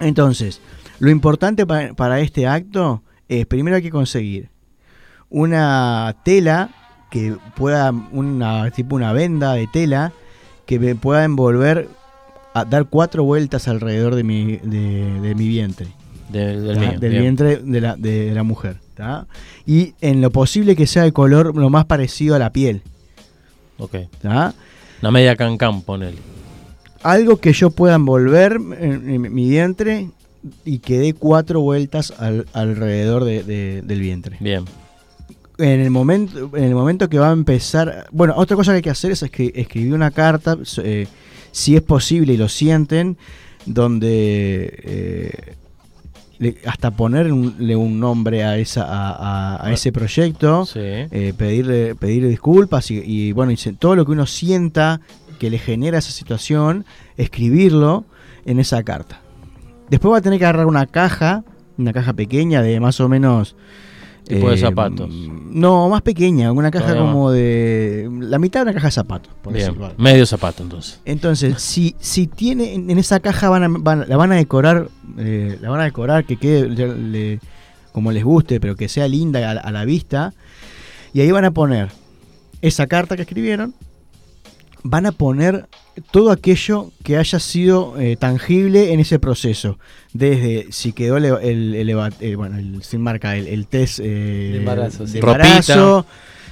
Entonces, 0.00 0.60
lo 0.98 1.10
importante 1.10 1.66
pa- 1.66 1.92
para 1.94 2.20
este 2.20 2.46
acto 2.46 3.02
es 3.28 3.46
primero 3.46 3.76
hay 3.76 3.82
que 3.82 3.90
conseguir 3.90 4.50
una 5.28 6.16
tela 6.24 6.70
que 7.10 7.36
pueda, 7.56 7.92
una 8.12 8.70
tipo 8.70 8.96
una 8.96 9.12
venda 9.12 9.54
de 9.54 9.66
tela 9.66 10.12
que 10.66 10.78
me 10.78 10.94
pueda 10.94 11.24
envolver, 11.24 11.88
a 12.54 12.64
dar 12.64 12.86
cuatro 12.86 13.24
vueltas 13.24 13.68
alrededor 13.68 14.14
de 14.14 14.24
mi, 14.24 14.56
de, 14.56 15.20
de 15.20 15.34
mi 15.34 15.48
vientre. 15.48 15.88
De- 16.28 16.56
del 16.98 17.18
vientre 17.20 17.56
de 17.56 17.80
la, 17.80 17.96
de 17.96 18.32
la 18.34 18.42
mujer. 18.42 18.76
¿tá? 18.94 19.26
Y 19.64 19.94
en 20.00 20.20
lo 20.20 20.30
posible 20.30 20.74
que 20.76 20.86
sea 20.86 21.04
de 21.04 21.12
color 21.12 21.56
lo 21.56 21.70
más 21.70 21.84
parecido 21.86 22.34
a 22.34 22.38
la 22.38 22.50
piel. 22.52 22.82
Ok. 23.78 23.96
¿tá? 24.20 24.54
Una 25.00 25.10
media 25.10 25.36
cancán, 25.36 25.82
ponele. 25.82 26.18
algo 27.02 27.36
que 27.38 27.52
yo 27.52 27.70
pueda 27.70 27.94
envolver 27.94 28.54
en, 28.78 29.08
en 29.08 29.32
mi 29.32 29.48
vientre 29.48 30.10
y 30.64 30.80
que 30.80 30.98
dé 30.98 31.14
cuatro 31.14 31.60
vueltas 31.60 32.12
al- 32.18 32.46
alrededor 32.52 33.24
de- 33.24 33.42
de- 33.44 33.82
del 33.82 34.00
vientre. 34.00 34.36
Bien. 34.40 34.64
En 35.58 35.80
el 35.80 35.90
momento, 35.90 36.50
en 36.56 36.64
el 36.64 36.74
momento 36.74 37.08
que 37.08 37.18
va 37.18 37.30
a 37.30 37.32
empezar, 37.32 38.06
bueno, 38.12 38.34
otra 38.36 38.56
cosa 38.56 38.70
que 38.72 38.76
hay 38.76 38.82
que 38.82 38.90
hacer 38.90 39.10
es 39.10 39.22
escri- 39.24 39.50
escribir 39.54 39.92
una 39.92 40.12
carta, 40.12 40.56
eh, 40.84 41.08
si 41.50 41.74
es 41.74 41.82
posible 41.82 42.34
y 42.34 42.36
lo 42.36 42.48
sienten, 42.48 43.16
donde 43.66 44.72
eh, 44.84 45.54
le- 46.38 46.56
hasta 46.64 46.92
ponerle 46.92 47.74
un 47.76 47.98
nombre 47.98 48.44
a 48.44 48.56
esa 48.56 48.84
a, 48.84 49.56
a- 49.56 49.66
a 49.66 49.72
ese 49.72 49.90
proyecto 49.90 50.64
Sí. 50.64 50.78
eh, 50.80 51.34
pedirle, 51.36 51.96
pedirle 51.96 52.28
disculpas 52.28 52.90
y, 52.92 53.02
y, 53.04 53.32
bueno, 53.32 53.50
y 53.50 53.56
todo 53.56 53.96
lo 53.96 54.06
que 54.06 54.12
uno 54.12 54.26
sienta 54.26 55.00
que 55.40 55.50
le 55.50 55.58
genera 55.58 55.98
esa 55.98 56.12
situación, 56.12 56.84
escribirlo 57.16 58.04
en 58.46 58.60
esa 58.60 58.82
carta. 58.84 59.20
Después 59.90 60.12
va 60.12 60.18
a 60.18 60.22
tener 60.22 60.38
que 60.38 60.44
agarrar 60.44 60.66
una 60.66 60.86
caja, 60.86 61.42
una 61.76 61.92
caja 61.92 62.12
pequeña 62.12 62.62
de 62.62 62.78
más 62.78 63.00
o 63.00 63.08
menos... 63.08 63.56
Tipo 64.28 64.50
de 64.50 64.56
zapatos. 64.58 65.08
No, 65.10 65.88
más 65.88 66.02
pequeña, 66.02 66.52
una 66.52 66.70
caja 66.70 66.84
Todavía 66.86 67.04
más. 67.04 67.12
como 67.12 67.30
de... 67.30 68.08
La 68.20 68.38
mitad 68.38 68.60
de 68.60 68.64
una 68.64 68.74
caja 68.74 68.88
de 68.88 68.92
zapatos, 68.92 69.32
por 69.42 69.54
Bien. 69.54 69.68
algo. 69.68 69.90
Medio 69.96 70.26
zapato, 70.26 70.62
entonces. 70.62 71.00
Entonces, 71.06 71.60
si, 71.62 71.96
si 71.98 72.26
tiene 72.26 72.74
en 72.74 72.90
esa 72.98 73.20
caja 73.20 73.48
van 73.48 73.64
a- 73.64 73.68
van- 73.70 74.04
la 74.08 74.16
van 74.18 74.32
a 74.32 74.36
decorar, 74.36 74.88
eh, 75.16 75.58
la 75.62 75.70
van 75.70 75.80
a 75.80 75.84
decorar 75.84 76.24
que 76.26 76.36
quede 76.36 76.68
le- 76.68 76.94
le- 76.96 77.40
como 77.92 78.12
les 78.12 78.22
guste, 78.22 78.60
pero 78.60 78.76
que 78.76 78.88
sea 78.88 79.08
linda 79.08 79.50
a 79.50 79.72
la 79.72 79.84
vista. 79.86 80.34
Y 81.14 81.22
ahí 81.22 81.30
van 81.32 81.46
a 81.46 81.50
poner 81.50 81.88
esa 82.60 82.86
carta 82.86 83.16
que 83.16 83.22
escribieron, 83.22 83.74
van 84.90 85.06
a 85.06 85.12
poner 85.12 85.66
todo 86.10 86.30
aquello 86.30 86.90
que 87.02 87.16
haya 87.18 87.38
sido 87.40 87.98
eh, 87.98 88.16
tangible 88.16 88.92
en 88.92 89.00
ese 89.00 89.18
proceso. 89.18 89.78
Desde 90.12 90.68
si 90.70 90.92
quedó 90.92 91.16
el, 91.18 91.24
el- 91.26 91.74
el 91.74 91.88
eva- 91.90 92.10
eh, 92.20 92.34
bueno, 92.36 92.56
el- 92.58 92.82
sin 92.82 93.00
marca, 93.02 93.36
el, 93.36 93.46
el 93.48 93.66
test 93.66 93.98
eh, 94.00 94.04
De 94.52 94.56
embarazo, 94.58 95.04
de 95.04 95.10
sí. 95.10 95.18
embarazo, 95.18 96.06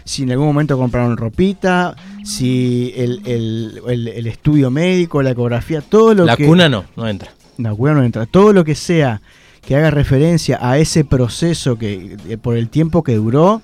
si 0.05 0.22
en 0.25 0.33
algún 0.33 0.46
momento 0.49 0.77
compraron 0.77 1.16
ropita, 1.16 1.96
si 2.25 2.92
el, 2.96 3.22
el- 3.25 3.81
el- 3.88 4.09
el 4.09 4.27
estudio 4.27 4.70
médico, 4.70 5.22
la 5.22 5.31
ecografía, 5.31 5.81
todo 5.81 6.14
lo 6.14 6.25
La 6.27 6.37
que... 6.37 6.46
cuna 6.46 6.68
no, 6.68 6.85
no 6.96 7.09
entra. 7.09 7.31
La 7.59 7.75
cuna 7.75 7.94
no 7.94 8.05
entra. 8.05 8.27
Todo 8.27 8.53
lo 8.53 8.64
que 8.64 8.75
sea 8.75 9.22
que 9.62 9.75
haga 9.77 9.90
referencia 9.90 10.59
a 10.61 10.79
ese 10.79 11.05
proceso 11.05 11.77
que 11.77 12.16
eh, 12.29 12.37
por 12.37 12.57
el 12.57 12.68
tiempo 12.68 13.03
que 13.03 13.14
duró, 13.16 13.62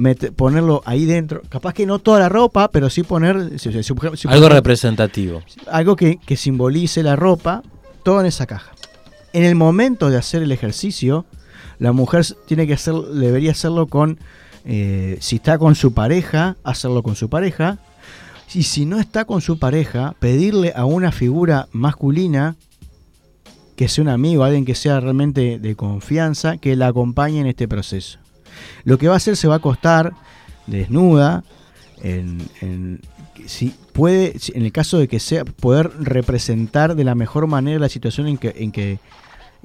mete- 0.00 0.32
ponerlo 0.32 0.82
ahí 0.86 1.04
dentro. 1.04 1.42
Capaz 1.48 1.74
que 1.74 1.84
no 1.86 1.98
toda 1.98 2.18
la 2.20 2.28
ropa, 2.28 2.70
pero 2.70 2.88
sí 2.90 3.02
poner 3.02 3.58
si- 3.58 3.70
si- 3.72 3.82
si- 3.82 3.94
si- 4.16 4.28
Algo 4.28 4.48
representativo. 4.48 5.42
algo 5.70 5.94
que, 5.96 6.18
que 6.24 6.36
simbolice 6.36 7.02
la 7.02 7.16
ropa, 7.16 7.62
todo 8.02 8.20
en 8.20 8.26
esa 8.26 8.46
caja. 8.46 8.72
En 9.32 9.44
el 9.44 9.54
momento 9.54 10.10
de 10.10 10.16
hacer 10.16 10.42
el 10.42 10.52
ejercicio, 10.52 11.26
la 11.78 11.92
mujer 11.92 12.24
tiene 12.46 12.66
que 12.66 12.74
hacer, 12.74 12.94
debería 12.94 13.52
hacerlo 13.52 13.86
con, 13.86 14.18
eh, 14.64 15.18
si 15.20 15.36
está 15.36 15.58
con 15.58 15.74
su 15.74 15.92
pareja, 15.92 16.56
hacerlo 16.64 17.02
con 17.02 17.14
su 17.14 17.28
pareja. 17.28 17.78
Y 18.52 18.64
si 18.64 18.84
no 18.86 18.98
está 18.98 19.24
con 19.26 19.40
su 19.40 19.58
pareja, 19.58 20.16
pedirle 20.18 20.72
a 20.74 20.84
una 20.84 21.12
figura 21.12 21.68
masculina, 21.72 22.56
que 23.76 23.86
sea 23.88 24.02
un 24.02 24.08
amigo, 24.08 24.42
alguien 24.44 24.64
que 24.64 24.74
sea 24.74 24.98
realmente 25.00 25.58
de 25.58 25.76
confianza, 25.76 26.56
que 26.58 26.74
la 26.76 26.88
acompañe 26.88 27.40
en 27.40 27.46
este 27.46 27.68
proceso. 27.68 28.18
Lo 28.84 28.98
que 28.98 29.08
va 29.08 29.14
a 29.14 29.16
hacer 29.16 29.36
se 29.36 29.48
va 29.48 29.54
a 29.54 29.56
acostar 29.58 30.12
desnuda, 30.66 31.44
en, 32.02 32.38
en- 32.60 33.00
si 33.46 33.74
puede, 33.92 34.34
en 34.54 34.64
el 34.64 34.72
caso 34.72 34.98
de 34.98 35.08
que 35.08 35.18
sea, 35.20 35.44
poder 35.44 35.90
representar 36.00 36.94
de 36.94 37.04
la 37.04 37.14
mejor 37.14 37.46
manera 37.46 37.78
la 37.78 37.88
situación 37.88 38.26
en 38.28 38.38
que, 38.38 38.54
en 38.56 38.70
que, 38.72 38.98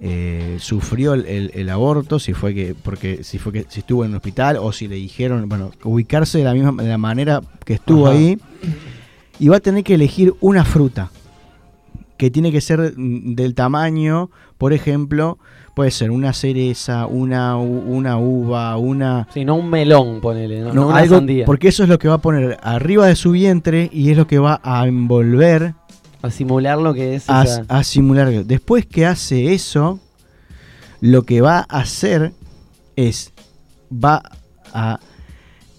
eh, 0.02 0.58
sufrió 0.60 1.14
el, 1.14 1.26
el- 1.26 1.52
el 1.54 1.70
aborto, 1.70 2.20
si 2.20 2.34
fue 2.34 2.54
que, 2.54 2.76
porque 2.76 3.24
si 3.24 3.38
fue 3.38 3.54
que 3.54 3.66
si 3.70 3.80
estuvo 3.80 4.04
en 4.04 4.12
un 4.12 4.18
hospital 4.18 4.58
o 4.60 4.72
si 4.74 4.88
le 4.90 4.96
dijeron, 4.96 5.48
bueno, 5.48 5.72
ubicarse 5.84 6.38
de 6.38 6.44
la 6.44 6.54
misma 6.54 6.84
de 6.84 6.90
la 6.90 6.98
manera 6.98 7.42
que 7.64 7.76
estuvo 7.76 8.08
Ajá. 8.08 8.18
ahí 8.18 8.38
y 9.40 9.48
va 9.48 9.58
a 9.58 9.60
tener 9.62 9.84
que 9.86 9.94
elegir 9.96 10.34
una 10.42 10.66
fruta 10.66 11.12
que 12.18 12.30
tiene 12.32 12.52
que 12.52 12.60
ser 12.62 12.94
mm, 12.98 13.36
del 13.36 13.56
tamaño, 13.56 14.30
por 14.58 14.74
ejemplo, 14.74 15.38
puede 15.76 15.92
ser 15.92 16.10
una 16.10 16.34
cereza, 16.34 17.06
una, 17.06 17.58
una 17.58 18.18
uva, 18.18 18.76
una 18.78 19.28
Sí, 19.34 19.46
no 19.46 19.56
un 19.56 19.70
melón, 19.70 20.22
ponele, 20.22 20.62
no, 20.62 20.68
no, 20.70 20.74
no 20.74 20.88
una 20.88 20.98
algo- 20.98 21.18
sandía. 21.18 21.46
porque 21.46 21.68
eso 21.68 21.84
es 21.84 21.90
lo 21.90 22.00
que 22.00 22.08
va 22.08 22.16
a 22.16 22.22
poner 22.22 22.58
arriba 22.64 23.06
de 23.08 23.16
su 23.16 23.32
vientre 23.32 23.90
y 23.94 24.10
es 24.10 24.18
lo 24.18 24.26
que 24.26 24.40
va 24.40 24.60
a 24.64 24.88
envolver 24.88 25.74
A 26.24 26.32
simular 26.32 26.80
lo 26.80 26.94
que 26.94 27.16
es 27.16 27.30
a, 27.30 27.44
a 27.68 27.84
simular. 27.84 28.32
Después 28.46 28.86
que 28.88 29.06
hace 29.06 29.54
eso, 29.54 30.00
lo 31.02 31.24
que 31.24 31.42
va 31.42 31.60
a 31.70 31.80
hacer 31.82 32.32
es, 32.96 33.34
va 33.92 34.24
a, 34.74 35.00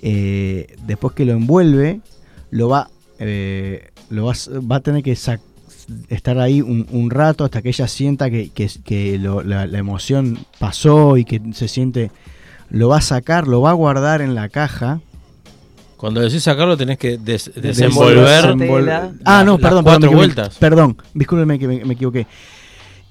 eh, 0.02 0.76
después 0.86 1.14
que 1.14 1.24
lo 1.24 1.32
envuelve, 1.32 2.00
lo 2.50 2.68
va, 2.68 2.90
eh, 3.18 3.90
lo 4.10 4.26
va, 4.26 4.34
va 4.70 4.76
a 4.76 4.80
tener 4.80 5.02
que 5.02 5.14
sac- 5.14 5.40
estar 6.08 6.38
ahí 6.38 6.60
un, 6.62 6.86
un 6.90 7.10
rato 7.10 7.44
hasta 7.44 7.62
que 7.62 7.68
ella 7.68 7.86
sienta 7.88 8.30
que, 8.30 8.50
que- 8.50 8.70
que 8.84 9.18
lo- 9.18 9.42
la, 9.42 9.66
la 9.66 9.78
emoción 9.78 10.38
pasó 10.58 11.16
y 11.16 11.24
que 11.24 11.40
se 11.52 11.68
siente, 11.68 12.10
lo 12.70 12.88
va 12.88 12.98
a 12.98 13.00
sacar, 13.00 13.46
lo 13.46 13.60
va 13.60 13.70
a 13.70 13.74
guardar 13.74 14.20
en 14.20 14.34
la 14.34 14.48
caja. 14.48 15.00
Cuando 15.96 16.20
decís 16.20 16.42
sacarlo 16.42 16.76
tenés 16.76 16.98
que 16.98 17.16
des- 17.18 17.50
Desenvolver. 17.54 19.12
Ah, 19.24 19.42
no, 19.44 19.52
las 19.52 19.60
perdón, 19.60 19.84
cuatro 19.84 19.84
perdón, 19.84 20.10
me- 20.10 20.16
vueltas. 20.16 20.58
Perdón, 20.58 20.96
discúlpeme 21.14 21.58
que 21.58 21.68
me, 21.68 21.84
me 21.84 21.94
equivoqué. 21.94 22.26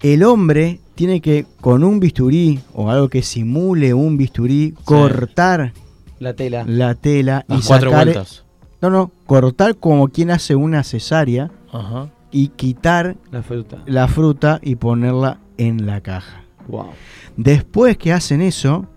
El 0.02 0.24
hombre 0.24 0.80
tiene 0.94 1.20
que, 1.22 1.46
con 1.62 1.84
un 1.84 2.00
bisturí 2.00 2.60
o 2.74 2.92
algo 2.92 3.10
que 3.10 3.24
simule 3.24 3.94
un 3.94 4.18
bisturí, 4.18 4.74
cortar 4.84 5.74
la 6.20 6.34
tela. 6.34 6.64
la 6.68 6.94
tela 6.96 7.46
y 7.50 7.54
Las 7.54 7.66
cuatro 7.66 7.90
sacar. 7.92 8.06
vueltas. 8.06 8.44
No, 8.82 8.90
no, 8.90 9.12
cortar 9.26 9.78
como 9.78 10.10
quien 10.10 10.30
hace 10.32 10.54
una 10.56 10.84
cesárea 10.84 11.50
Ajá. 11.72 12.10
Y 12.32 12.50
quitar 12.50 13.16
La 13.32 13.44
fruta. 13.44 13.78
la 13.86 14.08
fruta 14.08 14.60
y 14.62 14.76
ponerla 14.76 15.40
en 15.58 15.86
la 15.86 16.02
caja. 16.02 16.44
Wow. 16.68 16.90
Después 17.38 17.98
que 17.98 18.12
hacen 18.12 18.42
eso, 18.42 18.88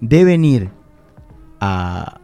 deben 0.00 0.44
ir 0.44 0.70
a 1.60 2.20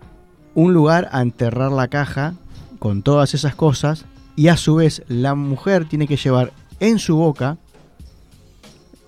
un 0.54 0.72
lugar 0.72 1.08
a 1.12 1.22
enterrar 1.22 1.72
la 1.72 1.88
caja 1.88 2.34
con 2.78 3.02
todas 3.02 3.34
esas 3.34 3.54
cosas 3.54 4.06
y 4.36 4.48
a 4.48 4.56
su 4.56 4.76
vez 4.76 5.02
la 5.08 5.34
mujer 5.34 5.86
tiene 5.88 6.06
que 6.06 6.16
llevar 6.16 6.52
en 6.80 6.98
su 6.98 7.16
boca 7.16 7.58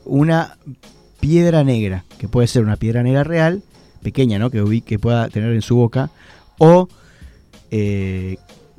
una 0.04 0.56
piedra 1.20 1.64
negra, 1.64 2.04
que 2.18 2.28
puede 2.28 2.46
ser 2.46 2.62
una 2.62 2.76
piedra 2.76 3.02
negra 3.02 3.24
real, 3.24 3.62
pequeña, 4.02 4.38
¿no? 4.38 4.50
Que, 4.50 4.82
que 4.82 4.98
pueda 4.98 5.28
tener 5.28 5.52
en 5.52 5.62
su 5.62 5.76
boca, 5.76 6.10
o 6.58 6.88
eh, 7.70 8.36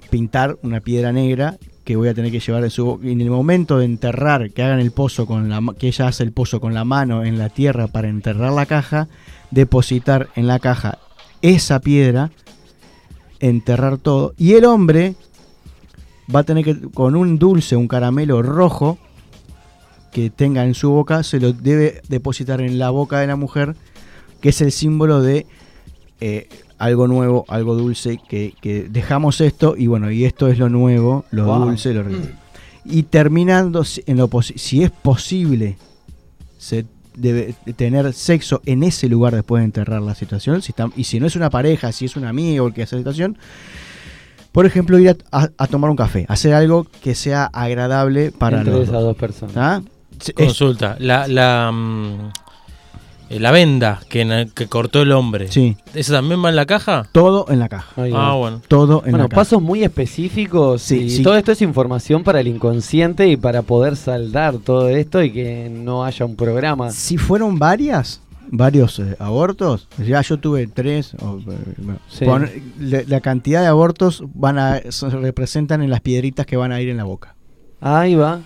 pintar 0.09 0.57
una 0.61 0.79
piedra 0.79 1.11
negra 1.11 1.57
que 1.88 1.95
voy 1.95 2.09
a 2.09 2.13
tener 2.13 2.33
que 2.33 2.41
llevar 2.41 2.65
en 2.65 2.69
su 2.69 2.99
en 3.01 3.21
el 3.21 3.29
momento 3.29 3.77
de 3.77 3.85
enterrar, 3.85 4.51
que 4.51 4.61
hagan 4.61 4.81
el 4.81 4.91
pozo 4.91 5.25
con 5.25 5.47
la 5.47 5.63
que 5.79 5.88
ella 5.88 6.09
hace 6.09 6.23
el 6.23 6.33
pozo 6.33 6.59
con 6.59 6.73
la 6.73 6.83
mano 6.83 7.23
en 7.23 7.38
la 7.38 7.47
tierra 7.47 7.88
para 7.88 8.09
enterrar 8.09 8.51
la 8.51 8.65
caja, 8.65 9.07
depositar 9.51 10.27
en 10.35 10.47
la 10.47 10.59
caja 10.59 10.97
esa 11.41 11.79
piedra, 11.79 12.29
enterrar 13.39 13.99
todo. 13.99 14.33
Y 14.38 14.55
el 14.55 14.65
hombre 14.65 15.15
va 16.35 16.41
a 16.41 16.43
tener 16.43 16.65
que, 16.65 16.77
con 16.93 17.15
un 17.15 17.39
dulce, 17.39 17.77
un 17.77 17.88
caramelo 17.88 18.41
rojo 18.41 18.97
que 20.11 20.29
tenga 20.29 20.65
en 20.65 20.73
su 20.73 20.89
boca, 20.89 21.23
se 21.23 21.39
lo 21.39 21.53
debe 21.53 22.01
depositar 22.09 22.59
en 22.59 22.79
la 22.79 22.89
boca 22.89 23.21
de 23.21 23.27
la 23.27 23.38
mujer, 23.38 23.77
que 24.41 24.49
es 24.49 24.59
el 24.59 24.73
símbolo 24.73 25.21
de 25.21 25.45
eh, 26.19 26.49
algo 26.78 27.07
nuevo, 27.07 27.45
algo 27.47 27.75
dulce, 27.75 28.19
que, 28.30 28.53
que 28.61 28.84
dejamos 28.89 29.41
esto 29.41 29.75
y 29.78 29.88
bueno, 29.88 30.11
y 30.11 30.25
esto 30.25 30.47
es 30.47 30.57
lo 30.59 30.69
nuevo, 30.69 31.25
lo 31.32 31.45
Wow. 31.45 31.65
dulce, 31.65 31.93
lo 31.93 32.03
rico. 32.03 32.28
Y 32.86 33.03
terminando, 33.03 33.84
si- 33.84 34.03
en 34.05 34.17
lo 34.17 34.30
si 34.41 34.84
es 34.84 34.91
posible, 34.91 35.78
se 36.57 36.86
debe 37.15 37.55
tener 37.75 38.13
sexo 38.13 38.61
en 38.65 38.84
ese 38.84 39.09
lugar 39.09 39.34
después 39.34 39.61
de 39.61 39.65
enterrar 39.65 40.01
la 40.03 40.13
situación. 40.15 40.61
Si 40.61 40.71
está- 40.71 40.89
y 40.95 41.03
si 41.05 41.19
no 41.19 41.25
es 41.28 41.36
una 41.36 41.49
pareja, 41.49 41.91
si 41.91 42.05
es 42.05 42.15
un 42.15 42.25
amigo 42.25 42.67
el 42.67 42.73
que 42.73 42.84
hace 42.84 42.95
la 42.95 42.99
situación, 43.01 43.38
por 44.51 44.65
ejemplo, 44.65 44.97
ir 44.99 45.09
a, 45.32 45.43
a- 45.43 45.49
a 45.57 45.67
tomar 45.67 45.89
un 45.89 45.95
café, 45.97 46.25
hacer 46.30 46.53
algo 46.53 46.86
que 47.03 47.15
sea 47.15 47.45
agradable 47.45 48.32
para 48.32 48.59
Entre 48.59 48.73
los 48.73 48.84
esas 48.88 49.01
dos. 49.01 49.17
personas. 49.17 49.55
¿Ah? 49.57 49.82
Consulta. 50.36 50.95
La, 50.99 51.28
la, 51.28 51.71
mm, 51.71 52.32
la 53.30 53.51
venda 53.51 53.99
que, 54.09 54.47
que 54.55 54.67
cortó 54.67 55.01
el 55.01 55.11
hombre. 55.11 55.51
sí, 55.51 55.75
¿Esa 55.93 56.13
también 56.13 56.43
va 56.43 56.49
en 56.49 56.55
la 56.55 56.65
caja? 56.65 57.07
todo 57.11 57.45
en 57.49 57.59
la 57.59 57.67
caja. 57.69 58.01
Ahí 58.01 58.11
Ah, 58.13 58.30
va. 58.30 58.34
bueno. 58.36 58.61
Todo 58.67 58.97
en 59.05 59.11
Bueno, 59.11 59.17
la 59.25 59.30
caja. 59.30 59.41
pasos 59.41 59.61
muy 59.61 59.84
específicos 59.84 60.82
Sí, 60.82 60.97
y 61.03 61.09
sí. 61.09 61.23
todo 61.23 61.36
esto 61.38 61.51
es 61.51 61.61
información 61.61 62.23
para 62.23 62.39
el 62.39 62.47
inconsciente 62.47 63.28
y 63.28 63.38
para 63.38 63.61
poder 63.63 63.95
saldar 63.95 64.57
todo 64.57 64.89
esto 64.89 65.21
y 65.23 65.32
que 65.32 65.69
no 65.69 66.03
haya 66.05 66.25
un 66.25 66.36
programa. 66.36 66.91
Si 66.91 67.17
fueron 67.17 67.59
varias, 67.59 68.21
varios 68.49 68.99
eh, 68.99 69.15
abortos, 69.19 69.88
ya 69.97 70.21
yo 70.21 70.38
tuve 70.38 70.67
tres, 70.67 71.13
o, 71.15 71.39
eh, 71.39 71.57
bueno, 71.78 71.99
Sí. 72.07 72.23
pon- 72.25 72.49
la, 72.80 73.01
la 73.07 73.19
cantidad 73.21 73.61
de 73.61 73.67
abortos 73.67 74.23
van 74.34 74.57
a 74.57 74.80
se 74.89 75.09
representan 75.09 75.82
en 75.82 75.89
las 75.89 75.99
piedritas 76.01 76.45
que 76.45 76.55
van 76.57 76.71
a 76.71 76.80
ir 76.82 76.89
en 76.89 76.97
la 76.97 77.03
boca. 77.03 77.36
Ahí 77.82 78.15
va. 78.15 78.39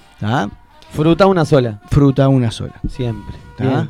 Fruta 0.92 1.26
una 1.28 1.46
sola, 1.46 1.82
Fruta 1.90 2.28
una 2.28 2.52
sola. 2.52 2.74
siempre. 2.90 3.36
¿tá? 3.58 3.90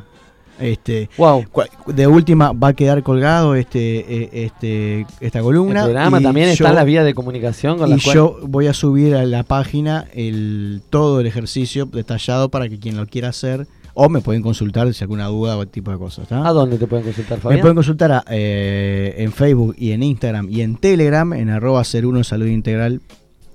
Este, 0.60 1.08
Wow. 1.16 1.44
de 1.86 2.06
última 2.06 2.52
va 2.52 2.68
a 2.68 2.72
quedar 2.74 3.02
colgado 3.02 3.54
este, 3.54 3.98
eh, 4.24 4.30
este, 4.44 5.06
esta 5.20 5.38
El 5.38 5.44
columna. 5.44 5.84
programa 5.84 6.20
y 6.20 6.22
también 6.22 6.46
yo- 6.48 6.52
están 6.52 6.74
las 6.74 6.84
vías 6.84 7.04
de 7.04 7.14
comunicación 7.14 7.78
con 7.78 7.88
y 7.88 7.92
las 7.92 8.02
cuales... 8.02 8.14
yo 8.14 8.38
voy 8.46 8.66
a 8.68 8.72
subir 8.74 9.14
a 9.16 9.24
la 9.24 9.42
página 9.42 10.06
el 10.14 10.82
todo 10.90 11.20
el 11.20 11.26
ejercicio 11.26 11.86
detallado 11.86 12.48
para 12.50 12.68
que 12.68 12.78
quien 12.78 12.96
lo 12.96 13.06
quiera 13.06 13.28
hacer 13.30 13.66
o 13.94 14.08
me 14.08 14.20
pueden 14.20 14.40
consultar 14.42 14.92
si 14.94 15.02
alguna 15.04 15.26
duda 15.26 15.56
o 15.58 15.66
tipo 15.66 15.90
de 15.90 15.98
cosas. 15.98 16.28
¿tá? 16.28 16.46
¿A 16.46 16.52
dónde 16.52 16.78
te 16.78 16.86
pueden 16.86 17.04
consultar, 17.04 17.38
Me 17.38 17.42
Fabián? 17.42 17.60
pueden 17.60 17.74
consultar 17.76 18.12
a, 18.12 18.24
eh, 18.30 19.14
en 19.18 19.32
Facebook 19.32 19.74
y 19.78 19.90
en 19.92 20.02
Instagram 20.02 20.48
y 20.50 20.60
en 20.62 20.76
Telegram 20.76 21.32
en 21.32 21.50
arroba 21.50 21.82
ser 21.84 22.06
uno 22.06 22.22
salud 22.24 22.46
integral 22.46 23.00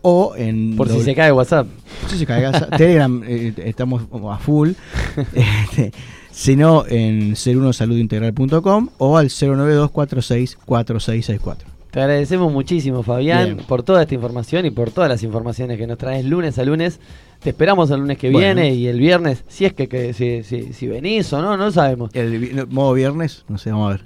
o 0.04 0.34
en 0.38 0.76
Por 0.76 0.90
si 0.90 1.02
se 1.02 1.16
cae 1.16 1.32
WhatsApp. 1.32 1.68
si 2.08 2.18
se 2.20 2.26
caiga, 2.28 2.52
Telegram 2.78 3.24
eh, 3.26 3.54
estamos 3.66 4.04
a 4.30 4.38
full 4.38 4.72
este, 5.34 5.92
sino 6.38 6.86
en 6.88 7.34
ser1saludintegral.com 7.34 8.90
o 9.00 9.18
al 9.18 9.30
092464664 9.30 11.56
Te 11.90 12.00
agradecemos 12.02 12.54
muchísimo, 12.54 13.02
Fabián, 13.02 13.56
Bien. 13.56 13.66
por 13.68 13.82
toda 13.82 14.04
esta 14.04 14.14
información 14.14 14.68
y 14.68 14.72
por 14.72 14.92
todas 14.92 15.10
las 15.10 15.24
informaciones 15.24 15.80
que 15.80 15.88
nos 15.88 15.98
traes 15.98 16.24
lunes 16.26 16.60
a 16.60 16.64
lunes. 16.64 17.00
Te 17.40 17.50
esperamos 17.52 17.90
el 17.92 18.00
lunes 18.02 18.18
que 18.20 18.30
Bueno. 18.32 18.62
viene 18.62 18.74
y 18.76 18.86
el 18.88 19.00
viernes, 19.00 19.44
si 19.48 19.66
es 19.66 19.74
que, 19.74 19.88
que- 19.88 20.14
si, 20.14 20.44
si- 20.44 20.74
si 20.74 20.88
venís 20.88 21.32
o 21.34 21.42
no, 21.42 21.56
no 21.58 21.72
sabemos. 21.72 22.12
el 22.14 22.68
modo 22.68 22.94
viernes 22.94 23.44
no 23.48 23.58
sé 23.58 23.72
vamos 23.72 23.88
a 23.88 23.92
ver 23.98 24.06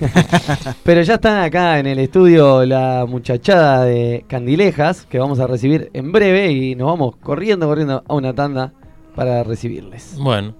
Pero 0.84 1.02
ya 1.02 1.14
están 1.14 1.42
acá 1.42 1.78
en 1.80 1.86
el 1.86 1.98
estudio 1.98 2.64
la 2.64 3.06
muchachada 3.08 3.84
de 3.84 4.24
Candilejas, 4.28 5.04
que 5.08 5.18
vamos 5.18 5.40
a 5.40 5.46
recibir 5.48 5.90
en 5.94 6.12
breve 6.12 6.52
y 6.52 6.74
nos 6.76 6.86
vamos 6.88 7.16
corriendo, 7.16 7.66
corriendo 7.66 8.04
a 8.06 8.14
una 8.14 8.32
tanda 8.34 8.72
para 9.16 9.42
recibirles. 9.44 10.14
Bueno. 10.18 10.54